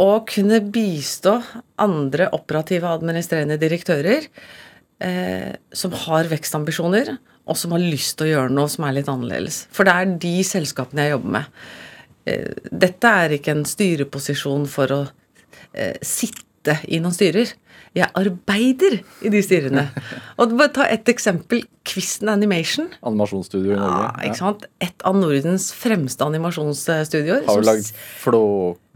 å 0.00 0.22
kunne 0.26 0.60
bistå 0.72 1.36
andre 1.80 2.30
operative 2.34 2.88
administrerende 2.90 3.58
direktører 3.60 4.26
eh, 5.04 5.52
som 5.72 5.94
har 6.06 6.30
vekstambisjoner, 6.30 7.12
og 7.50 7.58
som 7.58 7.74
har 7.74 7.82
lyst 7.82 8.16
til 8.18 8.28
å 8.28 8.32
gjøre 8.34 8.54
noe 8.54 8.70
som 8.70 8.86
er 8.86 8.96
litt 8.98 9.10
annerledes. 9.10 9.64
For 9.74 9.86
det 9.86 9.94
er 9.94 10.18
de 10.22 10.34
selskapene 10.46 11.06
jeg 11.06 11.16
jobber 11.16 11.36
med. 11.38 11.62
Eh, 12.30 12.70
dette 12.70 13.16
er 13.24 13.36
ikke 13.38 13.56
en 13.56 13.66
styreposisjon 13.68 14.68
for 14.70 14.94
å 14.94 15.00
eh, 15.74 15.96
sitte 16.02 16.78
i 16.88 17.00
noen 17.02 17.16
styrer. 17.16 17.54
Jeg 17.96 18.06
arbeider 18.14 19.00
i 19.26 19.30
de 19.32 19.40
styrene. 19.42 19.88
Og 20.38 20.54
bare 20.54 20.70
Ta 20.76 20.86
et 20.86 21.08
eksempel. 21.10 21.64
Quisten 21.90 22.28
Animation. 22.28 22.90
Animasjonsstudio 23.08 23.72
i 23.72 23.78
Ja, 23.78 24.10
ikke 24.28 24.36
sant? 24.38 24.66
Et 24.84 25.04
av 25.08 25.16
Nordens 25.16 25.70
fremste 25.74 26.26
animasjonsstudioer. 26.28 27.46
Har 27.48 27.58
jo 27.58 27.64
lagd 27.66 27.88
flå... 28.20 28.42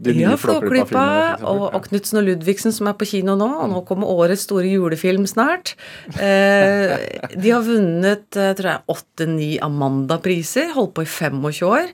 De 0.05 0.13
nye 0.13 0.27
ja. 0.27 0.35
Flåklypa 0.39 1.05
og, 1.47 1.65
og 1.71 1.85
Knutsen 1.87 2.19
og 2.19 2.27
Ludvigsen 2.27 2.75
som 2.75 2.89
er 2.91 2.95
på 2.99 3.07
kino 3.09 3.35
nå. 3.39 3.47
Og 3.63 3.71
nå 3.73 3.81
kommer 3.89 4.11
årets 4.11 4.45
store 4.47 4.69
julefilm 4.69 5.25
snart. 5.27 5.73
Eh, 6.13 6.93
de 7.41 7.51
har 7.51 7.65
vunnet 7.65 8.39
eh, 8.39 8.53
tror 8.59 8.71
jeg, 8.75 8.85
åtte-ni 8.95 9.51
Amanda-priser. 9.65 10.71
Holdt 10.77 10.95
på 10.95 11.07
i 11.07 11.09
25 11.09 11.67
år. 11.67 11.91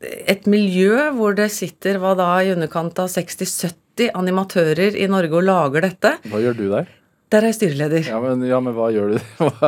Et, 0.00 0.46
miljø 0.48 1.10
hvor 1.16 1.34
det 1.36 1.50
sitter 1.52 1.98
hva 2.00 2.14
da 2.16 2.30
i 2.40 2.54
underkant 2.54 2.96
av 3.02 3.10
60-70 3.12 4.14
animatører 4.16 4.96
i 4.96 5.08
Norge 5.12 5.36
og 5.36 5.44
lager 5.44 5.84
dette. 5.84 6.14
Hva 6.32 6.40
gjør 6.40 6.56
du 6.56 6.66
der? 6.72 6.88
Der 7.30 7.44
er 7.44 7.52
jeg 7.52 7.58
styreleder. 7.60 8.06
Ja, 8.08 8.20
men, 8.24 8.44
ja, 8.48 8.60
men 8.64 8.74
hva 8.74 8.88
gjør 8.94 9.12
du? 9.14 9.18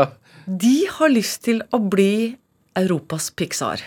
De 0.64 0.76
har 0.90 1.12
lyst 1.12 1.44
til 1.44 1.60
å 1.70 1.78
bli 1.78 2.32
Europas 2.80 3.28
Pixar. 3.36 3.84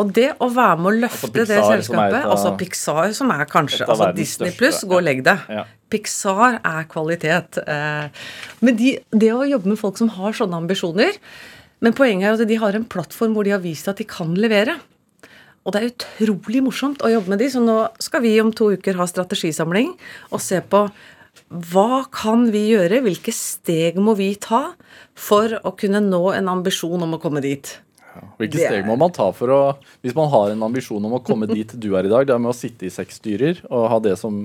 Og 0.00 0.08
det 0.16 0.30
å 0.40 0.48
være 0.48 0.78
med 0.80 0.88
å 0.88 0.94
løfte 1.04 1.28
Altså 1.28 1.44
det 1.44 1.58
selskapet 1.68 2.14
et 2.22 2.30
Altså 2.32 2.52
Pixar, 2.56 3.10
som 3.16 3.32
er 3.34 3.42
kanskje 3.50 3.84
altså 3.84 4.08
Disney 4.16 4.54
pluss, 4.56 4.80
gå 4.88 4.96
og 4.96 5.04
legg 5.04 5.20
deg. 5.26 5.42
Ja. 5.52 5.66
Pixar 5.92 6.56
er 6.64 6.86
kvalitet. 6.88 7.60
Eh, 7.60 8.24
Men 8.64 8.78
de, 8.78 8.94
det 9.12 9.28
å 9.36 9.44
jobbe 9.44 9.74
med 9.74 9.80
folk 9.80 10.00
som 10.00 10.08
har 10.16 10.32
sånne 10.38 10.62
ambisjoner 10.64 11.18
Men 11.84 11.92
poenget 11.98 12.30
er 12.30 12.40
at 12.40 12.48
de 12.48 12.58
har 12.62 12.78
en 12.78 12.88
plattform 12.88 13.36
hvor 13.36 13.44
de 13.44 13.52
har 13.52 13.60
vist 13.60 13.90
at 13.90 14.00
de 14.00 14.08
kan 14.08 14.32
levere. 14.38 14.78
Og 15.62 15.74
det 15.74 15.80
er 15.80 15.90
utrolig 15.92 16.62
morsomt 16.64 17.02
å 17.06 17.10
jobbe 17.12 17.32
med 17.32 17.42
de, 17.42 17.48
så 17.52 17.62
nå 17.62 17.76
skal 18.02 18.24
vi 18.24 18.34
om 18.42 18.50
to 18.54 18.72
uker 18.74 18.98
ha 18.98 19.06
strategisamling 19.06 19.92
og 20.32 20.42
se 20.42 20.58
på 20.58 20.86
hva 21.72 22.02
kan 22.12 22.46
vi 22.52 22.66
gjøre, 22.72 23.02
hvilke 23.04 23.32
steg 23.32 23.98
må 24.00 24.14
vi 24.18 24.32
ta 24.40 24.72
for 25.16 25.54
å 25.62 25.72
kunne 25.76 26.00
nå 26.04 26.22
en 26.34 26.50
ambisjon 26.52 27.04
om 27.04 27.16
å 27.16 27.20
komme 27.22 27.42
dit. 27.44 27.70
Hvilke 28.40 28.58
Det 28.58 28.66
steg 28.66 28.88
må 28.88 28.98
man 29.00 29.12
ta 29.14 29.30
for 29.32 29.48
å 29.48 29.60
Hvis 30.04 30.12
man 30.12 30.28
har 30.28 30.50
en 30.52 30.66
ambisjon 30.66 31.00
om 31.08 31.14
å 31.16 31.22
komme 31.24 31.46
dit 31.48 31.70
du 31.80 31.94
er 31.96 32.04
i 32.04 32.12
dag, 32.12 32.26
det 32.28 32.34
er 32.34 32.42
med 32.42 32.52
å 32.52 32.56
sitte 32.56 32.84
i 32.84 32.92
seks 32.92 33.22
styrer 33.22 33.62
og 33.70 33.88
ha 33.88 34.00
det 34.04 34.18
som 34.20 34.44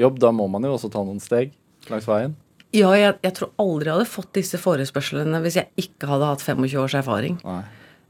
jobb, 0.00 0.16
da 0.22 0.32
må 0.32 0.48
man 0.48 0.64
jo 0.64 0.72
også 0.78 0.90
ta 0.92 1.04
noen 1.04 1.20
steg 1.20 1.52
langs 1.90 2.08
veien. 2.08 2.32
Ja, 2.74 2.90
jeg, 2.98 3.14
jeg 3.22 3.36
tror 3.36 3.52
aldri 3.60 3.90
jeg 3.90 3.98
hadde 3.98 4.10
fått 4.10 4.32
disse 4.34 4.58
forespørslene 4.58 5.40
hvis 5.44 5.60
jeg 5.60 5.84
ikke 5.84 6.08
hadde 6.10 6.30
hatt 6.32 6.42
25 6.42 6.80
års 6.82 6.96
erfaring. 6.98 7.36
Nei. 7.44 7.62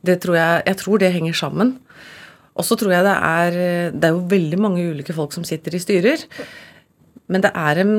Det 0.05 0.19
tror 0.23 0.39
jeg, 0.39 0.63
jeg 0.69 0.79
tror 0.81 1.01
det 1.01 1.11
henger 1.13 1.37
sammen. 1.37 1.75
Og 2.55 2.67
så 2.67 2.77
tror 2.79 2.95
jeg 2.95 3.07
det 3.07 3.17
er 3.17 3.57
Det 3.91 4.07
er 4.09 4.15
jo 4.15 4.29
veldig 4.31 4.61
mange 4.63 4.85
ulike 4.87 5.17
folk 5.17 5.35
som 5.35 5.47
sitter 5.47 5.75
i 5.75 5.83
styrer. 5.83 6.23
Men 7.33 7.41
det 7.41 7.55
er, 7.57 7.79
en, 7.81 7.93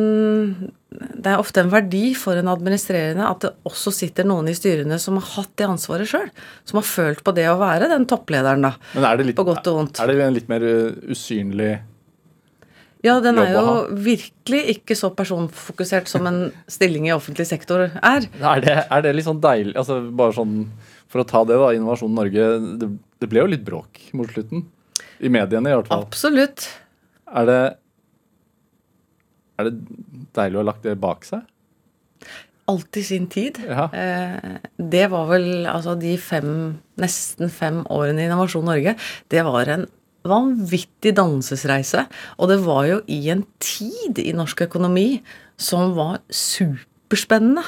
det 0.94 1.32
er 1.32 1.42
ofte 1.42 1.64
en 1.64 1.72
verdi 1.74 2.12
for 2.18 2.38
en 2.38 2.52
administrerende 2.52 3.26
at 3.26 3.42
det 3.42 3.52
også 3.66 3.94
sitter 3.96 4.28
noen 4.28 4.52
i 4.52 4.54
styrene 4.58 5.00
som 5.02 5.18
har 5.18 5.26
hatt 5.40 5.56
det 5.58 5.66
ansvaret 5.66 6.10
sjøl. 6.10 6.30
Som 6.70 6.78
har 6.78 6.86
følt 6.86 7.24
på 7.26 7.34
det 7.34 7.48
å 7.50 7.58
være 7.58 7.90
den 7.90 8.06
topplederen, 8.10 8.68
da. 8.68 8.76
Men 8.94 9.10
er 9.10 9.18
det 9.18 9.32
litt, 9.32 9.40
På 9.40 9.48
godt 9.48 9.66
og 9.72 9.80
vondt. 9.80 10.02
Er 10.04 10.14
det 10.14 10.20
en 10.22 10.38
litt 10.38 10.52
mer 10.52 10.62
uh, 10.62 10.94
usynlig 11.10 11.72
Ja, 13.06 13.18
den 13.22 13.42
er 13.42 13.52
jo 13.54 13.66
virkelig 14.06 14.62
ikke 14.78 14.98
så 14.98 15.10
personfokusert 15.18 16.10
som 16.10 16.30
en 16.30 16.40
stilling 16.70 17.10
i 17.10 17.16
offentlig 17.18 17.50
sektor 17.50 17.88
er. 17.90 18.30
Er 18.30 18.62
det, 18.62 18.78
er 18.86 19.06
det 19.06 19.18
litt 19.18 19.28
sånn 19.28 19.42
deilig 19.42 19.74
altså 19.78 20.04
Bare 20.14 20.38
sånn 20.38 20.60
for 21.10 21.22
å 21.22 21.28
ta 21.30 21.42
det, 21.48 21.58
da. 21.62 21.74
Innovasjon 21.74 22.14
Norge. 22.18 22.48
Det, 22.82 22.90
det 23.26 23.32
ble 23.34 23.42
jo 23.42 23.50
litt 23.50 23.66
bråk 23.66 24.00
mot 24.18 24.30
slutten. 24.30 24.68
I 25.20 25.32
mediene, 25.34 25.72
i 25.72 25.76
hvert 25.76 25.90
fall. 25.90 26.06
Absolutt. 26.06 26.70
Er 27.26 27.50
det 27.50 27.60
Er 29.56 29.70
det 29.70 29.76
deilig 30.36 30.58
å 30.58 30.62
ha 30.62 30.68
lagt 30.68 30.84
det 30.84 30.98
bak 31.00 31.24
seg? 31.24 31.46
Alt 32.68 32.98
i 33.00 33.04
sin 33.08 33.30
tid. 33.32 33.62
Ja. 33.64 33.86
Eh, 33.96 34.58
det 34.76 35.06
var 35.14 35.30
vel 35.30 35.68
altså 35.70 35.94
de 35.96 36.16
fem, 36.20 36.82
nesten 37.00 37.52
fem 37.54 37.84
årene 37.94 38.24
i 38.24 38.28
Innovasjon 38.28 38.68
Norge. 38.68 38.98
Det 39.32 39.46
var 39.48 39.72
en 39.72 39.86
vanvittig 40.28 41.14
dannelsesreise. 41.16 42.04
Og 42.36 42.52
det 42.52 42.60
var 42.66 42.90
jo 42.90 43.00
i 43.08 43.22
en 43.32 43.46
tid 43.64 44.20
i 44.20 44.34
norsk 44.36 44.66
økonomi 44.68 45.22
som 45.56 45.94
var 45.96 46.20
superspennende. 46.28 47.64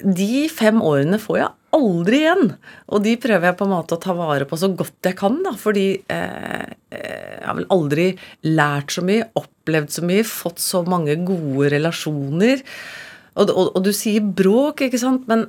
De 0.00 0.46
fem 0.52 0.80
årene 0.80 1.20
får 1.20 1.42
jeg 1.42 1.52
aldri 1.76 2.22
igjen. 2.22 2.48
Og 2.90 3.04
de 3.04 3.14
prøver 3.20 3.50
jeg 3.50 3.58
på 3.58 3.66
en 3.66 3.74
måte 3.74 3.96
å 3.96 4.02
ta 4.02 4.14
vare 4.16 4.48
på 4.48 4.58
så 4.60 4.70
godt 4.74 5.10
jeg 5.10 5.18
kan, 5.18 5.38
da. 5.44 5.52
Fordi 5.60 5.86
eh, 6.12 6.64
eh, 6.90 7.34
jeg 7.36 7.44
har 7.44 7.58
vel 7.60 7.68
aldri 7.76 8.06
lært 8.48 8.96
så 8.96 9.04
mye, 9.06 9.28
opplevd 9.38 9.94
så 9.96 10.06
mye, 10.08 10.26
fått 10.26 10.62
så 10.64 10.82
mange 10.88 11.18
gode 11.26 11.70
relasjoner. 11.76 12.64
Og, 13.36 13.52
og, 13.52 13.70
og 13.76 13.80
du 13.84 13.92
sier 13.96 14.24
bråk, 14.24 14.86
ikke 14.86 15.00
sant, 15.02 15.28
men 15.30 15.46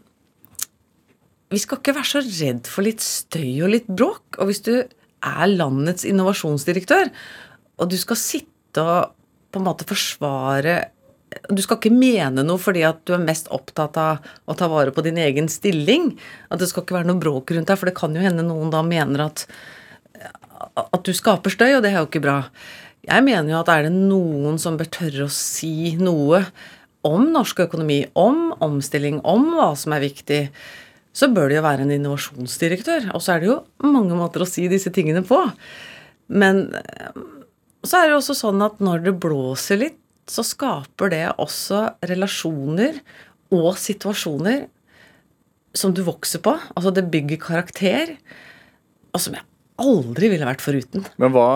vi 1.47 1.59
skal 1.63 1.79
ikke 1.79 1.95
være 1.95 2.09
så 2.09 2.23
redd 2.25 2.67
for 2.67 2.83
litt 2.83 3.03
støy 3.03 3.63
og 3.63 3.71
litt 3.71 3.87
bråk. 3.87 4.39
Og 4.41 4.51
hvis 4.51 4.63
du 4.67 4.73
er 4.77 5.45
landets 5.49 6.05
innovasjonsdirektør, 6.07 7.11
og 7.77 7.91
du 7.91 7.97
skal 7.99 8.19
sitte 8.19 8.83
og 8.83 9.13
på 9.53 9.61
en 9.61 9.65
måte 9.65 9.87
forsvare 9.87 10.73
Du 11.51 11.59
skal 11.63 11.79
ikke 11.79 11.91
mene 11.91 12.43
noe 12.45 12.61
fordi 12.61 12.85
at 12.87 13.01
du 13.07 13.13
er 13.17 13.23
mest 13.23 13.49
opptatt 13.53 13.97
av 13.99 14.27
å 14.47 14.55
ta 14.57 14.69
vare 14.71 14.93
på 14.95 15.03
din 15.03 15.19
egen 15.19 15.49
stilling. 15.51 16.13
At 16.47 16.61
det 16.61 16.69
skal 16.71 16.85
ikke 16.85 16.99
være 16.99 17.09
noe 17.11 17.21
bråk 17.21 17.51
rundt 17.51 17.67
deg, 17.67 17.79
for 17.79 17.89
det 17.89 17.97
kan 17.99 18.15
jo 18.15 18.23
hende 18.23 18.45
noen 18.47 18.71
da 18.73 18.83
mener 18.85 19.27
at 19.27 19.47
at 20.77 21.03
du 21.05 21.13
skaper 21.15 21.53
støy, 21.53 21.77
og 21.77 21.83
det 21.85 21.91
er 21.91 22.01
jo 22.01 22.07
ikke 22.07 22.23
bra. 22.23 22.39
Jeg 23.07 23.23
mener 23.23 23.53
jo 23.53 23.59
at 23.61 23.69
er 23.71 23.85
det 23.87 23.93
noen 23.93 24.57
som 24.61 24.77
bør 24.79 24.89
tørre 24.91 25.27
å 25.27 25.33
si 25.33 25.93
noe 25.99 26.41
om 27.07 27.29
norsk 27.31 27.61
økonomi, 27.67 28.01
om 28.19 28.51
omstilling, 28.63 29.21
om 29.23 29.51
hva 29.55 29.71
som 29.79 29.95
er 29.95 30.03
viktig, 30.03 30.41
så 31.17 31.29
bør 31.33 31.49
det 31.49 31.59
jo 31.59 31.65
være 31.65 31.85
en 31.85 31.93
innovasjonsdirektør. 31.95 33.11
Og 33.15 33.23
så 33.23 33.35
er 33.35 33.41
det 33.41 33.49
jo 33.51 33.61
mange 33.85 34.17
måter 34.17 34.43
å 34.43 34.49
si 34.49 34.67
disse 34.69 34.91
tingene 34.93 35.23
på. 35.25 35.39
Men 36.27 36.67
eh, 36.75 37.21
så 37.87 38.01
er 38.01 38.07
det 38.07 38.15
jo 38.15 38.19
også 38.19 38.35
sånn 38.37 38.65
at 38.65 38.83
når 38.83 39.05
det 39.07 39.15
blåser 39.23 39.81
litt, 39.81 40.01
så 40.31 40.43
skaper 40.45 41.11
det 41.13 41.23
også 41.39 41.83
relasjoner 42.09 42.99
og 43.55 43.77
situasjoner 43.79 44.67
som 45.77 45.93
du 45.95 46.03
vokser 46.07 46.41
på. 46.43 46.55
Altså 46.75 46.93
det 46.95 47.07
bygger 47.13 47.39
karakter, 47.41 48.15
og 49.13 49.23
som 49.23 49.37
jeg 49.37 49.45
aldri 49.81 50.31
ville 50.33 50.47
vært 50.47 50.63
foruten. 50.65 51.05
Men 51.21 51.35
hva 51.35 51.49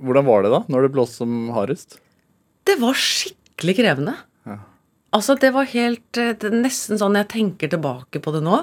Hvordan 0.00 0.24
var 0.24 0.40
det 0.40 0.50
da, 0.54 0.62
når 0.72 0.86
det 0.86 0.92
blåste 0.94 1.20
som 1.20 1.50
hardest? 1.52 1.98
Det 2.64 2.78
var 2.80 2.96
skikkelig 2.96 3.74
krevende. 3.76 4.14
Ja. 4.48 4.54
Altså, 5.12 5.34
det 5.36 5.50
var 5.52 5.68
helt 5.68 6.16
eh, 6.16 6.32
det 6.40 6.48
Nesten 6.54 6.96
sånn 6.96 7.18
jeg 7.18 7.28
tenker 7.28 7.68
tilbake 7.68 8.22
på 8.24 8.32
det 8.32 8.40
nå. 8.46 8.62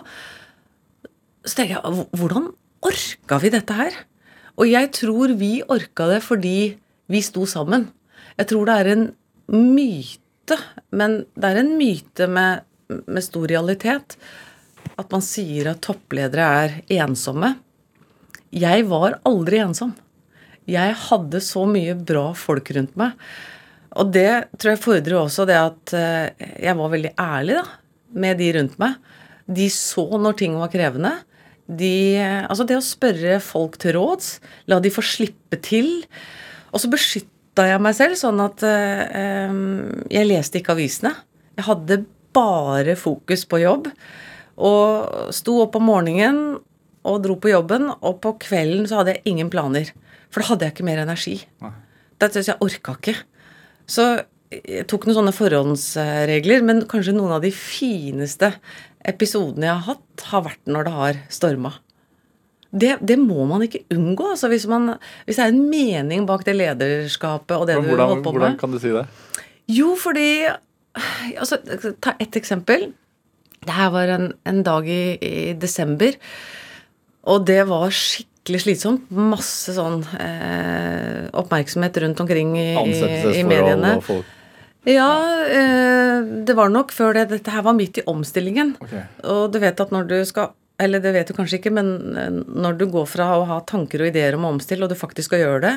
Så 1.46 1.60
tenker 1.60 1.78
jeg 1.78 2.08
Hvordan 2.18 2.50
orka 2.90 3.38
vi 3.44 3.54
dette 3.54 3.78
her? 3.78 4.00
Og 4.58 4.66
jeg 4.66 4.90
tror 4.98 5.36
vi 5.38 5.52
orka 5.62 6.10
det 6.10 6.24
fordi 6.26 6.58
vi 7.06 7.22
sto 7.22 7.46
sammen. 7.46 7.86
Jeg 8.38 8.50
tror 8.52 8.68
det 8.70 8.76
er 8.78 8.92
en 8.94 9.06
myte, 9.54 10.58
men 10.94 11.22
det 11.34 11.50
er 11.50 11.62
en 11.62 11.72
myte 11.80 12.28
med, 12.30 12.66
med 13.08 13.26
stor 13.26 13.48
realitet, 13.50 14.18
at 14.98 15.14
man 15.14 15.24
sier 15.26 15.72
at 15.72 15.82
toppledere 15.86 16.50
er 16.64 16.76
ensomme. 17.02 17.56
Jeg 18.54 18.86
var 18.90 19.20
aldri 19.28 19.60
ensom. 19.64 19.96
Jeg 20.68 20.96
hadde 21.08 21.42
så 21.44 21.64
mye 21.70 21.96
bra 21.98 22.30
folk 22.38 22.70
rundt 22.76 22.98
meg. 23.00 23.16
Og 23.98 24.12
det 24.14 24.50
tror 24.60 24.74
jeg 24.74 24.84
fordrer 24.84 25.18
også 25.20 25.46
det 25.48 25.58
at 25.58 25.94
eh, 25.98 26.50
jeg 26.68 26.78
var 26.78 26.92
veldig 26.92 27.14
ærlig 27.18 27.58
da, 27.58 27.64
med 28.22 28.38
de 28.40 28.52
rundt 28.58 28.76
meg. 28.82 29.00
De 29.48 29.70
så 29.72 30.06
når 30.20 30.38
ting 30.42 30.58
var 30.60 30.72
krevende. 30.72 31.14
De, 31.68 32.20
altså 32.48 32.68
det 32.68 32.78
å 32.78 32.84
spørre 32.86 33.40
folk 33.44 33.80
til 33.82 33.98
råds, 33.98 34.38
la 34.72 34.80
de 34.84 34.92
få 34.94 35.04
slippe 35.04 35.60
til. 35.64 35.90
Og 36.72 36.84
så 36.84 36.92
beskytta 37.58 37.72
jeg 37.74 37.82
meg 37.82 37.96
selv 37.98 38.18
sånn 38.20 38.40
at 38.44 38.64
eh, 38.64 39.54
jeg 40.14 40.28
leste 40.30 40.60
ikke 40.60 40.76
avisene. 40.76 41.14
Jeg 41.58 41.66
hadde 41.66 42.06
bare 42.34 42.96
fokus 42.96 43.46
på 43.50 43.62
jobb. 43.64 43.90
Og 44.58 45.34
sto 45.34 45.62
opp 45.64 45.76
om 45.78 45.88
morgenen 45.90 46.60
og 47.08 47.24
dro 47.24 47.38
på 47.40 47.50
jobben, 47.50 47.90
og 47.90 48.20
på 48.22 48.36
kvelden 48.42 48.86
så 48.88 49.00
hadde 49.00 49.16
jeg 49.16 49.34
ingen 49.34 49.50
planer. 49.50 49.90
For 50.30 50.42
da 50.42 50.52
hadde 50.52 50.68
jeg 50.68 50.76
ikke 50.76 50.86
mer 50.86 51.02
energi. 51.02 51.38
Det 52.18 52.32
synes 52.34 52.50
jeg 52.52 52.62
orka 52.62 52.98
ikke. 52.98 53.16
Så 53.88 54.06
jeg 54.52 54.86
tok 54.90 55.08
noen 55.08 55.18
sånne 55.18 55.36
forhåndsregler, 55.36 56.66
men 56.66 56.86
kanskje 56.90 57.16
noen 57.16 57.38
av 57.38 57.44
de 57.46 57.52
fineste 57.54 58.52
episodene 59.08 59.70
jeg 59.70 59.78
har 59.78 59.96
hatt, 59.96 60.28
har 60.30 60.46
vært 60.50 60.70
når 60.70 60.88
det 60.88 60.96
har 60.98 61.22
storma. 61.32 61.74
Det, 62.72 62.98
det 63.00 63.16
må 63.20 63.46
man 63.48 63.64
ikke 63.64 63.86
unngå. 63.96 64.32
altså 64.34 64.50
hvis, 64.52 64.68
man, 64.68 64.96
hvis 65.26 65.40
det 65.40 65.46
er 65.46 65.54
en 65.54 65.70
mening 65.72 66.26
bak 66.28 66.44
det 66.46 66.56
lederskapet 66.58 67.56
og 67.56 67.68
det 67.70 67.78
Men 67.78 67.84
du 67.86 67.90
hvordan, 67.94 68.08
holder 68.10 68.24
på 68.26 68.32
hvordan 68.36 68.56
med. 68.56 68.60
kan 68.60 68.72
du 68.72 68.80
si 68.80 68.92
det? 68.92 69.06
Jo, 69.72 69.96
fordi 70.00 70.30
altså, 71.38 71.60
Ta 72.02 72.16
ett 72.20 72.36
eksempel. 72.36 72.90
Det 73.68 73.74
her 73.76 73.90
var 73.92 74.12
en, 74.14 74.32
en 74.48 74.64
dag 74.64 74.88
i, 74.88 75.18
i 75.22 75.54
desember, 75.60 76.16
og 77.28 77.46
det 77.48 77.66
var 77.68 77.92
skikkelig 77.92 78.62
slitsomt. 78.64 79.10
Masse 79.12 79.74
sånn 79.76 80.04
eh, 80.16 81.28
oppmerksomhet 81.36 81.98
rundt 82.04 82.22
omkring 82.24 82.54
i, 82.56 82.70
i, 82.80 83.42
i 83.42 83.44
mediene. 83.48 83.98
og 83.98 84.06
folk 84.08 84.34
Ja, 84.88 85.10
eh, 85.52 86.22
det 86.48 86.56
var 86.56 86.72
nok 86.72 86.94
før 86.96 87.18
det. 87.18 87.26
Dette 87.34 87.52
her 87.52 87.66
var 87.66 87.76
midt 87.76 88.00
i 88.00 88.06
omstillingen. 88.08 88.78
Okay. 88.86 89.04
Og 89.28 89.52
du 89.52 89.60
vet 89.60 89.84
at 89.84 89.92
når 89.92 90.08
du 90.08 90.18
skal 90.30 90.54
Eller 90.82 91.02
det 91.02 91.14
vet 91.16 91.30
du 91.30 91.34
kanskje 91.38 91.58
ikke, 91.62 91.74
men 91.74 91.94
eh, 92.18 92.42
når 92.48 92.78
du 92.78 92.88
går 92.94 93.08
fra 93.10 93.32
å 93.38 93.48
ha 93.50 93.62
tanker 93.70 94.04
og 94.04 94.12
ideer 94.12 94.38
om 94.38 94.46
å 94.46 94.54
omstille, 94.56 94.86
og 94.86 94.94
du 94.94 95.00
faktisk 95.00 95.32
skal 95.32 95.44
gjøre 95.44 95.64
det, 95.66 95.76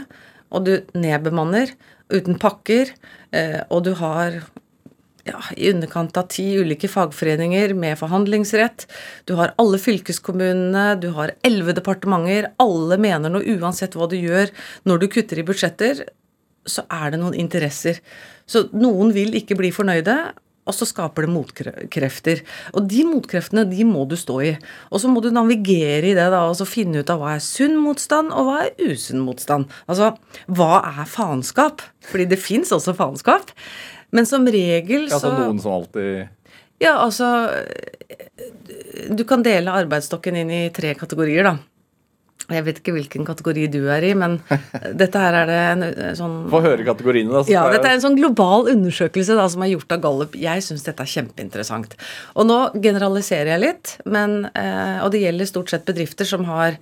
og 0.50 0.66
du 0.66 0.74
nedbemanner 0.98 1.72
uten 2.10 2.36
pakker, 2.42 2.92
eh, 3.36 3.60
og 3.70 3.86
du 3.86 3.94
har 4.00 4.42
ja, 5.24 5.40
i 5.56 5.70
underkant 5.70 6.16
av 6.18 6.28
ti 6.32 6.46
ulike 6.58 6.88
fagforeninger 6.90 7.74
med 7.78 7.98
forhandlingsrett. 8.00 8.86
Du 9.28 9.36
har 9.40 9.54
alle 9.60 9.80
fylkeskommunene, 9.80 10.94
du 11.00 11.10
har 11.16 11.34
elleve 11.46 11.74
departementer. 11.76 12.50
Alle 12.62 12.98
mener 13.00 13.32
noe 13.32 13.56
uansett 13.56 13.96
hva 13.98 14.08
du 14.10 14.16
gjør. 14.18 14.52
Når 14.88 15.02
du 15.02 15.08
kutter 15.12 15.40
i 15.40 15.46
budsjetter, 15.46 16.04
så 16.68 16.84
er 16.92 17.12
det 17.12 17.20
noen 17.22 17.36
interesser. 17.38 18.00
Så 18.48 18.66
noen 18.76 19.14
vil 19.16 19.36
ikke 19.38 19.58
bli 19.58 19.72
fornøyde, 19.74 20.16
og 20.70 20.76
så 20.76 20.88
skaper 20.88 21.26
det 21.26 21.34
motkrefter. 21.34 22.42
Og 22.74 22.86
de 22.90 23.04
motkreftene, 23.08 23.66
de 23.68 23.86
må 23.88 24.06
du 24.08 24.16
stå 24.18 24.40
i. 24.46 24.52
Og 24.90 25.02
så 25.02 25.10
må 25.10 25.22
du 25.24 25.30
navigere 25.34 26.12
i 26.12 26.16
det 26.16 26.28
da, 26.32 26.44
og 26.46 26.56
så 26.58 26.68
finne 26.68 27.02
ut 27.02 27.12
av 27.12 27.22
hva 27.22 27.34
er 27.36 27.44
sunn 27.44 27.78
motstand, 27.82 28.32
og 28.32 28.48
hva 28.48 28.58
er 28.66 28.92
usunn 28.92 29.24
motstand. 29.26 29.70
Altså, 29.90 30.14
hva 30.46 30.74
er 30.92 31.08
faenskap? 31.10 31.82
Fordi 32.10 32.28
det 32.30 32.40
fins 32.40 32.72
også 32.74 32.94
faenskap. 32.98 33.50
Men 34.14 34.26
som 34.26 34.46
regel 34.50 35.06
Ja, 35.06 35.18
så 35.18 35.28
så 35.28 35.34
noen 35.36 35.60
som 35.62 35.76
alltid 35.76 36.28
Ja, 36.82 36.96
altså 36.98 37.28
Du 39.14 39.22
kan 39.28 39.44
dele 39.46 39.74
arbeidsstokken 39.84 40.40
inn 40.40 40.50
i 40.50 40.62
tre 40.74 40.96
kategorier, 40.98 41.46
da. 41.46 41.52
Jeg 42.50 42.64
vet 42.66 42.80
ikke 42.80 42.94
hvilken 42.96 43.26
kategori 43.28 43.66
du 43.72 43.80
er 43.92 44.04
i, 44.06 44.12
men 44.18 44.38
dette 45.00 45.22
her 45.22 45.36
er 45.42 45.50
det 45.50 45.58
en 45.68 45.84
eh, 45.86 46.10
sånn 46.18 46.36
Få 46.52 46.62
høre 46.64 46.86
kategoriene, 46.86 47.32
da. 47.32 47.44
ja, 47.50 47.62
dette 47.72 47.88
er 47.88 47.98
en 47.98 48.04
sånn 48.04 48.18
global 48.18 48.68
undersøkelse 48.72 49.36
da, 49.38 49.46
som 49.52 49.64
er 49.64 49.72
gjort 49.74 49.94
av 49.96 50.02
Gallup. 50.04 50.36
Jeg 50.38 50.66
syns 50.66 50.84
dette 50.86 51.04
er 51.06 51.12
kjempeinteressant. 51.14 51.96
Og 52.34 52.48
nå 52.48 52.58
generaliserer 52.82 53.54
jeg 53.54 53.64
litt, 53.64 53.94
men, 54.04 54.44
eh, 54.54 54.98
og 55.04 55.14
det 55.14 55.24
gjelder 55.24 55.50
stort 55.50 55.72
sett 55.72 55.88
bedrifter 55.88 56.28
som 56.28 56.46
har 56.50 56.78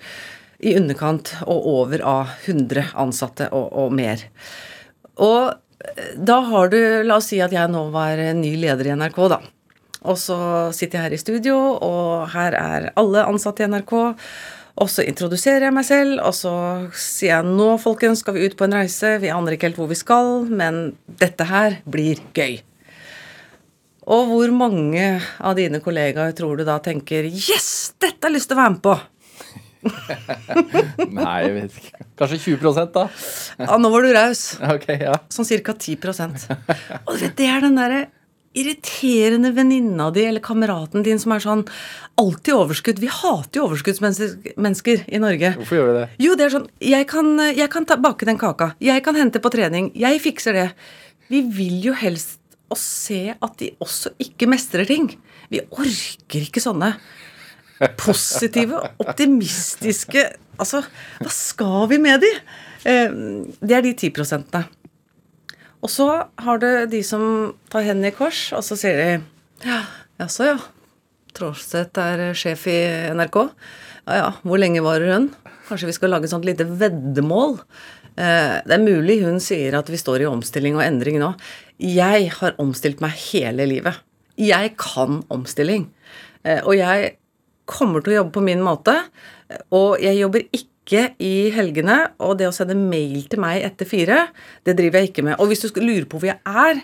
i 0.59 0.75
underkant 0.79 1.37
og 1.47 1.69
over 1.71 2.03
av 2.03 2.33
100 2.49 2.91
ansatte 2.99 3.51
og, 3.55 3.69
og 3.79 3.95
mer. 3.95 4.25
Og 5.23 5.53
eh, 5.53 6.17
da 6.17 6.41
har 6.49 6.73
du 6.73 6.81
La 7.07 7.21
oss 7.21 7.31
si 7.33 7.39
at 7.45 7.55
jeg 7.55 7.71
nå 7.71 7.89
var 7.95 8.19
ny 8.39 8.57
leder 8.59 8.91
i 8.91 8.99
NRK, 8.99 9.23
da. 9.37 9.43
Og 10.07 10.19
så 10.21 10.39
sitter 10.77 10.99
jeg 10.99 11.07
her 11.09 11.17
i 11.17 11.21
studio, 11.21 11.57
og 11.83 12.29
her 12.35 12.55
er 12.55 12.91
alle 12.99 13.25
ansatte 13.27 13.65
i 13.65 13.71
NRK. 13.71 13.95
Og 14.79 14.87
så 14.93 15.03
introduserer 15.09 15.67
jeg 15.67 15.75
meg 15.75 15.87
selv, 15.87 16.21
og 16.23 16.35
så 16.37 16.55
sier 16.95 17.33
jeg 17.33 17.51
nå, 17.51 17.73
folkens, 17.83 18.23
skal 18.23 18.37
vi 18.37 18.47
ut 18.47 18.55
på 18.59 18.69
en 18.69 18.77
reise. 18.79 19.17
Vi 19.19 19.33
aner 19.35 19.57
ikke 19.57 19.71
helt 19.71 19.81
hvor 19.81 19.91
vi 19.91 19.99
skal, 19.99 20.47
men 20.47 20.93
dette 21.19 21.47
her 21.49 21.81
blir 21.89 22.23
gøy. 22.37 22.61
Og 24.09 24.31
hvor 24.31 24.53
mange 24.55 25.09
av 25.19 25.59
dine 25.59 25.83
kollegaer 25.85 26.33
tror 26.37 26.57
du 26.57 26.65
da 26.65 26.79
tenker 26.81 27.27
Yes! 27.29 27.93
Dette 28.01 28.23
har 28.23 28.31
jeg 28.31 28.39
lyst 28.39 28.49
til 28.53 28.57
å 28.57 28.63
være 28.63 28.77
med 28.77 28.85
på! 28.87 28.95
Nei, 31.19 31.35
jeg 31.45 31.53
vet 31.55 31.77
ikke. 31.81 32.07
Kanskje 32.19 32.39
20% 32.57 32.95
da? 32.95 33.05
Ja, 33.61 33.77
nå 33.81 33.91
var 33.93 34.07
du 34.07 34.13
raus. 34.15 34.45
Ok, 34.75 34.89
ja. 34.95 35.19
Sånn 35.33 35.49
ca. 35.67 35.75
10 35.75 35.99
Og 37.05 37.27
det 37.37 37.51
er 37.51 37.67
den 37.67 37.79
derre 37.79 38.07
irriterende 38.57 39.51
venninna 39.57 40.09
di 40.15 40.25
eller 40.25 40.41
kameraten 40.45 41.05
din 41.07 41.19
som 41.21 41.33
er 41.35 41.43
sånn 41.45 41.65
alltid 42.19 42.55
overskudd. 42.55 42.99
Vi 43.03 43.11
hater 43.13 43.61
jo 43.61 43.67
overskuddsmennesker 43.69 45.05
i 45.09 45.21
Norge. 45.23 45.53
Hvorfor 45.59 45.79
gjør 45.79 45.91
vi 45.91 45.97
det? 45.99 46.07
Jo, 46.25 46.35
det 46.39 46.47
er 46.49 46.55
sånn 46.57 46.69
Jeg 46.81 47.07
kan, 47.11 47.31
jeg 47.53 47.71
kan 47.71 47.87
ta, 47.89 47.97
bake 48.01 48.27
den 48.29 48.41
kaka. 48.41 48.73
Jeg 48.81 49.05
kan 49.05 49.19
hente 49.19 49.43
på 49.45 49.53
trening. 49.55 49.93
Jeg 49.95 50.21
fikser 50.25 50.57
det. 50.57 50.67
Vi 51.29 51.43
vil 51.43 51.79
jo 51.91 51.95
helst 51.99 52.39
å 52.73 52.77
se 52.77 53.35
at 53.37 53.55
de 53.61 53.71
også 53.81 54.13
ikke 54.21 54.49
mestrer 54.51 54.89
ting. 54.89 55.11
Vi 55.53 55.61
orker 55.71 56.45
ikke 56.45 56.61
sånne 56.61 56.95
positive, 58.01 58.81
optimistiske 58.99 60.25
Altså, 60.59 60.81
hva 61.23 61.31
skal 61.31 61.85
vi 61.93 62.01
med 62.03 62.19
de? 62.25 62.31
Eh, 62.83 63.13
Det 63.63 63.77
er 63.77 63.83
de 63.85 63.93
ti 63.95 64.09
prosentene. 64.11 64.67
Og 65.83 65.91
så 65.93 66.07
har 66.43 66.59
du 66.63 66.69
de 66.91 67.03
som 67.07 67.53
tar 67.71 67.85
hendene 67.87 68.11
i 68.11 68.17
kors, 68.17 68.49
og 68.57 68.65
så 68.67 68.77
sier 68.79 68.99
de 68.99 69.11
Ja, 69.69 69.83
jaså, 70.21 70.49
ja. 70.53 70.59
Trålseth 71.39 72.01
er 72.03 72.33
sjef 72.35 72.65
i 72.71 72.79
NRK. 73.15 73.37
Ja 74.09 74.17
ja, 74.23 74.29
hvor 74.43 74.59
lenge 74.59 74.83
varer 74.83 75.13
hun? 75.15 75.29
Kanskje 75.69 75.91
vi 75.91 75.95
skal 75.95 76.11
lage 76.15 76.27
et 76.27 76.33
sånt 76.33 76.47
lite 76.49 76.65
veddemål? 76.67 77.59
Eh, 78.19 78.59
Det 78.67 78.75
er 78.75 78.83
mulig 78.83 79.21
hun 79.23 79.39
sier 79.39 79.77
at 79.79 79.87
vi 79.93 80.01
står 80.01 80.25
i 80.25 80.31
omstilling 80.31 80.75
og 80.79 80.83
endring 80.83 81.21
nå. 81.21 81.35
Jeg 81.79 82.31
har 82.41 82.57
omstilt 82.59 83.01
meg 83.05 83.13
hele 83.31 83.67
livet. 83.69 84.01
Jeg 84.39 84.75
kan 84.81 85.23
omstilling. 85.31 85.91
Eh, 86.45 86.61
Og 86.65 86.75
jeg 86.77 87.19
kommer 87.67 88.01
til 88.03 88.15
å 88.15 88.25
jobbe 88.25 88.33
på 88.33 88.43
min 88.43 88.63
måte. 88.65 88.97
Og 89.71 90.01
jeg 90.01 90.19
jobber 90.19 90.43
ikke 90.51 90.67
i 91.21 91.51
helgene. 91.55 91.99
Og 92.25 92.37
det 92.41 92.49
å 92.49 92.55
sende 92.55 92.77
mail 92.79 93.27
til 93.31 93.43
meg 93.43 93.63
etter 93.67 93.89
fire, 93.89 94.23
det 94.65 94.77
driver 94.79 95.03
jeg 95.03 95.11
ikke 95.13 95.25
med. 95.29 95.37
Og 95.43 95.51
hvis 95.53 95.65
du 95.67 95.81
lurer 95.83 96.07
på 96.09 96.21
hvor 96.21 96.31
jeg 96.31 96.39
er, 96.49 96.81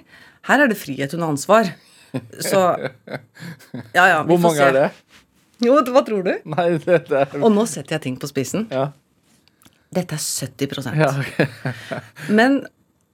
her 0.48 0.64
er 0.64 0.68
det 0.70 0.76
frihet 0.80 1.14
under 1.16 1.32
ansvar. 1.32 1.70
Så 2.44 2.60
Ja, 3.96 4.04
ja. 4.06 4.22
vi 4.22 4.34
Hvor 4.34 4.36
får 4.38 4.44
mange 4.44 4.60
se. 4.60 4.66
er 4.68 4.76
det? 4.76 4.90
Jo, 5.64 5.78
hva 5.94 6.02
tror 6.06 6.22
du? 6.26 6.34
Nei, 6.52 6.68
det, 6.82 7.00
det 7.08 7.20
er 7.24 7.40
Og 7.40 7.50
nå 7.54 7.64
setter 7.70 7.96
jeg 7.96 8.04
ting 8.08 8.18
på 8.20 8.28
spissen. 8.30 8.68
Ja. 8.70 8.90
Dette 9.94 10.16
er 10.18 10.22
70 10.22 10.90
ja. 10.98 11.10
Men 12.34 12.60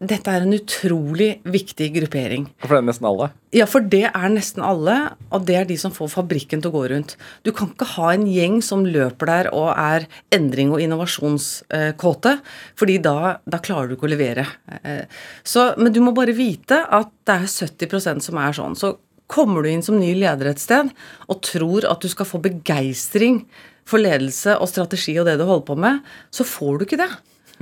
dette 0.00 0.32
er 0.32 0.46
en 0.46 0.54
utrolig 0.56 1.28
viktig 1.44 1.90
gruppering. 1.92 2.46
For 2.62 2.72
det 2.72 2.78
er 2.80 2.86
nesten 2.88 3.08
alle? 3.10 3.26
Ja, 3.52 3.66
for 3.68 3.84
det 3.92 4.06
er 4.08 4.30
nesten 4.32 4.62
alle, 4.64 4.94
og 5.28 5.44
det 5.44 5.56
er 5.58 5.66
de 5.68 5.76
som 5.80 5.92
får 5.92 6.08
fabrikken 6.14 6.62
til 6.64 6.70
å 6.70 6.76
gå 6.78 6.84
rundt. 6.94 7.16
Du 7.44 7.50
kan 7.52 7.68
ikke 7.74 7.88
ha 7.98 8.14
en 8.14 8.24
gjeng 8.30 8.62
som 8.64 8.86
løper 8.88 9.28
der 9.28 9.50
og 9.52 9.68
er 9.74 10.06
endring- 10.32 10.72
og 10.72 10.80
innovasjonskåte, 10.80 12.32
fordi 12.80 12.96
da, 13.04 13.36
da 13.44 13.60
klarer 13.60 13.90
du 13.90 13.96
ikke 13.98 14.08
å 14.08 14.14
levere. 14.14 14.46
Eh, 14.80 15.04
Så, 15.44 15.74
men 15.76 15.92
du 15.92 16.00
må 16.00 16.14
bare 16.16 16.32
vite 16.36 16.80
at 16.88 17.12
det 17.28 17.36
er 17.36 17.50
70% 17.50 18.24
som 18.24 18.40
er 18.40 18.56
sånn. 18.56 18.76
Så 18.80 18.94
kommer 19.30 19.62
du 19.62 19.68
inn 19.70 19.84
som 19.84 20.00
ny 20.00 20.14
leder 20.18 20.50
et 20.50 20.62
sted 20.62 20.88
og 21.28 21.42
tror 21.46 21.84
at 21.90 22.00
du 22.02 22.08
skal 22.10 22.26
få 22.26 22.40
begeistring 22.42 23.44
for 23.84 24.00
ledelse 24.02 24.56
og 24.56 24.68
strategi 24.70 25.18
og 25.20 25.26
det 25.28 25.36
du 25.38 25.44
holder 25.44 25.66
på 25.68 25.76
med, 25.78 26.00
så 26.32 26.46
får 26.46 26.78
du 26.80 26.86
ikke 26.88 27.02
det. 27.04 27.10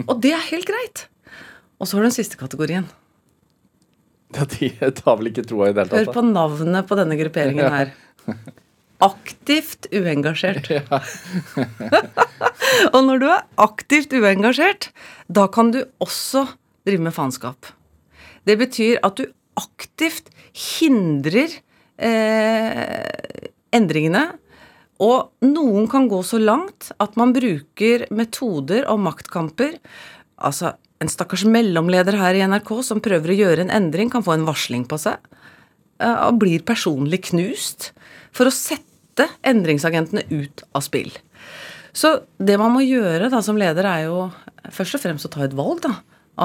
Og 0.06 0.20
det 0.22 0.32
er 0.36 0.50
helt 0.52 0.68
greit. 0.68 1.08
Og 1.78 1.86
så 1.86 1.96
har 1.96 2.04
du 2.04 2.08
den 2.08 2.16
siste 2.16 2.38
kategorien. 2.40 2.88
Ja, 4.36 4.44
de 4.44 4.68
tar 4.98 5.18
vel 5.20 5.30
ikke 5.30 5.46
troa 5.48 5.70
i 5.70 5.76
det 5.76 5.86
Hør 5.88 6.02
hele 6.02 6.12
på 6.12 6.20
tatt? 6.20 6.32
navnet 6.34 6.88
på 6.88 6.98
denne 6.98 7.16
grupperingen 7.20 7.72
her. 7.72 7.94
Aktivt 9.08 9.86
uengasjert. 9.94 10.66
og 12.94 13.00
når 13.06 13.22
du 13.22 13.26
er 13.30 13.44
aktivt 13.62 14.12
uengasjert, 14.18 14.90
da 15.30 15.46
kan 15.54 15.70
du 15.70 15.84
også 16.02 16.48
drive 16.88 17.04
med 17.06 17.14
faenskap. 17.14 17.70
Det 18.48 18.58
betyr 18.58 18.98
at 19.06 19.20
du 19.20 19.28
aktivt 19.58 20.32
hindrer 20.50 21.54
eh, 22.02 23.46
endringene. 23.74 24.24
Og 24.98 25.46
noen 25.46 25.86
kan 25.90 26.08
gå 26.10 26.18
så 26.26 26.40
langt 26.42 26.90
at 26.98 27.14
man 27.20 27.30
bruker 27.36 28.08
metoder 28.10 28.88
og 28.90 28.98
maktkamper. 29.04 29.78
Altså, 30.42 30.74
en 30.98 31.10
stakkars 31.10 31.44
mellomleder 31.46 32.18
her 32.18 32.36
i 32.36 32.44
NRK 32.48 32.72
som 32.86 33.02
prøver 33.02 33.32
å 33.32 33.38
gjøre 33.38 33.66
en 33.66 33.74
endring, 33.74 34.10
kan 34.10 34.24
få 34.26 34.34
en 34.34 34.46
varsling 34.48 34.84
på 34.88 34.98
seg 35.00 35.18
eh, 36.02 36.18
og 36.26 36.40
blir 36.42 36.64
personlig 36.66 37.24
knust 37.30 37.92
for 38.34 38.50
å 38.50 38.54
sette 38.54 39.28
endringsagentene 39.46 40.26
ut 40.30 40.64
av 40.76 40.84
spill. 40.86 41.10
Så 41.94 42.12
det 42.38 42.58
man 42.60 42.74
må 42.74 42.84
gjøre 42.84 43.30
da 43.32 43.40
som 43.42 43.58
leder, 43.58 43.86
er 43.86 44.06
jo 44.06 44.28
først 44.74 44.98
og 44.98 45.02
fremst 45.02 45.26
å 45.26 45.32
ta 45.32 45.46
et 45.46 45.56
valg. 45.58 45.82
da, 45.86 45.96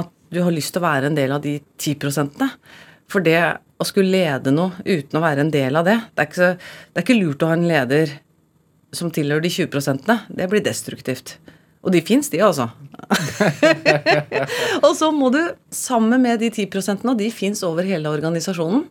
At 0.02 0.10
du 0.34 0.42
har 0.42 0.54
lyst 0.54 0.74
til 0.74 0.82
å 0.82 0.88
være 0.88 1.12
en 1.12 1.18
del 1.18 1.34
av 1.36 1.44
de 1.44 1.60
10 1.78 2.00
prosentene. 2.02 2.50
For 3.12 3.22
det 3.26 3.38
å 3.78 3.86
skulle 3.86 4.16
lede 4.16 4.54
noe 4.54 4.80
uten 4.86 5.20
å 5.20 5.22
være 5.22 5.44
en 5.44 5.52
del 5.54 5.76
av 5.78 5.86
det, 5.86 6.00
det 6.16 6.24
er 6.24 6.30
ikke, 6.30 6.40
så, 6.40 6.88
det 6.90 7.02
er 7.02 7.06
ikke 7.06 7.20
lurt 7.20 7.44
å 7.44 7.50
ha 7.52 7.58
en 7.58 7.68
leder 7.70 8.16
som 8.94 9.12
tilhører 9.14 9.44
de 9.44 9.52
20 9.54 9.70
prosentene. 9.74 10.22
Det 10.30 10.48
blir 10.50 10.64
destruktivt. 10.66 11.36
Og 11.84 11.92
de 11.92 12.00
fins, 12.06 12.30
de, 12.32 12.40
altså. 12.44 12.70
og 14.86 14.94
så 14.96 15.10
må 15.12 15.30
du, 15.34 15.42
sammen 15.74 16.22
med 16.24 16.40
de 16.40 16.50
10 16.54 16.70
prosentene, 16.72 17.12
og 17.12 17.20
de 17.20 17.28
fins 17.34 17.60
over 17.68 17.84
hele 17.88 18.08
organisasjonen 18.08 18.86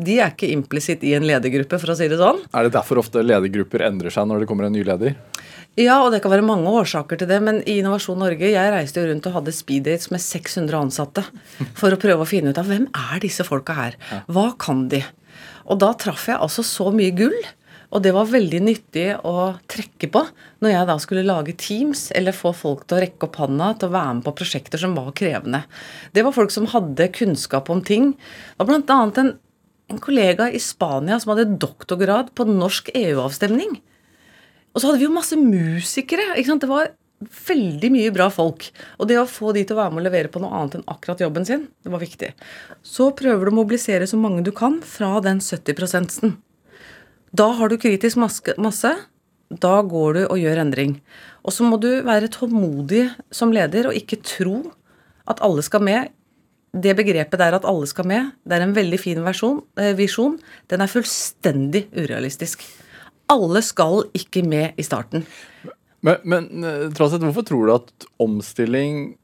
De 0.00 0.14
er 0.16 0.32
ikke 0.32 0.48
implisitt 0.54 1.02
i 1.04 1.12
en 1.18 1.26
ledergruppe, 1.28 1.76
for 1.78 1.92
å 1.92 1.96
si 1.98 2.08
det 2.08 2.16
sånn. 2.20 2.40
Er 2.56 2.64
det 2.64 2.72
derfor 2.78 3.02
ofte 3.02 3.20
ledergrupper 3.20 3.84
endrer 3.90 4.14
seg 4.14 4.30
når 4.30 4.42
det 4.42 4.48
kommer 4.48 4.70
en 4.70 4.72
ny 4.72 4.86
leder? 4.88 5.18
Ja, 5.76 6.02
og 6.04 6.10
det 6.12 6.20
kan 6.20 6.32
være 6.32 6.44
mange 6.44 6.68
årsaker 6.68 7.20
til 7.20 7.28
det, 7.30 7.38
men 7.44 7.62
i 7.64 7.78
Innovasjon 7.80 8.18
Norge 8.20 8.48
jeg 8.48 8.72
reiste 8.74 9.00
jo 9.00 9.08
rundt 9.08 9.28
og 9.28 9.38
hadde 9.38 9.54
speeddates 9.56 10.10
med 10.12 10.20
600 10.20 10.76
ansatte 10.76 11.24
for 11.78 11.92
å 11.92 12.00
prøve 12.00 12.24
å 12.24 12.28
finne 12.28 12.52
ut 12.52 12.60
av 12.60 12.68
hvem 12.68 12.90
er 12.92 13.22
disse 13.24 13.44
folka 13.48 13.76
her? 13.76 13.96
Hva 14.28 14.50
kan 14.60 14.84
de? 14.92 15.00
Og 15.72 15.80
da 15.80 15.92
traff 15.96 16.26
jeg 16.28 16.36
altså 16.36 16.64
så 16.66 16.90
mye 16.92 17.14
gull. 17.16 17.38
Og 17.92 18.00
det 18.00 18.14
var 18.16 18.30
veldig 18.30 18.60
nyttig 18.64 19.06
å 19.28 19.52
trekke 19.70 20.08
på 20.12 20.22
når 20.64 20.72
jeg 20.72 20.88
da 20.88 20.96
skulle 21.02 21.26
lage 21.28 21.54
Teams 21.60 22.06
eller 22.16 22.36
få 22.36 22.54
folk 22.56 22.86
til 22.86 22.96
å 22.96 23.02
rekke 23.04 23.28
opp 23.28 23.36
handa 23.42 23.72
til 23.76 23.90
å 23.90 23.94
være 23.98 24.14
med 24.16 24.26
på 24.26 24.34
prosjekter 24.38 24.80
som 24.80 24.96
var 24.96 25.10
krevende. 25.18 25.64
Det 26.16 26.24
var 26.24 26.32
folk 26.36 26.54
som 26.54 26.70
hadde 26.72 27.10
kunnskap 27.12 27.68
om 27.72 27.82
ting. 27.84 28.14
Var 28.56 28.68
blant 28.68 28.92
annet 28.94 29.20
en, 29.20 29.30
en 29.92 30.00
kollega 30.00 30.48
i 30.48 30.60
Spania 30.62 31.20
som 31.20 31.34
hadde 31.34 31.58
doktorgrad 31.60 32.32
på 32.38 32.48
norsk 32.48 32.88
EU-avstemning. 32.96 33.76
Og 34.72 34.80
så 34.80 34.88
hadde 34.88 35.02
vi 35.02 35.08
jo 35.10 35.12
masse 35.12 35.36
musikere. 35.36 36.32
ikke 36.32 36.48
sant? 36.48 36.64
Det 36.64 36.72
var 36.72 36.94
veldig 37.48 37.90
mye 37.92 38.12
bra 38.14 38.30
folk. 38.32 38.70
Og 38.98 39.10
det 39.10 39.18
å 39.20 39.28
få 39.28 39.52
de 39.52 39.66
til 39.66 39.76
å 39.76 39.82
være 39.82 39.94
med 39.94 40.02
og 40.02 40.06
levere 40.08 40.32
på 40.32 40.40
noe 40.42 40.54
annet 40.56 40.78
enn 40.78 40.88
akkurat 40.90 41.20
jobben 41.22 41.44
sin, 41.46 41.68
det 41.84 41.92
var 41.92 42.02
viktig. 42.02 42.32
Så 42.80 43.10
prøver 43.18 43.46
du 43.46 43.52
å 43.52 43.58
mobilisere 43.60 44.08
så 44.08 44.16
mange 44.20 44.44
du 44.46 44.52
kan 44.56 44.80
fra 44.80 45.18
den 45.24 45.44
70 45.44 45.76
%-en. 45.76 46.34
Da 47.32 47.48
har 47.56 47.72
du 47.72 47.78
kritisk 47.80 48.20
masse. 48.20 48.92
Da 49.52 49.74
går 49.84 50.16
du 50.16 50.22
og 50.26 50.40
gjør 50.40 50.62
endring. 50.62 50.96
Og 51.44 51.54
så 51.56 51.64
må 51.66 51.78
du 51.80 51.88
være 52.04 52.30
tålmodig 52.32 53.06
som 53.34 53.52
leder 53.52 53.88
og 53.88 53.96
ikke 53.96 54.20
tro 54.24 54.58
at 55.28 55.40
alle 55.44 55.64
skal 55.64 55.84
med. 55.84 56.12
Det 56.72 56.94
begrepet 56.96 57.40
der 57.40 57.56
at 57.56 57.66
alle 57.68 57.88
skal 57.88 58.06
med, 58.08 58.30
det 58.48 58.56
er 58.56 58.64
en 58.64 58.72
veldig 58.72 58.98
fin 59.00 59.20
versjon, 59.20 59.58
eh, 59.76 59.92
visjon. 59.92 60.38
Den 60.72 60.80
er 60.80 60.88
fullstendig 60.88 61.84
urealistisk. 61.92 62.64
Alle 63.28 63.60
skal 63.64 64.06
ikke 64.16 64.40
med 64.44 64.80
i 64.80 64.86
starten. 64.86 65.26
Men, 66.00 66.16
men 66.24 66.64
eh, 66.64 66.86
Traseth, 66.96 67.24
hvorfor 67.24 67.44
tror 67.48 67.66
du 67.66 67.74
at 67.76 68.08
omstilling 68.20 69.18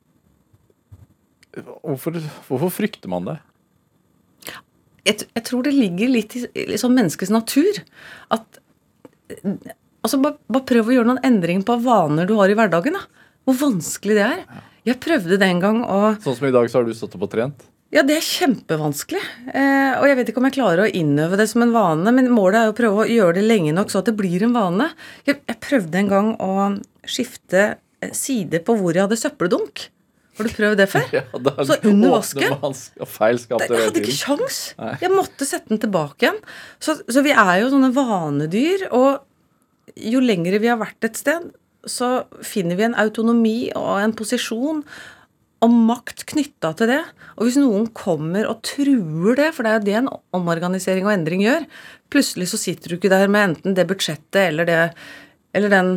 Hvorfor, 1.58 2.14
hvorfor 2.46 2.70
frykter 2.70 3.10
man 3.10 3.24
det? 3.26 3.38
Jeg, 5.08 5.26
jeg, 5.32 5.44
tror 5.48 5.64
det 5.66 5.74
ligger 5.74 6.12
litt 6.12 6.36
i 6.38 6.68
liksom 6.74 6.94
menneskets 6.96 7.34
natur. 7.34 7.82
At 8.34 8.62
Altså, 9.98 10.20
bare, 10.22 10.38
bare, 10.48 10.64
prøv 10.64 10.88
å 10.88 10.92
gjøre 10.94 11.08
noen 11.10 11.24
endringer 11.26 11.64
på 11.68 11.74
vaner 11.84 12.28
du 12.28 12.36
har 12.38 12.48
i 12.48 12.54
hverdagen. 12.56 12.94
da. 12.96 13.24
Hvor 13.44 13.56
vanskelig 13.60 14.14
det 14.16 14.24
er. 14.24 14.44
Jeg 14.86 15.00
prøvde 15.04 15.36
det 15.40 15.48
en 15.48 15.60
gang 15.60 15.82
å 15.84 15.98
Sånn 16.22 16.36
som 16.38 16.46
i 16.48 16.54
dag, 16.54 16.68
så 16.70 16.78
har 16.78 16.86
du 16.86 16.94
stått 16.96 17.16
opp 17.18 17.26
og 17.26 17.32
trent? 17.34 17.66
Ja, 17.92 18.02
det 18.04 18.18
er 18.18 18.24
kjempevanskelig. 18.24 19.20
Eh, 19.48 19.94
og 19.96 20.04
jeg 20.08 20.18
vet 20.18 20.30
ikke 20.30 20.42
om 20.42 20.46
jeg 20.48 20.58
klarer 20.58 20.84
å 20.84 20.90
innøve 21.00 21.38
det 21.40 21.48
som 21.48 21.64
en 21.64 21.72
vane, 21.72 22.12
men 22.12 22.28
målet 22.32 22.60
er 22.60 22.72
å 22.72 22.76
prøve 22.76 23.04
å 23.04 23.08
gjøre 23.08 23.38
det 23.38 23.46
lenge 23.46 23.72
nok 23.76 23.92
så 23.92 24.02
at 24.02 24.10
det 24.10 24.16
blir 24.18 24.44
en 24.44 24.52
vane. 24.56 24.90
Jeg, 25.28 25.40
jeg 25.48 25.60
prøvde 25.64 26.00
en 26.00 26.10
gang 26.12 26.28
å 26.44 26.50
skifte 27.08 27.62
eh, 27.64 28.12
side 28.12 28.60
på 28.64 28.76
hvor 28.76 28.92
jeg 28.92 29.06
hadde 29.06 29.20
søppeldunk. 29.20 29.88
Har 30.38 30.46
du 30.46 30.54
prøvd 30.54 30.80
det 30.80 30.88
før? 30.92 31.06
Ja, 31.18 31.24
da, 31.42 31.54
så 31.66 31.78
under 31.90 32.14
vasken 32.14 32.56
feil 33.10 33.40
skap 33.42 33.64
Jeg 33.66 33.84
hadde 33.88 34.02
ikke 34.02 34.16
kjangs. 34.16 34.58
Jeg 35.02 35.12
måtte 35.12 35.48
sette 35.48 35.72
den 35.72 35.82
tilbake 35.82 36.28
igjen. 36.28 36.40
Så, 36.78 36.98
så, 37.08 37.24
vi 37.26 37.34
er 37.34 37.54
jo 37.62 37.72
sånne 37.72 37.90
vanedyr. 37.96 38.88
Og 38.94 39.98
jo 39.98 40.22
lengre 40.22 40.60
vi 40.62 40.70
har 40.70 40.78
vært 40.80 41.08
et 41.08 41.18
sted, 41.18 41.50
så 41.88 42.28
finner 42.44 42.78
vi 42.78 42.86
en 42.86 42.98
autonomi 42.98 43.70
og 43.78 43.98
en 44.02 44.14
posisjon 44.16 44.82
og 45.64 45.74
makt 45.90 46.22
knytta 46.30 46.70
til 46.78 46.90
det. 46.92 47.00
Og 47.36 47.48
hvis 47.48 47.58
noen 47.58 47.88
kommer 47.96 48.46
og 48.46 48.62
truer 48.66 49.38
det, 49.38 49.50
for 49.56 49.66
det 49.66 49.72
er 49.72 49.80
jo 49.80 49.86
det 49.88 49.96
en 50.02 50.12
omorganisering 50.36 51.08
og 51.08 51.14
endring 51.16 51.42
gjør 51.42 51.66
Plutselig 52.12 52.46
så 52.48 52.60
sitter 52.60 52.88
du 52.88 52.96
ikke 52.96 53.10
der 53.12 53.28
med 53.28 53.50
enten 53.50 53.74
det 53.76 53.84
budsjettet 53.88 54.38
eller, 54.46 54.68
det, 54.68 54.78
eller 55.56 55.72
den 55.72 55.90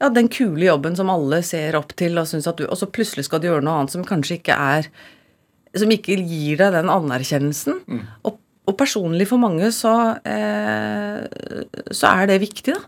ja, 0.00 0.08
den 0.12 0.28
kule 0.32 0.66
jobben 0.66 0.96
som 0.96 1.10
alle 1.12 1.40
ser 1.46 1.76
opp 1.78 1.94
til, 1.96 2.18
og, 2.20 2.28
at 2.28 2.58
du, 2.58 2.66
og 2.68 2.78
så 2.78 2.88
plutselig 2.90 3.26
skal 3.28 3.40
du 3.40 3.48
gjøre 3.48 3.64
noe 3.64 3.80
annet 3.80 3.94
som 3.94 4.04
kanskje 4.06 4.40
ikke 4.40 4.56
er 4.56 4.90
Som 5.76 5.92
ikke 5.92 6.16
gir 6.16 6.56
deg 6.56 6.72
den 6.72 6.88
anerkjennelsen. 6.88 7.82
Mm. 7.84 8.04
Og, 8.24 8.38
og, 8.64 8.74
personlig 8.80 9.26
for 9.28 9.42
mange 9.42 9.68
så, 9.76 10.16
eh, 10.24 11.26
så 11.92 12.12
er 12.14 12.30
det 12.30 12.38
viktig, 12.40 12.72
da. 12.72 12.80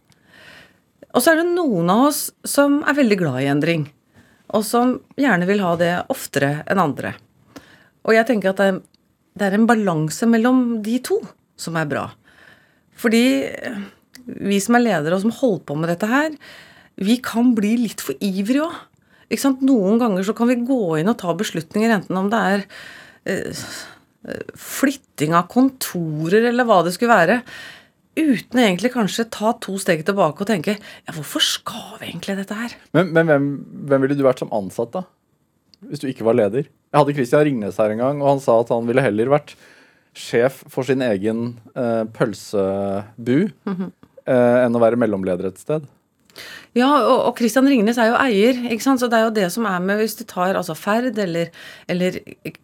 Og 1.13 1.21
så 1.21 1.35
er 1.35 1.43
det 1.43 1.51
noen 1.51 1.91
av 1.93 2.07
oss 2.07 2.23
som 2.49 2.79
er 2.89 2.97
veldig 2.97 3.19
glad 3.21 3.43
i 3.43 3.51
endring. 3.53 3.85
Og 4.57 4.65
som 4.65 4.95
gjerne 5.21 5.49
vil 5.51 5.61
ha 5.61 5.75
det 5.77 5.91
oftere 6.09 6.63
enn 6.65 6.81
andre. 6.81 7.13
Og 8.09 8.17
jeg 8.17 8.29
tenker 8.31 8.55
at 8.55 8.63
det 8.63 8.71
er, 8.71 8.81
det 9.37 9.51
er 9.51 9.59
en 9.59 9.69
balanse 9.69 10.29
mellom 10.31 10.79
de 10.85 10.97
to 11.05 11.21
som 11.61 11.77
er 11.77 11.89
bra. 11.91 12.07
Fordi 12.97 13.25
vi 14.49 14.61
som 14.65 14.79
er 14.79 14.87
ledere 14.87 15.19
og 15.19 15.27
som 15.27 15.35
holder 15.43 15.65
på 15.69 15.77
med 15.77 15.93
dette 15.93 16.09
her, 16.09 16.33
vi 16.99 17.19
kan 17.23 17.55
bli 17.57 17.77
litt 17.85 18.03
for 18.05 18.19
ivrige 18.25 18.67
òg. 18.67 18.85
Noen 19.61 20.01
ganger 20.01 20.25
så 20.25 20.35
kan 20.37 20.49
vi 20.49 20.57
gå 20.65 20.99
inn 21.01 21.11
og 21.11 21.19
ta 21.21 21.35
beslutninger, 21.37 21.93
enten 21.99 22.17
om 22.17 22.31
det 22.33 22.39
er 22.53 22.63
eh, 23.29 23.65
flytting 24.57 25.35
av 25.37 25.51
kontorer 25.53 26.49
eller 26.49 26.67
hva 26.69 26.81
det 26.87 26.95
skulle 26.97 27.13
være, 27.13 27.43
uten 28.19 28.63
egentlig 28.63 28.91
kanskje 28.95 29.29
ta 29.31 29.53
to 29.63 29.77
steg 29.79 30.03
tilbake 30.07 30.43
og 30.43 30.49
tenke 30.49 30.75
ja, 30.75 31.13
hvorfor 31.15 31.45
skal 31.45 32.01
vi 32.01 32.09
egentlig 32.09 32.39
dette 32.41 32.57
her? 32.57 32.75
Men, 32.97 33.13
men 33.15 33.29
hvem, 33.31 33.49
hvem, 33.91 34.05
ville 34.05 34.17
du 34.19 34.25
vært 34.27 34.43
som 34.43 34.51
ansatt, 34.55 34.97
da? 34.97 35.05
Hvis 35.87 36.03
du 36.03 36.09
ikke 36.11 36.27
var 36.27 36.35
leder? 36.35 36.67
Jeg 36.67 36.99
hadde 36.99 37.15
Christian 37.15 37.45
Ringnes 37.47 37.79
her 37.79 37.93
en 37.95 38.03
gang, 38.03 38.23
og 38.25 38.33
han 38.33 38.43
sa 38.43 38.57
at 38.59 38.73
han 38.75 38.89
ville 38.89 39.05
heller 39.05 39.31
vært 39.31 39.55
sjef 40.19 40.65
for 40.73 40.89
sin 40.89 41.05
egen 41.05 41.53
eh, 41.79 42.03
pølsebu 42.17 43.53
mm 43.53 43.77
-hmm. 43.77 43.93
eh, 44.25 44.57
enn 44.65 44.75
å 44.75 44.83
være 44.83 44.99
mellomleder 44.99 45.47
et 45.47 45.61
sted. 45.63 45.87
Ja, 46.77 46.89
og, 47.01 47.33
Kristian 47.39 47.67
Ringnes 47.69 47.99
er 47.99 48.11
jo 48.11 48.19
eier, 48.21 48.59
ikke 48.69 48.85
sant? 48.85 49.01
så 49.01 49.09
det 49.11 49.19
er 49.19 49.25
jo 49.27 49.35
det 49.35 49.47
som 49.55 49.67
er 49.67 49.81
med 49.83 49.99
hvis 50.03 50.19
du 50.19 50.23
tar 50.29 50.59
altså 50.59 50.77
Ferd 50.79 51.19
eller, 51.19 51.51
eller 51.91 52.19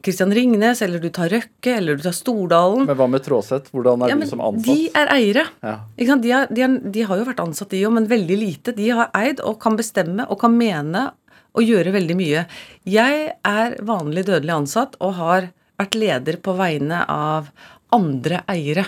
Kristian 0.05 0.35
Ringnes, 0.35 0.83
eller 0.85 1.03
du 1.03 1.09
tar 1.15 1.33
Røkke, 1.33 1.73
eller 1.73 1.99
du 1.99 2.05
tar 2.05 2.15
Stordalen 2.17 2.85
Men 2.89 2.99
hva 3.01 3.09
med 3.11 3.25
Tråseth? 3.25 3.73
Hvordan 3.75 4.05
er 4.05 4.13
ja, 4.13 4.21
de 4.21 4.29
som 4.31 4.45
ansatt? 4.45 4.69
De 4.69 4.93
er 5.01 5.13
eiere. 5.17 5.47
Ja. 5.65 5.75
Ikke 5.97 6.11
sant? 6.13 6.27
De, 6.27 6.33
er, 6.37 6.49
de, 6.53 6.65
er, 6.67 6.79
de, 6.95 7.05
har 7.09 7.21
jo 7.21 7.27
vært 7.31 7.43
ansatt, 7.45 7.73
de 7.73 7.83
òg, 7.89 7.97
men 7.97 8.09
veldig 8.11 8.39
lite. 8.39 8.77
De 8.77 8.91
har 8.95 9.13
eid 9.17 9.43
og 9.45 9.59
kan 9.63 9.79
bestemme 9.81 10.29
og 10.29 10.41
kan 10.45 10.55
mene 10.55 11.09
og 11.55 11.67
gjøre 11.67 11.95
veldig 11.95 12.17
mye. 12.19 12.47
Jeg 12.89 13.29
er 13.47 13.77
vanlig 13.87 14.27
dødelig 14.29 14.57
ansatt 14.59 14.99
og 15.01 15.17
har 15.21 15.53
vært 15.81 15.97
leder 15.99 16.39
på 16.43 16.55
vegne 16.59 17.03
av 17.11 17.51
andre 17.95 18.43
eiere. 18.51 18.87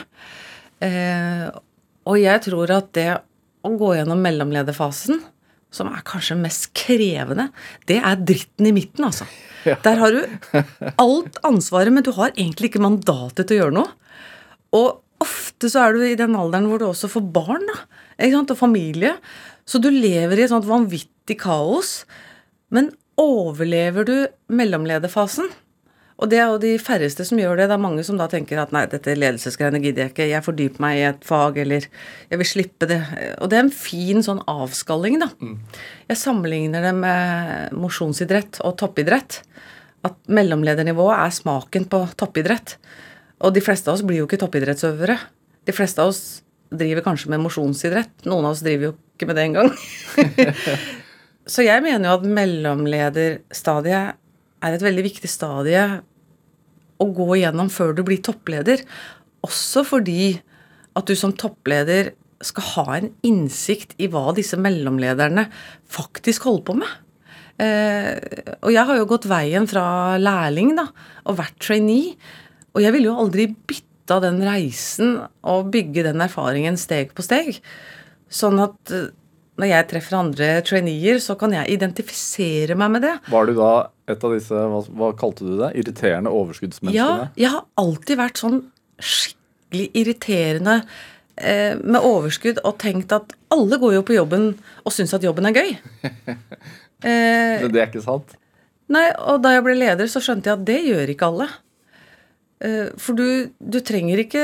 Eh, 0.83 1.47
og 2.07 2.19
jeg 2.21 2.43
tror 2.47 2.73
at 2.75 2.93
det 2.95 3.11
å 3.67 3.79
gå 3.81 3.95
gjennom 3.99 4.23
mellomlederfasen, 4.25 5.21
som 5.75 5.91
er 5.91 6.05
kanskje 6.07 6.39
mest 6.39 6.71
krevende, 6.79 7.49
det 7.91 7.99
er 7.99 8.21
dritten 8.23 8.69
i 8.71 8.75
midten, 8.77 9.09
altså. 9.09 9.27
Ja. 9.67 9.77
Der 9.83 9.99
har 9.99 10.15
du 10.15 10.23
alt 11.03 11.41
ansvaret, 11.47 11.93
men 11.93 12.07
du 12.07 12.13
har 12.17 12.33
egentlig 12.35 12.71
ikke 12.71 12.85
mandatet 12.85 13.49
til 13.49 13.59
å 13.59 13.65
gjøre 13.65 13.77
noe. 13.81 13.91
Og 14.77 15.03
ofte 15.23 15.71
så 15.73 15.87
er 15.87 15.97
du 15.97 16.05
i 16.07 16.19
den 16.19 16.37
alderen 16.39 16.69
hvor 16.71 16.81
du 16.81 16.87
også 16.89 17.11
får 17.11 17.27
barn, 17.35 17.67
da. 17.67 17.81
Og 18.47 18.57
familie. 18.57 19.17
Så 19.69 19.83
du 19.83 19.91
lever 19.91 20.39
i 20.39 20.47
et 20.47 20.53
sånt 20.53 20.69
vanvittig 20.69 21.37
kaos. 21.43 22.05
Men 22.73 22.93
overlever 23.21 24.07
du 24.07 24.17
mellomlederfasen, 24.53 25.51
og 26.17 26.31
det 26.33 26.39
er 26.41 26.49
jo 26.49 26.61
de 26.61 26.73
færreste 26.81 27.27
som 27.29 27.41
gjør 27.41 27.59
det. 27.61 27.67
Det 27.69 27.75
er 27.77 27.83
mange 27.83 28.05
som 28.07 28.17
da 28.17 28.25
tenker 28.33 28.61
at 28.63 28.71
nei, 28.73 28.87
dette 28.89 29.13
ledelsesgreiene 29.19 29.83
gidder 29.83 30.07
jeg 30.07 30.13
ikke, 30.15 30.29
jeg 30.31 30.47
fordyper 30.47 30.85
meg 30.85 30.97
i 30.97 31.05
et 31.11 31.27
fag, 31.29 31.59
eller 31.61 31.85
jeg 32.31 32.41
vil 32.41 32.49
slippe 32.49 32.89
det. 32.89 33.01
Og 33.45 33.51
det 33.53 33.59
er 33.59 33.67
en 33.67 33.75
fin 33.75 34.25
sånn 34.25 34.41
avskalling, 34.49 35.19
da. 35.21 35.29
Mm. 35.45 35.59
Jeg 36.09 36.21
sammenligner 36.23 36.89
det 36.89 36.95
med 36.97 37.77
mosjonsidrett 37.77 38.63
og 38.65 38.79
toppidrett. 38.81 39.43
At 40.09 40.17
mellomledernivået 40.33 41.21
er 41.21 41.37
smaken 41.37 41.89
på 41.93 42.03
toppidrett. 42.17 42.79
Og 43.45 43.53
de 43.53 43.61
fleste 43.65 43.93
av 43.93 43.99
oss 43.99 44.07
blir 44.07 44.23
jo 44.23 44.29
ikke 44.31 44.41
toppidrettsøvere. 44.41 45.19
De 45.69 45.77
fleste 45.77 46.01
av 46.01 46.15
oss 46.15 46.23
driver 46.73 47.05
kanskje 47.05 47.33
med 47.35 47.45
mosjonsidrett. 47.45 48.25
Noen 48.25 48.47
av 48.47 48.57
oss 48.57 48.65
driver 48.65 48.89
jo 48.89 48.97
ikke 49.19 49.29
med 49.29 49.37
det 49.37 49.51
engang. 49.51 49.69
Så 51.53 51.63
jeg 51.63 51.83
mener 51.85 52.09
jo 52.09 52.17
at 52.17 52.25
mellomlederstadiet 52.41 54.17
er 54.67 54.77
et 54.77 54.85
veldig 54.85 55.07
viktig 55.07 55.31
stadie 55.31 55.87
å 56.97 57.07
gå 57.13 57.29
igjennom 57.37 57.71
før 57.73 57.95
du 57.97 58.03
blir 58.07 58.23
toppleder. 58.25 58.83
Også 59.47 59.85
fordi 59.87 60.37
at 60.97 61.09
du 61.09 61.17
som 61.19 61.35
toppleder 61.37 62.15
skal 62.45 62.69
ha 62.75 62.87
en 62.99 63.11
innsikt 63.25 63.95
i 64.03 64.09
hva 64.13 64.31
disse 64.37 64.59
mellomlederne 64.61 65.47
faktisk 65.93 66.49
holder 66.49 66.65
på 66.69 66.79
med. 66.83 66.95
Eh, 67.63 68.17
og 68.61 68.73
jeg 68.75 68.85
har 68.89 68.99
jo 68.99 69.09
gått 69.09 69.29
veien 69.31 69.69
fra 69.69 70.17
lærling 70.21 70.75
da, 70.77 70.89
og 71.25 71.39
vært 71.41 71.61
trainee. 71.65 72.17
Og 72.77 72.83
jeg 72.85 72.93
ville 72.93 73.09
jo 73.09 73.21
aldri 73.23 73.49
bytta 73.49 74.21
den 74.25 74.43
reisen 74.45 75.17
og 75.49 75.71
bygge 75.73 76.05
den 76.11 76.25
erfaringen 76.25 76.77
steg 76.81 77.15
på 77.17 77.25
steg. 77.25 77.57
Sånn 78.29 78.61
at 78.63 78.93
eh, 78.93 79.09
når 79.57 79.71
jeg 79.71 79.89
treffer 79.91 80.19
andre 80.19 80.49
traineer, 80.67 81.21
så 81.23 81.37
kan 81.41 81.55
jeg 81.57 81.77
identifisere 81.79 82.77
meg 82.79 82.93
med 82.97 83.07
det. 83.07 83.15
Var 83.33 83.49
du 83.49 83.55
da 83.57 83.73
et 84.13 84.25
av 84.29 84.35
disse, 84.37 84.63
hva, 84.73 84.81
hva 85.01 85.11
kalte 85.19 85.47
du 85.47 85.57
det, 85.61 85.73
irriterende 85.81 86.33
overskuddsmenneskene? 86.37 86.97
Ja, 86.99 87.29
jeg 87.41 87.53
har 87.55 87.65
alltid 87.81 88.21
vært 88.21 88.43
sånn 88.43 88.61
skikkelig 89.01 89.89
irriterende 89.97 90.77
eh, 91.41 91.73
med 91.81 92.01
overskudd 92.05 92.61
og 92.65 92.77
tenkt 92.83 93.15
at 93.17 93.33
alle 93.55 93.81
går 93.81 93.97
jo 93.99 94.07
på 94.07 94.17
jobben 94.19 94.51
og 94.85 94.95
syns 94.95 95.17
at 95.17 95.25
jobben 95.25 95.49
er 95.49 95.57
gøy. 95.57 95.73
eh, 97.09 97.57
Men 97.65 97.73
det 97.73 97.81
er 97.81 97.89
ikke 97.89 98.05
sant? 98.05 98.37
Nei, 98.93 99.09
og 99.19 99.41
da 99.43 99.57
jeg 99.57 99.65
ble 99.67 99.75
leder, 99.81 100.07
så 100.11 100.23
skjønte 100.23 100.53
jeg 100.53 100.61
at 100.61 100.67
det 100.69 100.83
gjør 100.87 101.17
ikke 101.17 101.31
alle. 101.33 101.49
Eh, 102.65 102.89
For 103.01 103.19
du, 103.19 103.53
du 103.61 103.79
trenger 103.85 104.23
ikke 104.23 104.43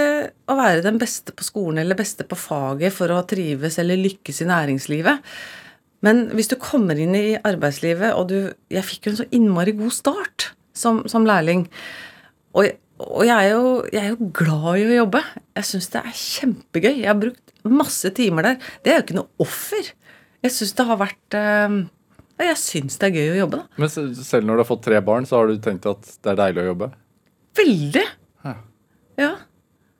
å 0.51 0.57
være 0.59 0.85
den 0.85 0.99
beste 1.01 1.33
på 1.37 1.47
skolen 1.47 1.81
eller 1.83 1.99
beste 1.99 2.27
på 2.29 2.37
faget 2.39 2.93
for 2.95 3.13
å 3.15 3.23
trives 3.29 3.79
eller 3.81 4.01
lykkes 4.01 4.43
i 4.45 4.49
næringslivet. 4.51 5.33
Men 6.03 6.27
hvis 6.35 6.51
du 6.51 6.57
kommer 6.61 6.99
inn 6.99 7.15
i 7.15 7.39
arbeidslivet, 7.39 8.13
og 8.19 8.29
du 8.33 8.39
Jeg 8.73 8.85
fikk 8.89 9.07
jo 9.07 9.13
en 9.13 9.21
så 9.23 9.29
innmari 9.31 9.75
god 9.79 9.95
start 9.95 10.51
som, 10.75 11.03
som 11.07 11.25
lærling. 11.29 11.67
Og, 12.57 12.69
og 12.99 13.25
jeg, 13.27 13.37
er 13.37 13.51
jo, 13.55 13.73
jeg 13.93 14.03
er 14.03 14.13
jo 14.15 14.31
glad 14.35 14.81
i 14.81 14.87
å 14.89 14.99
jobbe. 15.03 15.23
Jeg 15.61 15.69
syns 15.69 15.91
det 15.93 16.03
er 16.03 16.21
kjempegøy. 16.21 16.95
Jeg 17.05 17.09
har 17.11 17.19
brukt 17.21 17.53
masse 17.69 18.11
timer 18.17 18.49
der. 18.49 18.71
Det 18.83 18.93
er 18.93 18.99
jo 18.99 19.05
ikke 19.07 19.19
noe 19.21 19.45
offer. 19.45 19.93
Jeg 20.43 20.55
syns 20.57 20.75
det 20.75 20.87
har 20.89 20.99
vært 20.99 21.37
eh, 21.39 21.77
Jeg 22.43 22.59
syns 22.59 22.99
det 22.99 23.09
er 23.09 23.19
gøy 23.21 23.35
å 23.37 23.41
jobbe, 23.45 23.63
da. 23.63 23.81
Men 23.85 23.93
selv 23.93 24.49
når 24.49 24.59
du 24.59 24.65
har 24.65 24.71
fått 24.73 24.85
tre 24.89 25.01
barn, 25.05 25.29
så 25.29 25.39
har 25.39 25.53
du 25.53 25.63
tenkt 25.63 25.87
at 25.87 26.17
det 26.19 26.33
er 26.35 26.41
deilig 26.43 26.65
å 26.65 26.71
jobbe? 26.73 26.91
Veldig. 27.59 28.05
Ja. 28.47 28.55
Ja. 29.21 29.33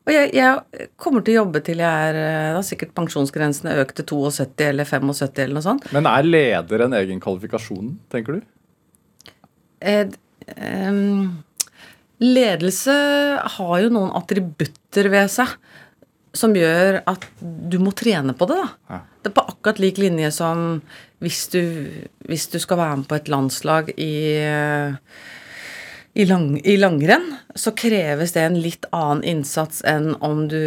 Og 0.03 0.11
jeg, 0.11 0.33
jeg 0.35 0.89
kommer 0.99 1.23
til 1.23 1.37
å 1.37 1.43
jobbe 1.45 1.63
til 1.63 1.83
jeg 1.83 2.07
er 2.09 2.17
eh, 2.19 2.49
Da 2.57 2.63
sikkert 2.67 2.95
pensjonsgrensen 2.97 3.69
er 3.71 3.85
økt 3.85 4.01
til 4.01 4.09
72 4.09 4.67
eller 4.67 4.89
75 4.89 5.45
eller 5.45 5.59
noe 5.59 5.67
sånt. 5.67 5.87
Men 5.95 6.09
er 6.11 6.27
leder 6.27 6.87
en 6.87 6.97
egen 6.99 7.23
kvalifikasjon, 7.23 7.95
tenker 8.13 8.41
du? 8.41 8.49
Eh, 9.83 10.09
eh, 10.57 10.99
ledelse 12.23 12.97
har 13.59 13.77
jo 13.85 13.95
noen 13.95 14.11
attributter 14.19 15.11
ved 15.13 15.31
seg 15.33 15.55
som 16.33 16.55
gjør 16.57 17.03
at 17.09 17.27
du 17.41 17.77
må 17.83 17.93
trene 17.97 18.33
på 18.37 18.49
det, 18.49 18.57
da. 18.57 18.69
Ja. 18.89 19.01
Det 19.23 19.31
er 19.31 19.37
på 19.37 19.45
akkurat 19.53 19.81
lik 19.83 20.01
linje 20.01 20.33
som 20.35 20.81
hvis 21.23 21.45
du, 21.53 21.63
hvis 22.27 22.49
du 22.51 22.57
skal 22.63 22.81
være 22.81 23.03
med 23.03 23.09
på 23.11 23.19
et 23.19 23.29
landslag 23.31 23.93
i, 23.95 24.15
eh, 24.41 24.97
i, 26.13 26.27
lang, 26.29 26.59
i 26.61 26.77
langrenn, 26.77 27.31
så 27.57 27.73
kreves 27.77 28.35
det 28.35 28.45
en 28.45 28.59
litt 28.61 28.87
annen 28.93 29.23
innsats 29.25 29.81
enn 29.89 30.13
om 30.21 30.45
du 30.51 30.61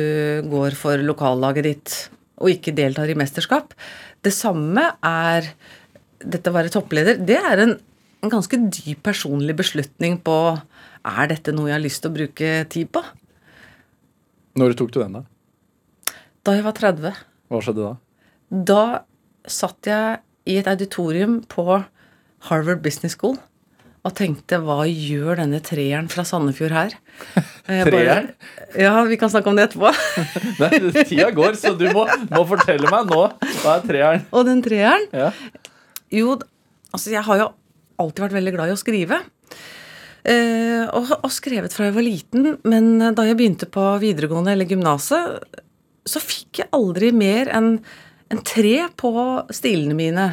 går 0.50 0.78
for 0.80 1.02
lokallaget 1.02 1.68
ditt 1.68 1.98
og 2.42 2.52
ikke 2.52 2.74
deltar 2.76 3.12
i 3.12 3.18
mesterskap. 3.18 3.76
Det 4.26 4.34
samme 4.34 4.88
er 5.06 5.52
dette 6.26 6.50
å 6.50 6.56
være 6.56 6.74
toppleder. 6.74 7.22
Det 7.22 7.38
er 7.38 7.62
en, 7.64 7.76
en 8.26 8.34
ganske 8.34 8.58
dyp 8.58 9.04
personlig 9.06 9.56
beslutning 9.60 10.18
på 10.26 10.40
er 11.06 11.30
dette 11.30 11.54
noe 11.54 11.70
jeg 11.70 11.78
har 11.78 11.86
lyst 11.86 12.02
til 12.02 12.12
å 12.12 12.18
bruke 12.18 12.52
tid 12.74 12.90
på. 12.96 13.04
Når 14.58 14.76
tok 14.80 14.94
du 14.96 15.02
den, 15.04 15.20
da? 15.20 16.16
Da 16.46 16.56
jeg 16.58 16.66
var 16.66 16.78
30, 16.78 17.22
Hva 17.52 17.62
skjedde 17.62 17.86
da? 17.86 17.96
da 18.50 18.84
satt 19.50 19.88
jeg 19.90 20.22
i 20.50 20.58
et 20.60 20.68
auditorium 20.70 21.40
på 21.50 21.66
Harvard 22.50 22.82
Business 22.86 23.18
School 23.18 23.38
og 24.06 24.14
tenkte 24.18 24.60
hva 24.62 24.84
gjør 24.86 25.40
denne 25.42 25.58
treeren 25.66 26.08
fra 26.12 26.26
Sandefjord 26.28 26.76
her? 26.76 26.96
Eh, 27.66 27.80
Treeren? 27.82 28.28
Ja, 28.78 28.92
vi 29.10 29.16
kan 29.18 29.32
snakke 29.34 29.50
om 29.50 29.58
det 29.58 29.64
etterpå. 29.66 29.90
Nei, 30.62 31.02
tida 31.08 31.32
går, 31.34 31.56
så 31.58 31.72
du 31.74 31.88
må, 31.96 32.04
må 32.30 32.44
fortelle 32.46 32.92
meg 32.94 33.08
nå. 33.10 33.24
Hva 33.64 33.80
er 33.80 33.88
treeren? 33.88 34.26
Og 34.38 34.46
den 34.46 34.62
treeren 34.62 35.08
Ja. 35.16 35.32
Jo, 36.14 36.36
altså 36.94 37.10
jeg 37.16 37.26
har 37.26 37.40
jo 37.42 37.48
alltid 38.04 38.22
vært 38.28 38.36
veldig 38.38 38.54
glad 38.54 38.70
i 38.70 38.76
å 38.76 38.78
skrive. 38.78 39.18
Eh, 40.30 40.84
og, 40.94 41.10
og 41.24 41.34
skrevet 41.34 41.74
fra 41.74 41.88
jeg 41.90 41.96
var 41.98 42.06
liten, 42.06 42.52
men 42.70 42.92
da 43.18 43.26
jeg 43.26 43.40
begynte 43.40 43.72
på 43.74 43.88
videregående 44.04 44.54
eller 44.54 44.70
gymnaset, 44.70 45.58
så 46.06 46.22
fikk 46.22 46.62
jeg 46.62 46.70
aldri 46.78 47.10
mer 47.18 47.50
enn 47.50 47.80
en 48.30 48.42
tre 48.46 48.76
på 48.98 49.12
stilene 49.54 49.98
mine. 49.98 50.28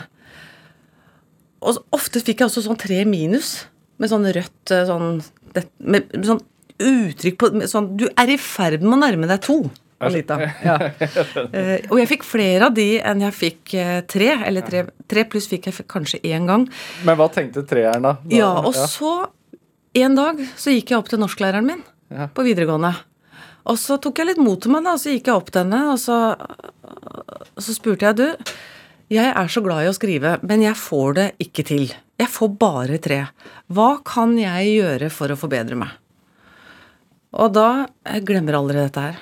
Og 1.63 1.79
ofte 1.95 2.23
fikk 2.23 2.43
jeg 2.43 2.51
også 2.51 2.65
sånn 2.67 2.81
tre 2.81 3.03
minus, 3.09 3.55
med 4.03 4.11
sånn 4.11 4.27
rødt 4.35 4.73
eh, 4.75 4.87
sånn, 4.89 5.21
det, 5.55 5.67
med, 5.79 6.09
med 6.17 6.27
sånn 6.27 6.43
uttrykk 6.83 7.39
på 7.39 7.51
sånn, 7.71 7.93
Du 8.01 8.09
er 8.09 8.33
i 8.33 8.39
ferd 8.41 8.83
med 8.83 8.97
å 8.97 9.01
nærme 9.05 9.31
deg 9.31 9.43
to. 9.47 9.63
Anita. 10.03 10.39
Ja. 10.67 10.79
Eh, 11.53 11.85
og 11.91 11.99
jeg 12.01 12.09
fikk 12.11 12.25
flere 12.27 12.67
av 12.67 12.75
de 12.75 12.87
enn 12.99 13.23
jeg 13.23 13.37
fikk 13.37 13.75
eh, 13.79 14.01
tre. 14.11 14.33
Eller 14.49 14.67
tre, 14.67 14.83
tre 15.11 15.25
pluss 15.31 15.47
fikk 15.51 15.69
jeg 15.71 15.87
kanskje 15.91 16.19
én 16.27 16.49
gang. 16.51 16.67
Men 17.07 17.19
hva 17.21 17.29
tenkte 17.33 17.63
treeren, 17.69 18.03
da? 18.03 18.17
da 18.19 18.35
Ja, 18.35 18.51
og 18.67 18.75
så 18.75 19.13
en 19.95 20.19
dag 20.19 20.41
så 20.59 20.75
gikk 20.75 20.93
jeg 20.93 20.99
opp 20.99 21.11
til 21.13 21.23
norsklæreren 21.23 21.69
min 21.69 21.83
Ja. 22.13 22.27
på 22.29 22.45
videregående. 22.45 22.93
Og 23.71 23.79
så 23.79 23.97
tok 24.03 24.19
jeg 24.19 24.33
litt 24.33 24.43
mot 24.43 24.61
til 24.61 24.73
meg, 24.75 24.83
da, 24.85 24.97
og 24.97 25.01
så 25.01 25.13
gikk 25.15 25.31
jeg 25.31 25.39
opp 25.39 25.53
til 25.53 25.63
henne, 25.63 25.81
og 25.93 25.99
så, 26.03 26.17
og 27.55 27.63
så 27.63 27.75
spurte 27.77 28.09
jeg 28.09 28.19
du, 28.19 28.53
jeg 29.13 29.29
er 29.29 29.51
så 29.53 29.61
glad 29.65 29.85
i 29.85 29.91
å 29.91 29.97
skrive, 29.97 30.37
men 30.47 30.63
jeg 30.65 30.79
får 30.79 31.17
det 31.19 31.27
ikke 31.45 31.65
til. 31.69 31.91
Jeg 32.21 32.31
får 32.33 32.53
bare 32.61 33.01
tre. 33.03 33.19
Hva 33.73 33.97
kan 34.07 34.33
jeg 34.41 34.77
gjøre 34.79 35.11
for 35.13 35.33
å 35.33 35.39
forbedre 35.39 35.77
meg? 35.79 35.91
Og 37.33 37.53
da 37.57 37.89
Jeg 38.05 38.27
glemmer 38.29 38.59
aldri 38.59 38.77
dette 38.81 39.01
her. 39.01 39.21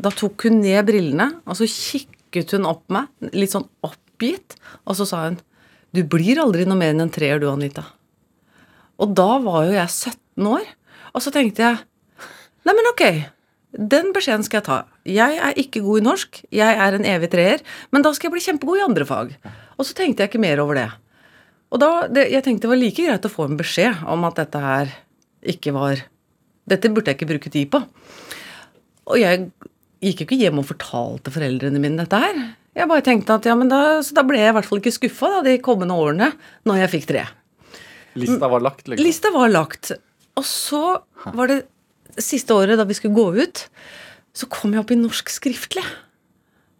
Da 0.00 0.10
tok 0.14 0.46
hun 0.46 0.60
ned 0.62 0.84
brillene, 0.86 1.42
og 1.46 1.56
så 1.58 1.66
kikket 1.66 2.54
hun 2.54 2.68
opp 2.68 2.84
meg, 2.92 3.08
litt 3.34 3.52
sånn 3.52 3.66
oppgitt, 3.84 4.56
og 4.86 4.96
så 4.96 5.06
sa 5.08 5.24
hun 5.28 5.40
Du 5.92 6.02
blir 6.06 6.38
aldri 6.38 6.66
noe 6.66 6.78
mer 6.78 6.94
enn 6.94 7.02
en 7.02 7.10
treer, 7.10 7.40
du, 7.40 7.48
Anita. 7.50 7.84
Og 9.00 9.14
da 9.16 9.38
var 9.42 9.66
jo 9.66 9.74
jeg 9.74 9.90
17 9.90 10.46
år, 10.46 10.66
og 11.14 11.24
så 11.24 11.32
tenkte 11.34 11.64
jeg 11.64 11.80
Nei, 12.66 12.74
men 12.76 12.90
ok, 12.92 13.04
den 13.70 14.10
beskjeden 14.14 14.44
skal 14.46 14.60
jeg 14.60 14.66
ta. 14.66 14.78
Jeg 15.06 15.38
er 15.38 15.58
ikke 15.60 15.82
god 15.84 16.00
i 16.00 16.06
norsk, 16.08 16.40
jeg 16.54 16.78
er 16.86 16.96
en 16.96 17.06
evig 17.06 17.30
treer, 17.32 17.62
men 17.94 18.02
da 18.02 18.12
skal 18.16 18.28
jeg 18.28 18.34
bli 18.34 18.44
kjempegod 18.46 18.80
i 18.80 18.86
andre 18.86 19.06
fag. 19.06 19.36
Og 19.78 19.86
så 19.86 19.94
tenkte 19.96 20.24
jeg 20.24 20.32
ikke 20.32 20.42
mer 20.42 20.62
over 20.62 20.78
det. 20.78 20.88
Og 21.70 21.82
da, 21.82 21.90
det, 22.10 22.26
jeg 22.32 22.42
tenkte 22.44 22.66
det 22.66 22.72
var 22.72 22.80
like 22.80 23.06
greit 23.06 23.26
å 23.26 23.30
få 23.30 23.46
en 23.46 23.58
beskjed 23.60 24.02
om 24.10 24.26
at 24.26 24.40
dette 24.40 24.62
her 24.62 24.96
ikke 25.54 25.74
var 25.76 26.06
Dette 26.70 26.90
burde 26.92 27.10
jeg 27.10 27.16
ikke 27.16 27.26
bruke 27.26 27.50
tid 27.50 27.70
på. 27.72 27.78
Og 29.10 29.16
jeg 29.18 29.48
gikk 30.04 30.20
jo 30.20 30.26
ikke 30.28 30.36
hjem 30.38 30.60
og 30.60 30.68
fortalte 30.68 31.32
foreldrene 31.34 31.80
mine 31.82 31.98
dette 31.98 32.20
her. 32.20 32.36
Jeg 32.78 32.86
bare 32.86 33.02
tenkte 33.02 33.34
at 33.40 33.48
ja, 33.48 33.56
men 33.58 33.72
da, 33.72 33.80
så 34.06 34.14
da 34.14 34.22
ble 34.28 34.38
jeg 34.38 34.52
i 34.52 34.54
hvert 34.54 34.68
fall 34.68 34.78
ikke 34.78 34.92
skuffa 34.94 35.30
de 35.46 35.56
kommende 35.64 35.96
årene 35.98 36.28
når 36.68 36.84
jeg 36.84 36.92
fikk 36.92 37.08
tre. 37.10 37.24
Lista 38.20 38.50
var 38.52 38.62
lagt, 38.62 38.84
liksom. 38.86 39.02
Lista 39.02 39.32
var 39.34 39.50
lagt. 39.50 39.90
Og 40.38 40.46
så 40.46 40.84
var 41.34 41.50
det 41.50 41.58
siste 42.18 42.56
året 42.56 42.80
da 42.80 42.86
vi 42.88 42.96
skulle 42.98 43.16
gå 43.16 43.44
ut, 43.44 43.64
så 44.36 44.48
kom 44.50 44.74
jeg 44.74 44.82
opp 44.82 44.92
i 44.94 44.98
norsk 44.98 45.32
skriftlig. 45.32 45.84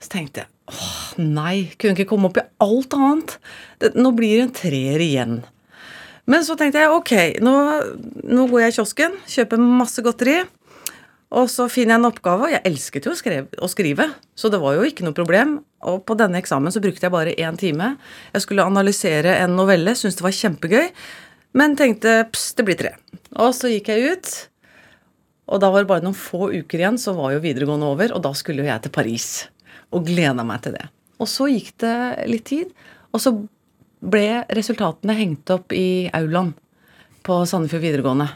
Så 0.00 0.12
tenkte 0.12 0.44
jeg 0.44 0.50
åh, 0.70 1.20
nei, 1.20 1.70
kunne 1.78 1.96
ikke 1.98 2.12
komme 2.12 2.30
opp 2.30 2.38
i 2.40 2.46
alt 2.62 2.94
annet. 2.96 3.36
Det, 3.82 3.92
nå 3.98 4.12
blir 4.16 4.38
det 4.38 4.46
en 4.46 4.54
treer 4.60 5.02
igjen. 5.04 5.40
Men 6.30 6.46
så 6.46 6.54
tenkte 6.58 6.82
jeg 6.82 6.94
ok, 6.94 7.12
nå, 7.42 7.54
nå 8.30 8.46
går 8.50 8.64
jeg 8.64 8.72
i 8.72 8.76
kiosken, 8.78 9.18
kjøper 9.28 9.60
masse 9.60 10.02
godteri. 10.04 10.40
Og 11.30 11.46
så 11.46 11.68
finner 11.70 11.94
jeg 11.94 12.00
en 12.00 12.08
oppgave, 12.08 12.48
og 12.48 12.52
jeg 12.56 12.62
elsket 12.66 13.06
jo 13.06 13.12
å 13.14 13.18
skrive, 13.18 13.46
å 13.62 13.68
skrive, 13.70 14.08
så 14.34 14.50
det 14.50 14.58
var 14.62 14.74
jo 14.74 14.86
ikke 14.86 15.04
noe 15.06 15.14
problem. 15.14 15.60
Og 15.86 16.02
på 16.06 16.16
denne 16.18 16.40
eksamen 16.42 16.74
så 16.74 16.82
brukte 16.82 17.06
jeg 17.06 17.14
bare 17.14 17.36
én 17.38 17.58
time. 17.58 17.92
Jeg 18.34 18.42
skulle 18.42 18.66
analysere 18.66 19.36
en 19.38 19.54
novelle, 19.58 19.94
syntes 19.94 20.18
det 20.18 20.26
var 20.26 20.34
kjempegøy, 20.34 20.88
men 21.58 21.76
tenkte 21.78 22.24
pss, 22.32 22.56
det 22.58 22.66
blir 22.66 22.78
tre. 22.80 22.92
Og 23.38 23.54
så 23.54 23.70
gikk 23.70 23.92
jeg 23.92 24.16
ut, 24.16 24.32
og 25.50 25.60
da 25.62 25.70
var 25.74 25.82
det 25.84 25.90
bare 25.90 26.04
noen 26.06 26.16
få 26.16 26.48
uker 26.54 26.78
igjen, 26.82 26.98
så 27.00 27.12
var 27.16 27.32
jo 27.34 27.42
videregående 27.42 27.88
over, 27.90 28.12
og 28.14 28.22
da 28.22 28.30
skulle 28.38 28.62
jo 28.62 28.68
jeg 28.70 28.84
til 28.86 28.92
Paris. 28.94 29.26
Og 29.90 30.04
gleda 30.06 30.44
meg 30.46 30.62
til 30.62 30.76
det. 30.76 30.84
Og 31.20 31.26
så 31.28 31.48
gikk 31.50 31.72
det 31.82 31.94
litt 32.30 32.46
tid, 32.48 32.70
og 33.10 33.20
så 33.20 33.32
ble 34.00 34.44
resultatene 34.56 35.16
hengt 35.18 35.50
opp 35.52 35.74
i 35.76 36.06
aulaen 36.16 36.54
på 37.26 37.40
Sandefjord 37.50 37.82
videregående. 37.84 38.28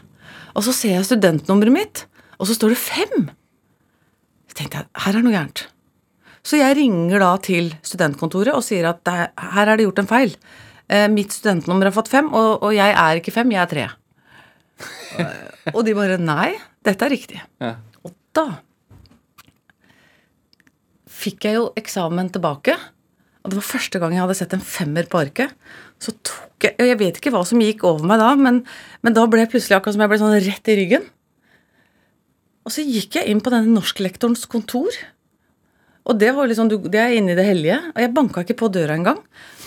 Og 0.55 0.65
så 0.67 0.73
ser 0.75 0.97
jeg 0.97 1.07
studentnummeret 1.07 1.73
mitt, 1.73 2.03
og 2.37 2.49
så 2.49 2.57
står 2.57 2.75
det 2.75 2.81
fem. 2.83 3.25
Så 4.51 4.59
tenkte 4.59 4.83
jeg, 4.83 4.89
her 5.07 5.17
er 5.17 5.25
noe 5.25 5.33
gærent. 5.33 5.63
Så 6.45 6.59
jeg 6.59 6.75
ringer 6.77 7.23
da 7.23 7.31
til 7.41 7.71
studentkontoret 7.81 8.53
og 8.53 8.61
sier 8.67 8.85
at 8.91 9.01
er- 9.09 9.31
her 9.55 9.71
er 9.71 9.77
det 9.79 9.87
gjort 9.87 10.03
en 10.03 10.11
feil. 10.11 10.35
Eh, 10.87 11.07
mitt 11.09 11.33
studentnummer 11.33 11.87
har 11.89 11.95
fått 11.95 12.11
fem, 12.11 12.27
og, 12.29 12.61
og 12.61 12.75
jeg 12.75 12.91
er 12.93 13.17
ikke 13.23 13.33
fem, 13.33 13.49
jeg 13.55 13.63
er 13.63 13.71
tre. 13.71 13.87
Og 15.73 15.81
de 15.87 15.93
bare 15.97 16.17
nei, 16.21 16.51
dette 16.85 17.05
er 17.05 17.13
riktig. 17.13 17.41
Ja. 17.63 17.75
Og 18.05 18.13
da 18.35 18.47
fikk 21.15 21.47
jeg 21.47 21.57
jo 21.57 21.69
eksamen 21.79 22.29
tilbake. 22.33 22.75
Og 23.45 23.51
det 23.51 23.59
var 23.59 23.67
første 23.67 24.01
gang 24.01 24.15
jeg 24.15 24.23
hadde 24.23 24.37
sett 24.39 24.53
en 24.57 24.63
femmer 24.65 25.07
på 25.09 25.21
arket. 25.21 25.53
Så 26.01 26.15
tok 26.25 26.65
jeg 26.65 26.77
og 26.79 26.87
Jeg 26.87 26.97
vet 26.97 27.17
ikke 27.19 27.33
hva 27.33 27.43
som 27.45 27.61
gikk 27.61 27.83
over 27.85 28.07
meg 28.07 28.17
da, 28.21 28.31
men, 28.39 28.63
men 29.05 29.15
da 29.15 29.25
ble 29.29 29.43
jeg 29.43 29.51
plutselig 29.51 29.77
akkurat 29.77 29.97
som 29.97 30.01
jeg 30.05 30.11
ble 30.11 30.21
sånn 30.21 30.37
rett 30.47 30.71
i 30.71 30.77
ryggen. 30.79 31.03
Og 32.65 32.73
så 32.73 32.85
gikk 32.85 33.19
jeg 33.19 33.29
inn 33.29 33.43
på 33.45 33.53
denne 33.53 33.75
norsklektorens 33.75 34.47
kontor. 34.49 34.95
Og 36.05 36.19
det 36.21 36.31
var 36.37 36.45
liksom, 36.45 36.69
det 36.69 36.99
er 37.01 37.15
inne 37.17 37.33
i 37.33 37.37
det 37.37 37.47
hellige. 37.47 37.79
Og 37.95 38.01
jeg 38.03 38.13
banka 38.13 38.43
ikke 38.45 38.57
på 38.59 38.69
døra 38.73 38.97
engang. 38.97 39.23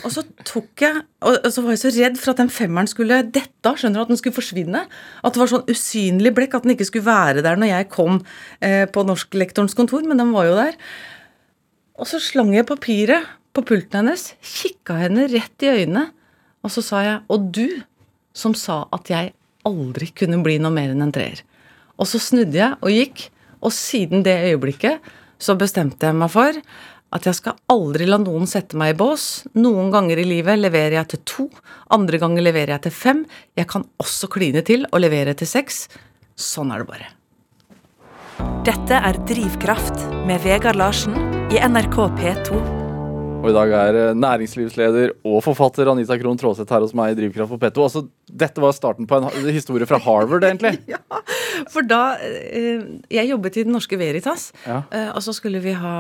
Og 0.07 0.13
så 0.15 0.23
tok 0.47 0.85
jeg, 0.85 1.01
og 1.27 1.49
så 1.51 1.65
var 1.65 1.75
jeg 1.75 1.81
så 1.83 1.91
redd 1.97 2.21
for 2.21 2.31
at 2.31 2.43
den 2.43 2.53
femmeren 2.55 2.91
skulle 2.91 3.25
dette. 3.27 3.73
Skjønner 3.75 3.99
du, 3.99 4.05
At 4.05 4.13
den 4.13 4.21
skulle 4.21 4.37
forsvinne. 4.37 4.85
At 4.87 5.35
det 5.35 5.43
var 5.43 5.51
sånn 5.51 5.67
usynlig 5.67 6.33
blekk. 6.37 6.55
At 6.55 6.69
den 6.69 6.77
ikke 6.77 6.87
skulle 6.87 7.09
være 7.09 7.43
der 7.43 7.59
når 7.59 7.73
jeg 7.73 7.89
kom 7.91 8.21
eh, 8.63 8.85
på 8.87 9.03
norsklektorens 9.09 9.75
kontor. 9.79 10.07
Men 10.07 10.23
den 10.23 10.31
var 10.37 10.47
jo 10.47 10.55
der. 10.61 10.79
Og 11.99 12.07
så 12.07 12.23
slang 12.23 12.55
jeg 12.55 12.69
papiret 12.69 13.27
på 13.59 13.65
pulten 13.67 14.05
hennes, 14.05 14.31
kikka 14.39 15.01
henne 15.01 15.27
rett 15.33 15.67
i 15.67 15.73
øynene, 15.81 16.09
og 16.63 16.71
så 16.71 16.85
sa 16.85 17.03
jeg 17.03 17.21
Og 17.33 17.51
du 17.55 17.83
som 18.37 18.55
sa 18.55 18.85
at 18.95 19.11
jeg 19.11 19.33
aldri 19.67 20.13
kunne 20.15 20.39
bli 20.45 20.59
noe 20.63 20.71
mer 20.71 20.93
enn 20.93 21.03
en 21.03 21.15
treer. 21.15 21.43
Og 21.99 22.07
så 22.07 22.21
snudde 22.23 22.55
jeg 22.55 22.77
og 22.79 22.95
gikk, 22.95 23.25
og 23.59 23.75
siden 23.75 24.23
det 24.23 24.37
øyeblikket 24.53 25.03
så 25.39 25.57
bestemte 25.59 26.09
jeg 26.09 26.19
meg 26.19 26.33
for 26.33 26.63
at 27.15 27.25
jeg 27.25 27.39
skal 27.39 27.57
aldri 27.73 28.05
la 28.09 28.19
noen 28.21 28.49
sette 28.49 28.77
meg 28.77 28.93
i 28.93 28.99
bås. 28.99 29.47
Noen 29.57 29.93
ganger 29.95 30.21
i 30.21 30.27
livet 30.29 30.61
leverer 30.61 30.99
jeg 30.99 31.13
til 31.15 31.23
to, 31.33 31.47
andre 31.95 32.21
ganger 32.21 32.45
leverer 32.45 32.75
jeg 32.77 32.89
til 32.89 32.97
fem. 32.99 33.23
Jeg 33.57 33.71
kan 33.71 33.87
også 34.03 34.29
kline 34.33 34.65
til 34.67 34.85
og 34.91 35.01
levere 35.01 35.37
til 35.39 35.49
seks. 35.49 35.87
Sånn 36.37 36.75
er 36.75 36.85
det 36.85 36.91
bare. 36.91 37.13
Dette 38.69 39.01
er 39.01 39.19
Drivkraft 39.27 40.05
med 40.29 40.45
Vegard 40.45 40.79
Larsen 40.79 41.17
i 41.49 41.63
NRK 41.65 42.05
P2. 42.21 42.78
Og 43.39 43.53
i 43.53 43.55
dag 43.55 43.71
er 43.79 43.97
eh, 43.97 44.17
næringslivsleder 44.19 45.13
og 45.29 45.39
forfatter 45.47 45.89
Anita 45.93 46.17
Krohn 46.19 46.39
Traaseth 46.41 46.73
her 46.75 46.83
hos 46.83 46.95
meg 46.99 47.13
i 47.13 47.19
Drivkraft 47.21 47.53
på 47.55 47.59
P2. 47.63 47.85
Altså, 47.87 48.03
dette 48.43 48.63
var 48.63 48.75
starten 48.77 49.07
på 49.09 49.21
en 49.21 49.29
historie 49.55 49.87
fra 49.89 50.01
Harvard, 50.03 50.45
egentlig. 50.49 50.75
Ja, 50.93 50.99
for 51.73 51.87
da 51.87 52.01
eh, 52.23 52.83
Jeg 53.15 53.31
jobbet 53.31 53.57
i 53.61 53.65
Den 53.67 53.75
Norske 53.77 53.99
Veritas, 54.01 54.51
Ja. 54.67 54.83
eh, 54.95 55.09
og 55.15 55.23
så 55.25 55.33
skulle 55.37 55.63
vi 55.65 55.73
ha 55.79 55.95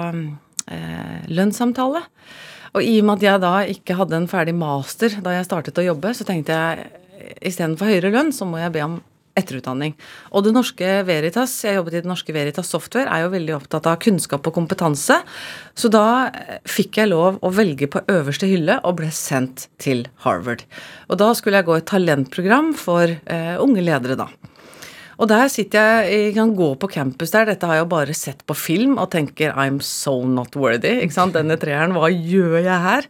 lønnssamtale. 1.32 2.02
Og 2.76 2.82
i 2.84 2.98
og 3.00 3.06
med 3.08 3.22
at 3.22 3.24
jeg 3.24 3.40
da 3.40 3.52
ikke 3.72 3.94
hadde 3.96 4.18
en 4.18 4.26
ferdig 4.28 4.52
master 4.58 5.14
da 5.24 5.32
jeg 5.38 5.46
startet 5.48 5.78
å 5.80 5.86
jobbe, 5.86 6.10
så 6.14 6.26
tenkte 6.28 6.52
jeg 6.52 6.90
istedenfor 7.48 7.88
høyere 7.88 8.10
lønn, 8.12 8.28
så 8.36 8.44
må 8.48 8.60
jeg 8.60 8.74
be 8.74 8.82
om 8.84 8.98
etterutdanning. 9.38 9.94
Og 10.32 10.44
Det 10.44 10.52
Norske 10.56 10.90
Veritas, 11.08 11.54
jeg 11.64 11.78
jobbet 11.78 11.98
i 11.98 12.02
Det 12.02 12.10
Norske 12.10 12.34
Veritas 12.36 12.72
Software, 12.74 13.08
er 13.08 13.24
jo 13.24 13.32
veldig 13.34 13.56
opptatt 13.56 13.88
av 13.90 14.00
kunnskap 14.02 14.46
og 14.50 14.56
kompetanse. 14.58 15.20
Så 15.78 15.90
da 15.92 16.28
eh, 16.28 16.60
fikk 16.68 17.00
jeg 17.00 17.12
lov 17.12 17.40
å 17.40 17.54
velge 17.54 17.90
på 17.90 18.04
øverste 18.10 18.50
hylle 18.50 18.80
og 18.82 18.98
ble 19.00 19.10
sendt 19.14 19.68
til 19.80 20.06
Harvard. 20.26 20.66
Og 21.08 21.20
da 21.22 21.32
skulle 21.38 21.60
jeg 21.62 21.70
gå 21.70 21.78
et 21.78 21.88
talentprogram 21.88 22.74
for 22.76 23.08
eh, 23.08 23.56
unge 23.62 23.84
ledere, 23.84 24.18
da. 24.18 24.28
Og 25.18 25.26
der 25.26 25.48
sitter 25.50 25.82
jeg, 25.82 26.10
jeg 26.14 26.34
kan 26.36 26.52
gå 26.54 26.68
på 26.78 26.90
campus 26.92 27.32
der, 27.34 27.48
dette 27.48 27.66
har 27.66 27.80
jeg 27.80 27.82
jo 27.82 27.90
bare 27.90 28.14
sett 28.14 28.44
på 28.46 28.54
film, 28.54 28.94
og 29.02 29.10
tenker 29.10 29.56
I'm 29.58 29.80
so 29.82 30.20
not 30.22 30.54
worthy. 30.54 31.00
ikke 31.02 31.16
sant, 31.16 31.34
Denne 31.34 31.58
treeren, 31.58 31.96
hva 31.96 32.06
gjør 32.12 32.60
jeg 32.60 32.84
her? 32.84 33.08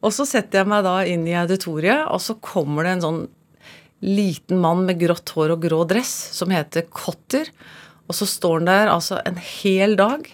Og 0.00 0.14
så 0.16 0.24
setter 0.28 0.62
jeg 0.62 0.70
meg 0.72 0.86
da 0.88 0.96
inn 1.04 1.26
i 1.28 1.36
auditoriet, 1.36 2.06
og 2.08 2.22
så 2.24 2.38
kommer 2.40 2.88
det 2.88 2.96
en 2.96 3.04
sånn 3.04 3.20
liten 4.04 4.58
mann 4.62 4.86
med 4.88 4.98
grått 5.00 5.28
hår 5.36 5.52
og 5.56 5.62
grå 5.66 5.82
dress 5.88 6.12
som 6.36 6.52
heter 6.54 6.86
Cotter. 6.90 7.50
Og 8.08 8.16
så 8.16 8.26
står 8.26 8.60
han 8.62 8.68
der 8.70 8.90
altså 8.92 9.20
en 9.28 9.36
hel 9.38 9.94
dag, 9.98 10.24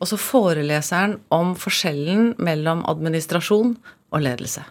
og 0.00 0.08
så 0.10 0.16
foreleser 0.20 0.96
han 1.02 1.16
om 1.34 1.52
forskjellen 1.58 2.34
mellom 2.42 2.82
administrasjon 2.90 3.74
og 4.14 4.22
ledelse. 4.24 4.62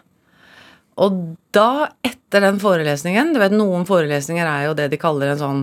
Og 1.00 1.16
da, 1.54 1.88
etter 2.06 2.44
den 2.44 2.60
forelesningen 2.62 3.32
Du 3.34 3.40
vet, 3.42 3.50
noen 3.50 3.82
forelesninger 3.88 4.46
er 4.46 4.68
jo 4.68 4.74
det 4.78 4.84
de 4.92 4.98
kaller 5.02 5.32
en 5.32 5.40
sånn 5.40 5.62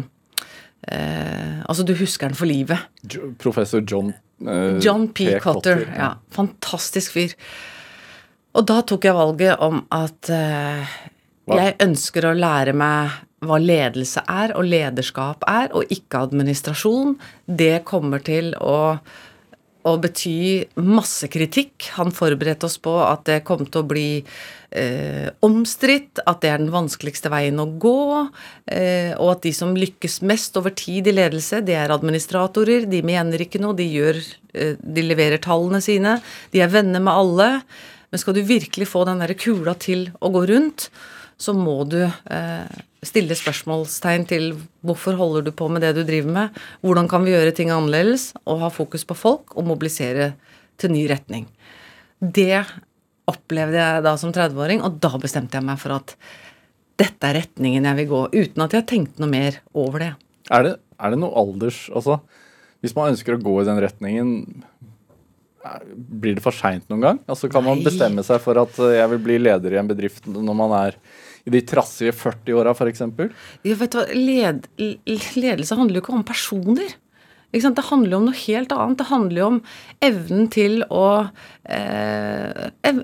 eh, 0.92 1.62
Altså, 1.70 1.86
du 1.88 1.94
husker 1.96 2.28
den 2.28 2.36
for 2.36 2.50
livet. 2.50 2.82
Jo- 3.08 3.30
Professor 3.40 3.80
John 3.88 4.10
eh, 4.44 4.76
John 4.84 5.08
P. 5.16 5.30
Cotter. 5.40 5.86
Ja, 5.96 6.10
fantastisk 6.36 7.16
fyr. 7.16 7.36
Og 8.60 8.66
da 8.68 8.82
tok 8.84 9.08
jeg 9.08 9.16
valget 9.16 9.62
om 9.64 9.86
at 9.96 10.28
eh? 10.36 10.92
Jeg 11.58 11.76
ønsker 11.84 12.28
å 12.28 12.38
lære 12.38 12.76
meg 12.78 13.20
hva 13.42 13.58
ledelse 13.58 14.22
er, 14.30 14.54
og 14.58 14.68
lederskap 14.70 15.46
er, 15.50 15.72
og 15.74 15.90
ikke 15.94 16.26
administrasjon. 16.28 17.16
Det 17.46 17.82
kommer 17.88 18.22
til 18.22 18.52
å, 18.62 18.98
å 19.82 19.94
bety 20.02 20.68
masse 20.78 21.30
kritikk. 21.34 21.90
Han 21.98 22.14
forberedte 22.14 22.68
oss 22.70 22.78
på 22.82 22.94
at 23.02 23.26
det 23.30 23.40
kom 23.48 23.64
til 23.66 23.82
å 23.82 23.90
bli 23.90 24.10
eh, 24.22 25.30
omstridt, 25.42 26.22
at 26.22 26.44
det 26.44 26.52
er 26.52 26.62
den 26.62 26.74
vanskeligste 26.74 27.32
veien 27.34 27.58
å 27.64 27.66
gå, 27.82 28.28
eh, 28.70 29.16
og 29.18 29.32
at 29.34 29.48
de 29.48 29.54
som 29.58 29.74
lykkes 29.78 30.20
mest 30.30 30.60
over 30.62 30.76
tid 30.78 31.10
i 31.10 31.16
ledelse, 31.16 31.64
det 31.66 31.80
er 31.82 31.94
administratorer. 31.96 32.86
De 32.92 33.02
mener 33.06 33.42
ikke 33.42 33.64
noe, 33.64 33.78
de, 33.78 33.90
gjør, 33.90 34.22
eh, 34.54 34.76
de 34.78 35.08
leverer 35.08 35.42
tallene 35.42 35.82
sine, 35.82 36.20
de 36.54 36.62
er 36.62 36.70
venner 36.70 37.02
med 37.02 37.14
alle. 37.16 37.50
Men 38.12 38.22
skal 38.22 38.36
du 38.36 38.44
virkelig 38.44 38.90
få 38.92 39.06
den 39.08 39.24
der 39.24 39.34
kula 39.40 39.74
til 39.80 40.10
å 40.20 40.30
gå 40.30 40.46
rundt, 40.52 40.92
så 41.42 41.56
må 41.58 41.82
du 41.90 42.00
eh, 42.06 42.82
stille 43.06 43.36
spørsmålstegn 43.38 44.28
til 44.30 44.52
hvorfor 44.86 45.18
holder 45.18 45.48
du 45.48 45.52
på 45.56 45.68
med 45.74 45.84
det 45.86 45.96
du 45.98 46.04
driver 46.06 46.36
med, 46.36 46.62
hvordan 46.86 47.10
kan 47.10 47.26
vi 47.26 47.34
gjøre 47.34 47.56
ting 47.58 47.74
annerledes, 47.74 48.30
og 48.46 48.62
ha 48.62 48.70
fokus 48.74 49.06
på 49.08 49.18
folk 49.18 49.56
og 49.58 49.66
mobilisere 49.72 50.34
til 50.82 50.94
ny 50.94 51.08
retning. 51.10 51.48
Det 52.22 52.62
opplevde 53.32 53.80
jeg 53.80 54.06
da 54.06 54.16
som 54.20 54.34
30-åring, 54.34 54.84
og 54.86 55.00
da 55.02 55.16
bestemte 55.22 55.58
jeg 55.58 55.66
meg 55.66 55.82
for 55.82 55.98
at 55.98 56.16
dette 57.02 57.26
er 57.26 57.40
retningen 57.40 57.88
jeg 57.88 57.98
vil 58.04 58.12
gå, 58.12 58.22
uten 58.36 58.66
at 58.66 58.76
jeg 58.78 58.90
tenkte 58.90 59.24
noe 59.24 59.32
mer 59.32 59.58
over 59.74 60.06
det. 60.06 60.12
Er 60.54 60.68
det, 60.68 60.76
er 61.02 61.14
det 61.14 61.22
noe 61.22 61.34
alders 61.38 61.86
Altså, 61.96 62.20
hvis 62.84 62.94
man 62.98 63.14
ønsker 63.14 63.38
å 63.38 63.42
gå 63.42 63.56
i 63.62 63.66
den 63.70 63.80
retningen 63.82 64.32
blir 65.94 66.38
det 66.38 66.44
for 66.44 66.56
seint 66.56 66.88
noen 66.90 67.04
gang? 67.06 67.20
Altså, 67.30 67.50
Kan 67.52 67.66
man 67.66 67.84
bestemme 67.86 68.24
seg 68.26 68.42
for 68.44 68.58
at 68.62 68.78
eh, 68.82 68.98
jeg 68.98 69.12
vil 69.14 69.22
bli 69.28 69.38
leder 69.42 69.76
i 69.76 69.80
en 69.82 69.90
bedrift 69.90 70.28
når 70.30 70.58
man 70.58 70.74
er 70.80 70.98
i 71.46 71.54
de 71.54 71.62
trassige 71.66 72.14
40-åra, 72.16 72.74
f.eks.? 72.76 73.06
Led, 74.16 74.68
ledelse 74.78 75.78
handler 75.80 76.00
jo 76.00 76.04
ikke 76.06 76.18
om 76.18 76.28
personer. 76.28 76.98
Det 77.52 77.84
handler 77.84 78.14
jo 78.14 78.20
om 78.22 78.28
noe 78.30 78.40
helt 78.46 78.72
annet. 78.72 78.98
Det 79.02 79.08
handler 79.10 79.42
jo 79.42 79.48
om 79.50 79.58
evnen 80.08 80.46
til 80.54 80.78
å 80.88 81.08
eh, 81.68 82.70
ev, 82.88 83.02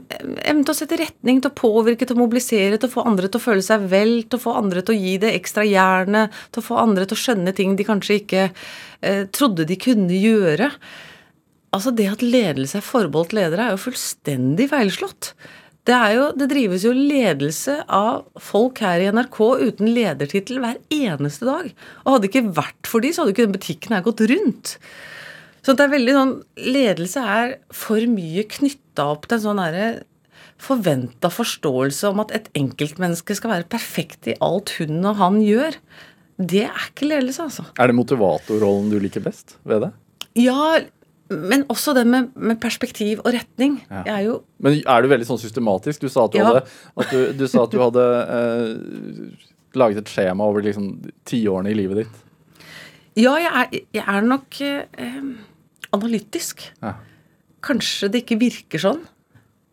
Evnen 0.47 0.63
til 0.63 0.71
å 0.71 0.77
sette 0.77 0.99
retning, 1.01 1.41
til 1.43 1.51
å 1.51 1.57
påvirke, 1.57 2.07
til 2.07 2.15
å 2.15 2.21
mobilisere, 2.21 2.79
til 2.79 2.87
å 2.87 2.93
få 2.93 3.03
andre 3.09 3.27
til 3.27 3.41
å 3.41 3.43
føle 3.43 3.65
seg 3.65 3.89
vel, 3.91 4.21
til 4.23 4.39
å 4.39 4.45
få 4.45 4.55
andre 4.61 4.85
til 4.85 4.95
å 4.95 5.01
gi 5.01 5.17
det 5.23 5.33
ekstra 5.35 5.67
jernet, 5.67 6.39
til 6.55 6.63
å 6.63 6.67
få 6.69 6.79
andre 6.79 7.07
til 7.09 7.19
å 7.19 7.23
skjønne 7.25 7.55
ting 7.57 7.75
de 7.75 7.87
kanskje 7.87 8.21
ikke 8.21 8.47
eh, 8.47 9.27
trodde 9.35 9.67
de 9.67 9.79
kunne 9.83 10.15
gjøre. 10.15 10.71
Altså 11.75 11.91
Det 11.91 12.07
at 12.09 12.23
ledelse 12.23 12.79
er 12.79 12.87
forbeholdt 12.87 13.35
ledere, 13.35 13.67
er 13.67 13.75
jo 13.75 13.85
fullstendig 13.89 14.71
feilslått. 14.71 15.33
Det, 15.87 15.95
er 15.95 16.13
jo, 16.17 16.23
det 16.35 16.49
drives 16.51 16.83
jo 16.83 16.91
ledelse 16.91 17.77
av 17.87 18.25
folk 18.43 18.81
her 18.83 18.99
i 18.99 19.11
NRK 19.15 19.37
uten 19.61 19.91
ledertittel 19.95 20.59
hver 20.63 20.81
eneste 20.91 21.47
dag. 21.47 21.69
Og 22.03 22.09
hadde 22.11 22.25
det 22.25 22.31
ikke 22.33 22.57
vært 22.57 22.89
for 22.91 23.03
de, 23.03 23.13
så 23.13 23.23
hadde 23.23 23.31
jo 23.31 23.37
ikke 23.37 23.45
den 23.47 23.55
butikken 23.55 23.95
her 23.95 24.03
gått 24.03 24.25
rundt. 24.33 24.73
Så 25.63 25.75
det 25.75 25.83
er 25.83 25.91
veldig 25.91 26.13
sånn 26.15 26.35
Ledelse 26.75 27.23
er 27.27 27.55
for 27.75 28.03
mye 28.11 28.45
knytta 28.51 29.07
opp 29.13 29.25
til 29.27 29.39
en 29.39 29.45
sånn 29.47 29.63
forventa 30.57 31.29
forståelse 31.29 32.09
om 32.09 32.23
at 32.23 32.33
et 32.35 32.47
enkeltmenneske 32.57 33.35
skal 33.37 33.53
være 33.53 33.69
perfekt 33.69 34.29
i 34.31 34.37
alt 34.43 34.73
hun 34.79 34.99
og 35.05 35.19
han 35.21 35.39
gjør. 35.43 35.77
Det 36.37 36.65
er 36.67 36.87
ikke 36.89 37.09
ledelse, 37.09 37.47
altså. 37.47 37.65
Er 37.77 37.89
det 37.89 37.97
motivatorrollen 37.97 38.91
du 38.91 38.99
liker 39.01 39.23
best 39.25 39.57
ved 39.67 39.85
det? 39.85 39.91
Ja, 40.37 40.77
men 41.29 41.65
også 41.71 41.93
det 41.97 42.05
med, 42.07 42.29
med 42.35 42.59
perspektiv 42.61 43.19
og 43.25 43.33
retning. 43.35 43.79
Ja. 43.89 44.03
Jeg 44.05 44.13
er 44.15 44.23
jo 44.27 44.35
Men 44.63 44.77
er 44.79 45.01
du 45.03 45.09
veldig 45.11 45.27
sånn 45.27 45.41
systematisk? 45.41 46.01
Du 46.05 46.09
sa 46.11 46.25
at 46.25 46.31
du 46.35 46.39
Ja. 46.39 46.45
hadde, 46.47 46.61
at 47.03 47.11
du, 47.11 47.19
du, 47.41 47.47
sa 47.51 47.63
at 47.65 47.73
du 47.73 47.81
hadde 47.81 48.05
eh, 48.37 49.49
laget 49.77 50.03
et 50.03 50.13
skjema 50.13 50.47
over 50.47 50.63
liksom 50.65 50.93
tiårene 51.27 51.73
i 51.73 51.77
livet 51.77 52.03
ditt. 52.03 52.23
Ja, 53.17 53.35
jeg 53.41 53.51
er, 53.51 53.77
jeg 53.97 54.03
er 54.07 54.25
nok 54.29 54.61
eh, 54.61 55.21
analytisk. 55.95 56.63
Ja. 56.83 56.95
Kanskje 57.65 58.11
det 58.13 58.23
ikke 58.23 58.39
virker 58.41 58.81
sånn. 58.81 59.03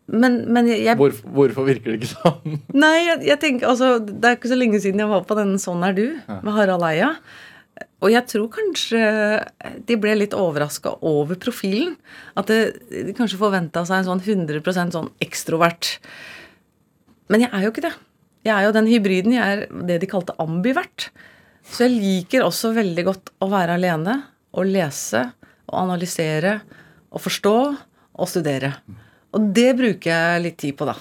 Men, 0.05 0.43
men 0.53 0.67
jeg, 0.69 0.83
jeg 0.85 0.97
Hvor, 0.99 1.15
hvorfor 1.33 1.65
virker 1.65 1.93
det 1.93 2.01
ikke 2.03 2.11
sånn? 2.11 2.59
Nei, 2.77 3.07
jeg, 3.25 3.39
tenker 3.41 3.71
altså 3.71 3.95
Det 4.05 4.27
er 4.29 4.35
ikke 4.37 4.51
så 4.51 4.57
lenge 4.59 4.77
siden 4.83 5.01
jeg 5.01 5.09
var 5.09 5.23
på 5.25 5.33
den 5.39 5.55
Sånn 5.57 5.81
er 5.81 5.95
du 5.97 6.03
med 6.29 6.51
Harald 6.53 6.85
Eia. 6.85 7.07
Og 8.05 8.13
jeg 8.13 8.29
tror 8.29 8.49
kanskje 8.53 9.01
de 9.89 9.95
ble 9.97 10.13
litt 10.19 10.35
overraska 10.37 10.91
over 11.09 11.39
profilen. 11.41 11.95
At 12.37 12.51
de 12.51 13.13
kanskje 13.17 13.39
forventa 13.41 13.81
seg 13.87 14.03
en 14.03 14.09
sånn 14.11 14.21
100% 14.21 14.93
sånn 14.93 15.09
ekstrovert. 15.25 15.95
Men 17.33 17.47
jeg 17.47 17.49
er 17.49 17.65
jo 17.65 17.71
ikke 17.73 17.87
det. 17.87 17.95
Jeg 18.45 18.53
er 18.53 18.67
jo 18.67 18.75
den 18.75 18.91
hybriden. 18.91 19.33
Jeg 19.33 19.55
er 19.55 19.65
det 19.89 19.97
de 20.03 20.11
kalte 20.11 20.37
ambivert. 20.43 21.09
Så 21.65 21.87
jeg 21.87 21.97
liker 21.97 22.45
også 22.45 22.75
veldig 22.75 23.07
godt 23.07 23.33
å 23.41 23.49
være 23.49 23.79
alene 23.79 24.19
og 24.53 24.69
lese 24.69 25.23
og 25.65 25.79
analysere 25.81 26.59
og 27.09 27.23
forstå 27.25 27.57
og 27.65 28.29
studere. 28.29 28.75
Og 29.33 29.49
det 29.55 29.71
bruker 29.79 30.11
jeg 30.11 30.43
litt 30.45 30.61
tid 30.61 30.77
på, 30.77 30.85
da. 30.87 30.93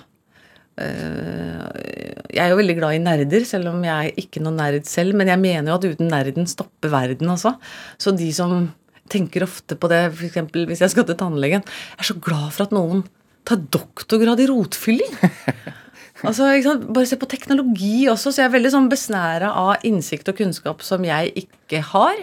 Eh, 0.80 2.14
Jeg 2.34 2.42
er 2.42 2.50
jo 2.50 2.58
veldig 2.58 2.76
glad 2.80 2.96
i 2.96 3.02
nerder, 3.02 3.44
selv 3.46 3.70
om 3.70 3.84
jeg 3.86 4.10
er 4.10 4.22
ikke 4.24 4.42
noen 4.42 4.58
nerd 4.58 4.88
selv. 4.90 5.14
Men 5.18 5.30
jeg 5.30 5.42
mener 5.42 5.70
jo 5.70 5.76
at 5.78 5.86
uten 5.94 6.10
nerden 6.10 6.48
stopper 6.50 6.90
verden 6.92 7.30
også. 7.30 7.54
Så 7.98 8.14
de 8.16 8.30
som 8.34 8.72
tenker 9.12 9.44
ofte 9.46 9.76
på 9.76 9.90
det, 9.92 10.06
f.eks. 10.16 10.40
hvis 10.54 10.80
jeg 10.80 10.90
skal 10.94 11.04
til 11.04 11.18
tannlegen 11.20 11.60
Jeg 11.60 12.00
er 12.00 12.08
så 12.08 12.16
glad 12.16 12.54
for 12.56 12.64
at 12.64 12.72
noen 12.72 13.04
tar 13.44 13.60
doktorgrad 13.60 14.40
i 14.44 14.50
rotfylling. 14.50 15.16
Altså? 16.24 16.46
Bare 16.94 17.04
se 17.04 17.18
på 17.20 17.28
teknologi 17.28 18.06
også. 18.08 18.30
Så 18.32 18.40
jeg 18.40 18.48
er 18.48 18.54
veldig 18.54 18.70
sånn 18.72 18.86
besnæra 18.88 19.50
av 19.60 19.82
innsikt 19.84 20.30
og 20.30 20.38
kunnskap 20.38 20.80
som 20.86 21.04
jeg 21.04 21.34
ikke 21.42 21.82
har, 21.90 22.22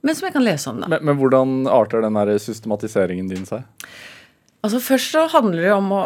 men 0.00 0.16
som 0.16 0.28
jeg 0.28 0.36
kan 0.38 0.46
lese 0.46 0.70
om. 0.70 0.78
da. 0.80 0.88
Men, 0.88 1.04
men 1.04 1.18
hvordan 1.20 1.56
arter 1.68 2.00
den 2.06 2.16
systematiseringen 2.40 3.28
din 3.28 3.44
seg? 3.44 3.66
Altså 4.60 4.80
Først 4.84 5.14
så 5.14 5.24
handler 5.32 5.64
det 5.64 5.72
om 5.72 5.88
å 5.96 6.02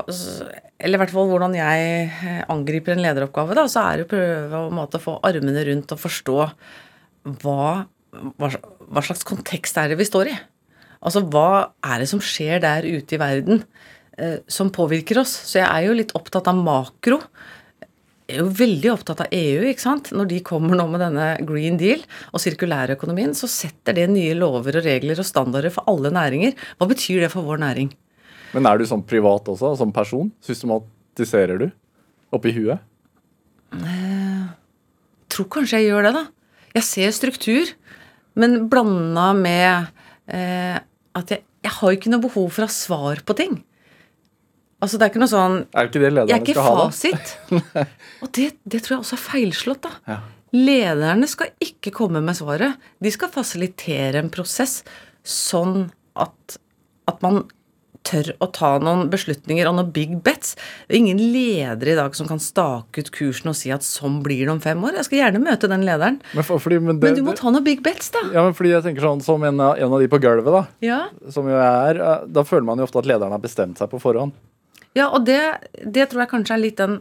Eller 0.78 0.98
i 0.98 1.02
hvert 1.02 1.14
fall 1.14 1.30
hvordan 1.30 1.56
jeg 1.56 1.86
eh, 2.06 2.42
angriper 2.52 2.94
en 2.94 3.02
lederoppgave. 3.02 3.56
da, 3.56 3.66
Så 3.70 3.82
er 3.82 3.98
det 3.98 4.06
å 4.06 4.10
prøve 4.10 4.60
å 4.60 4.72
måte, 4.74 5.00
få 5.02 5.16
armene 5.26 5.64
rundt 5.66 5.94
og 5.94 6.02
forstå 6.02 6.38
hva, 7.40 7.86
hva, 8.36 9.02
slags 9.02 9.24
kontekst 9.24 9.78
er 9.80 9.88
det 9.88 9.96
vi 9.96 10.04
står 10.04 10.28
i? 10.28 10.34
Altså, 11.00 11.22
hva 11.24 11.70
er 11.84 12.02
det 12.02 12.08
som 12.10 12.20
skjer 12.20 12.60
der 12.60 12.84
ute 12.84 13.16
i 13.16 13.20
verden 13.22 13.62
eh, 14.18 14.42
som 14.50 14.72
påvirker 14.74 15.22
oss? 15.22 15.32
Så 15.48 15.62
jeg 15.62 15.68
er 15.70 15.86
jo 15.86 15.96
litt 15.96 16.12
opptatt 16.18 16.50
av 16.52 16.58
makro. 16.58 17.22
Jeg 18.28 18.38
er 18.38 18.44
jo 18.44 18.52
veldig 18.60 18.92
opptatt 18.92 19.24
av 19.24 19.32
EU. 19.32 19.64
ikke 19.70 19.86
sant? 19.86 20.12
Når 20.12 20.30
de 20.34 20.44
kommer 20.44 20.76
nå 20.76 20.88
med 20.92 21.04
denne 21.06 21.32
Green 21.48 21.80
Deal 21.80 22.04
og 22.32 22.44
sirkulærøkonomien, 22.44 23.32
så 23.38 23.48
setter 23.48 23.96
det 23.96 24.10
nye 24.12 24.36
lover 24.36 24.82
og 24.82 24.88
regler 24.90 25.20
og 25.22 25.28
standarder 25.28 25.72
for 25.72 25.88
alle 25.88 26.12
næringer. 26.12 26.58
Hva 26.76 26.92
betyr 26.92 27.24
det 27.24 27.32
for 27.32 27.46
vår 27.46 27.64
næring? 27.64 27.94
Men 28.54 28.68
er 28.70 28.78
du 28.78 28.86
sånn 28.88 29.02
privat 29.06 29.48
også, 29.50 29.74
som 29.80 29.92
person? 29.94 30.30
Systematiserer 30.44 31.60
du 31.60 31.68
oppi 32.34 32.54
huet? 32.54 32.82
tror 35.34 35.50
kanskje 35.50 35.82
jeg 35.82 35.90
gjør 35.90 36.08
det, 36.08 36.14
da. 36.14 36.24
Jeg 36.74 36.86
ser 36.86 37.14
struktur, 37.14 37.70
men 38.38 38.66
blanda 38.70 39.28
med 39.38 39.88
eh, 40.30 40.78
at 41.14 41.32
jeg, 41.32 41.44
jeg 41.64 41.74
har 41.78 41.96
ikke 41.96 42.12
noe 42.12 42.22
behov 42.24 42.50
for 42.54 42.64
å 42.64 42.68
ha 42.68 42.74
svar 42.74 43.22
på 43.26 43.36
ting. 43.38 43.56
Altså, 44.82 44.98
det 44.98 45.06
er 45.06 45.12
ikke 45.12 45.22
noe 45.22 45.32
sånn 45.32 45.54
Er 45.72 45.86
ikke 45.88 46.00
det 46.02 46.08
Jeg 46.08 46.12
er 46.12 46.16
lederne 46.18 46.40
ikke 46.42 46.54
skal 46.56 46.66
ha, 46.66 46.72
da? 46.76 46.88
fasit. 46.92 47.84
Og 48.22 48.32
det, 48.36 48.48
det 48.68 48.80
tror 48.84 48.96
jeg 48.96 49.04
også 49.04 49.16
er 49.16 49.22
feilslått, 49.24 49.86
da. 49.86 49.92
Ja. 50.10 50.18
Lederne 50.54 51.28
skal 51.30 51.54
ikke 51.62 51.90
komme 51.94 52.20
med 52.22 52.36
svaret. 52.38 52.82
De 53.02 53.10
skal 53.10 53.32
fasilitere 53.32 54.20
en 54.20 54.30
prosess 54.34 54.82
sånn 55.26 55.88
at, 56.20 56.58
at 57.10 57.24
man 57.24 57.42
tør 58.04 58.28
å 58.44 58.46
ta 58.52 58.74
noen 58.82 59.06
beslutninger 59.12 59.66
og 59.70 59.78
noen 59.78 59.90
big 59.94 60.10
bets. 60.26 60.54
Det 60.86 60.92
er 60.94 61.00
ingen 61.00 61.20
leder 61.32 61.88
i 61.88 61.96
dag 61.96 62.14
som 62.18 62.28
kan 62.28 62.40
stake 62.42 63.00
ut 63.00 63.10
kursen 63.16 63.48
og 63.52 63.56
si 63.56 63.72
at 63.72 63.86
sånn 63.86 64.18
blir 64.24 64.42
det 64.44 64.52
om 64.52 64.60
fem 64.60 64.82
år. 64.84 64.98
Jeg 65.00 65.06
skal 65.08 65.18
gjerne 65.22 65.40
møte 65.44 65.70
den 65.72 65.86
lederen. 65.88 66.18
Men, 66.36 66.44
for, 66.44 66.60
fordi, 66.60 66.78
men, 66.84 66.98
det, 67.00 67.08
Men 67.10 67.16
du 67.18 67.22
må 67.30 67.34
ta 67.38 67.48
noen 67.54 67.64
big 67.64 67.80
bets, 67.86 68.10
da. 68.14 68.22
ja, 68.34 68.44
men 68.44 68.52
fordi 68.58 68.74
jeg 68.74 68.84
tenker 68.84 69.06
sånn 69.08 69.22
Som 69.24 69.46
en 69.48 69.60
av, 69.64 69.78
en 69.80 69.96
av 69.96 70.04
de 70.04 70.10
på 70.12 70.20
gulvet, 70.20 70.52
da. 70.52 70.62
Ja, 70.84 71.00
Som 71.32 71.48
jo 71.48 71.56
er. 71.56 72.00
eh, 72.00 72.26
Da 72.36 72.44
føler 72.44 72.68
man 72.68 72.78
jo 72.82 72.84
ofte 72.88 73.00
at 73.00 73.08
lederen 73.08 73.32
har 73.32 73.40
bestemt 73.42 73.80
seg 73.80 73.88
på 73.92 74.00
forhånd. 74.02 74.36
ja 74.94 75.08
og 75.10 75.24
det, 75.26 75.40
det 75.82 76.10
tror 76.10 76.22
jeg 76.26 76.30
kanskje 76.36 76.54
er 76.58 76.62
litt 76.66 76.76
den 76.84 77.00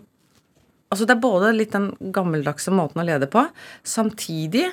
Altså 0.94 1.08
det 1.10 1.16
er 1.18 1.22
både 1.26 1.52
litt 1.58 1.72
den 1.74 1.88
gammeldagse 2.14 2.70
måten 2.72 3.02
å 3.02 3.06
lede 3.08 3.26
på. 3.26 3.42
Samtidig 3.82 4.68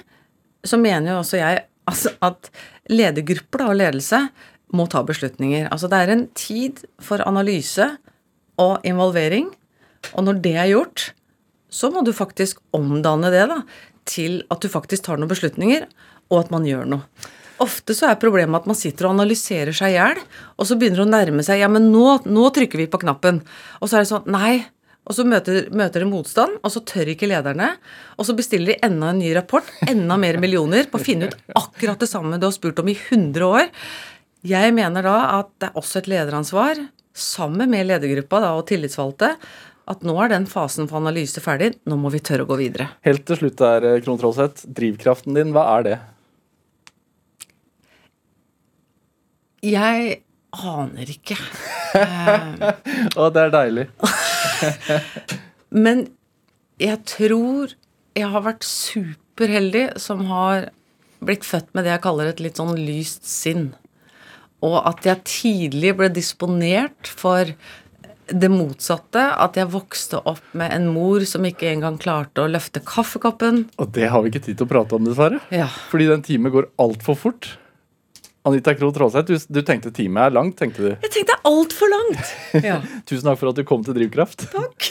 så 0.69 0.77
mener 0.77 1.15
jo 1.15 1.19
også 1.23 1.39
jeg 1.41 1.63
altså, 1.89 2.13
at 2.21 2.51
ledergrupper 2.93 3.63
da, 3.63 3.69
og 3.73 3.79
ledelse 3.81 4.21
må 4.77 4.87
ta 4.91 5.03
beslutninger. 5.07 5.69
Altså 5.73 5.91
det 5.91 6.01
er 6.01 6.13
en 6.15 6.27
tid 6.39 6.85
for 7.03 7.23
analyse 7.27 7.87
og 8.61 8.87
involvering. 8.87 9.51
Og 10.15 10.27
når 10.27 10.41
det 10.45 10.55
er 10.57 10.71
gjort, 10.73 11.11
så 11.71 11.91
må 11.93 12.05
du 12.07 12.13
faktisk 12.17 12.61
omdanne 12.77 13.31
det 13.33 13.45
da, 13.51 13.61
til 14.09 14.41
at 14.51 14.63
du 14.63 14.71
faktisk 14.73 15.07
tar 15.07 15.21
noen 15.21 15.31
beslutninger, 15.31 15.87
og 16.31 16.45
at 16.45 16.51
man 16.55 16.67
gjør 16.67 16.89
noe. 16.89 17.29
Ofte 17.61 17.93
så 17.93 18.09
er 18.09 18.21
problemet 18.21 18.63
at 18.63 18.69
man 18.71 18.79
sitter 18.79 19.07
og 19.07 19.19
analyserer 19.19 19.77
seg 19.77 19.93
i 19.93 19.99
hjel, 19.99 20.21
og 20.57 20.67
så 20.67 20.77
begynner 20.81 21.03
det 21.03 21.09
å 21.09 21.13
nærme 21.13 21.45
seg 21.45 21.61
Ja, 21.61 21.69
men 21.69 21.91
nå, 21.93 22.21
nå 22.25 22.47
trykker 22.57 22.81
vi 22.81 22.89
på 22.91 23.03
knappen. 23.03 23.43
Og 23.81 23.91
så 23.91 23.99
er 23.99 24.07
det 24.07 24.13
sånn 24.13 24.31
Nei. 24.33 24.63
Og 25.09 25.17
så 25.17 25.25
møter, 25.27 25.65
møter 25.75 26.05
det 26.05 26.11
motstand, 26.11 26.59
og 26.61 26.71
så 26.71 26.83
tør 26.87 27.09
ikke 27.11 27.27
lederne. 27.27 27.73
Og 28.21 28.27
så 28.29 28.35
bestiller 28.39 28.75
de 28.75 28.87
enda 28.87 29.09
en 29.11 29.19
ny 29.19 29.33
rapport, 29.35 29.67
enda 29.89 30.15
mer 30.21 30.39
millioner, 30.39 30.87
på 30.87 31.01
å 31.01 31.03
finne 31.03 31.31
ut 31.31 31.37
akkurat 31.59 31.99
det 31.99 32.07
samme 32.11 32.39
du 32.39 32.47
har 32.47 32.55
spurt 32.55 32.79
om 32.83 32.91
i 32.93 32.95
100 32.95 33.47
år. 33.49 33.73
Jeg 34.47 34.73
mener 34.73 35.05
da 35.05 35.17
at 35.41 35.51
det 35.61 35.69
er 35.69 35.81
også 35.81 36.01
et 36.01 36.09
lederansvar, 36.09 36.79
sammen 37.13 37.69
med 37.73 37.89
ledergruppa 37.91 38.41
da, 38.41 38.55
og 38.57 38.69
tillitsvalgte, 38.71 39.35
at 39.91 40.07
nå 40.07 40.15
er 40.23 40.31
den 40.33 40.47
fasen 40.49 40.89
for 40.89 41.01
analyse 41.01 41.43
ferdig. 41.45 41.75
Nå 41.91 41.99
må 42.01 42.13
vi 42.15 42.23
tørre 42.25 42.47
å 42.47 42.49
gå 42.49 42.61
videre. 42.61 42.87
Helt 43.05 43.27
til 43.29 43.41
slutt 43.41 43.59
der, 43.59 43.85
eh, 43.85 44.01
Krohn 44.05 44.21
Trollseth. 44.21 44.65
Drivkraften 44.71 45.35
din, 45.35 45.53
hva 45.53 45.67
er 45.77 45.87
det? 45.89 45.99
Jeg 49.67 50.23
aner 50.57 51.11
ikke. 51.13 51.37
Å, 53.21 53.29
det 53.35 53.43
er 53.43 53.53
deilig. 53.53 53.87
Men 55.85 56.07
jeg 56.81 57.03
tror 57.11 57.75
jeg 58.17 58.31
har 58.33 58.47
vært 58.47 58.65
superheldig 58.67 59.85
som 60.01 60.25
har 60.31 60.71
blitt 61.21 61.45
født 61.45 61.75
med 61.75 61.85
det 61.85 61.93
jeg 61.97 62.05
kaller 62.07 62.31
et 62.31 62.41
litt 62.41 62.61
sånn 62.61 62.79
lyst 62.79 63.27
sinn. 63.29 63.73
Og 64.67 64.81
at 64.85 65.07
jeg 65.09 65.25
tidlig 65.29 65.95
ble 65.97 66.11
disponert 66.13 67.09
for 67.09 67.49
det 68.31 68.51
motsatte. 68.53 69.23
At 69.41 69.57
jeg 69.59 69.71
vokste 69.73 70.21
opp 70.29 70.53
med 70.57 70.75
en 70.75 70.91
mor 70.95 71.25
som 71.29 71.47
ikke 71.49 71.71
engang 71.73 71.99
klarte 72.01 72.45
å 72.45 72.51
løfte 72.51 72.83
kaffekoppen. 72.85 73.65
Og 73.81 73.91
det 73.97 74.11
har 74.13 74.23
vi 74.23 74.33
ikke 74.33 74.45
tid 74.51 74.61
til 74.61 74.69
å 74.69 74.73
prate 74.75 74.99
om, 74.99 75.09
dessverre. 75.09 75.41
Ja. 75.55 75.71
Fordi 75.91 76.11
den 76.11 76.25
timen 76.27 76.55
går 76.55 76.71
altfor 76.83 77.19
fort. 77.19 77.55
Anita 78.49 78.73
Krohn 78.73 78.95
Traaseth, 78.97 79.29
du, 79.29 79.37
du 79.53 79.61
tenkte 79.67 79.91
time 79.93 80.23
er 80.25 80.33
langt, 80.33 80.57
tenkte 80.57 80.81
du. 80.87 80.93
Jeg 80.95 81.13
tenkte 81.13 81.37
altfor 81.49 81.91
langt! 81.93 82.31
Ja. 82.71 82.79
Tusen 83.09 83.29
takk 83.29 83.41
for 83.41 83.53
at 83.53 83.59
du 83.59 83.67
kom 83.69 83.85
til 83.85 83.97
Drivkraft. 83.99 84.47
Takk. 84.55 84.89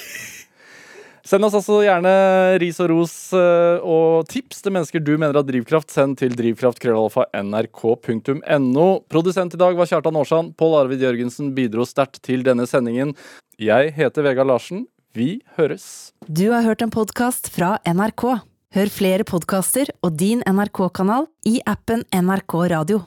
Send 1.29 1.45
oss 1.45 1.53
altså 1.59 1.83
gjerne 1.85 2.09
ris 2.57 2.79
og 2.81 2.87
ros 2.89 3.11
eh, 3.37 3.77
og 3.85 4.25
tips 4.31 4.63
til 4.65 4.73
mennesker 4.73 4.97
du 5.03 5.11
mener 5.13 5.37
har 5.37 5.45
drivkraft. 5.45 5.91
Send 5.93 6.17
til 6.17 6.33
drivkraft.krøllalfa.nrk.no. 6.33 8.87
Produsent 9.13 9.53
i 9.53 9.59
dag 9.61 9.77
var 9.77 9.85
Kjartan 9.91 10.17
Aarsand. 10.17 10.57
Pål 10.57 10.73
Arvid 10.79 11.05
Jørgensen 11.05 11.53
bidro 11.53 11.85
sterkt 11.85 12.17
til 12.25 12.41
denne 12.47 12.65
sendingen. 12.69 13.13
Jeg 13.61 13.93
heter 13.99 14.25
Vegard 14.25 14.49
Larsen. 14.49 14.87
Vi 15.13 15.41
høres. 15.59 16.13
Du 16.25 16.49
har 16.49 16.65
hørt 16.65 16.81
en 16.81 16.93
podkast 16.93 17.49
fra 17.53 17.77
NRK. 17.85 18.41
Hør 18.73 18.89
flere 18.93 19.23
podkaster 19.25 19.89
og 20.01 20.17
din 20.17 20.41
NRK-kanal 20.49 21.27
i 21.45 21.61
appen 21.69 22.03
NRK 22.09 22.53
Radio. 22.73 23.05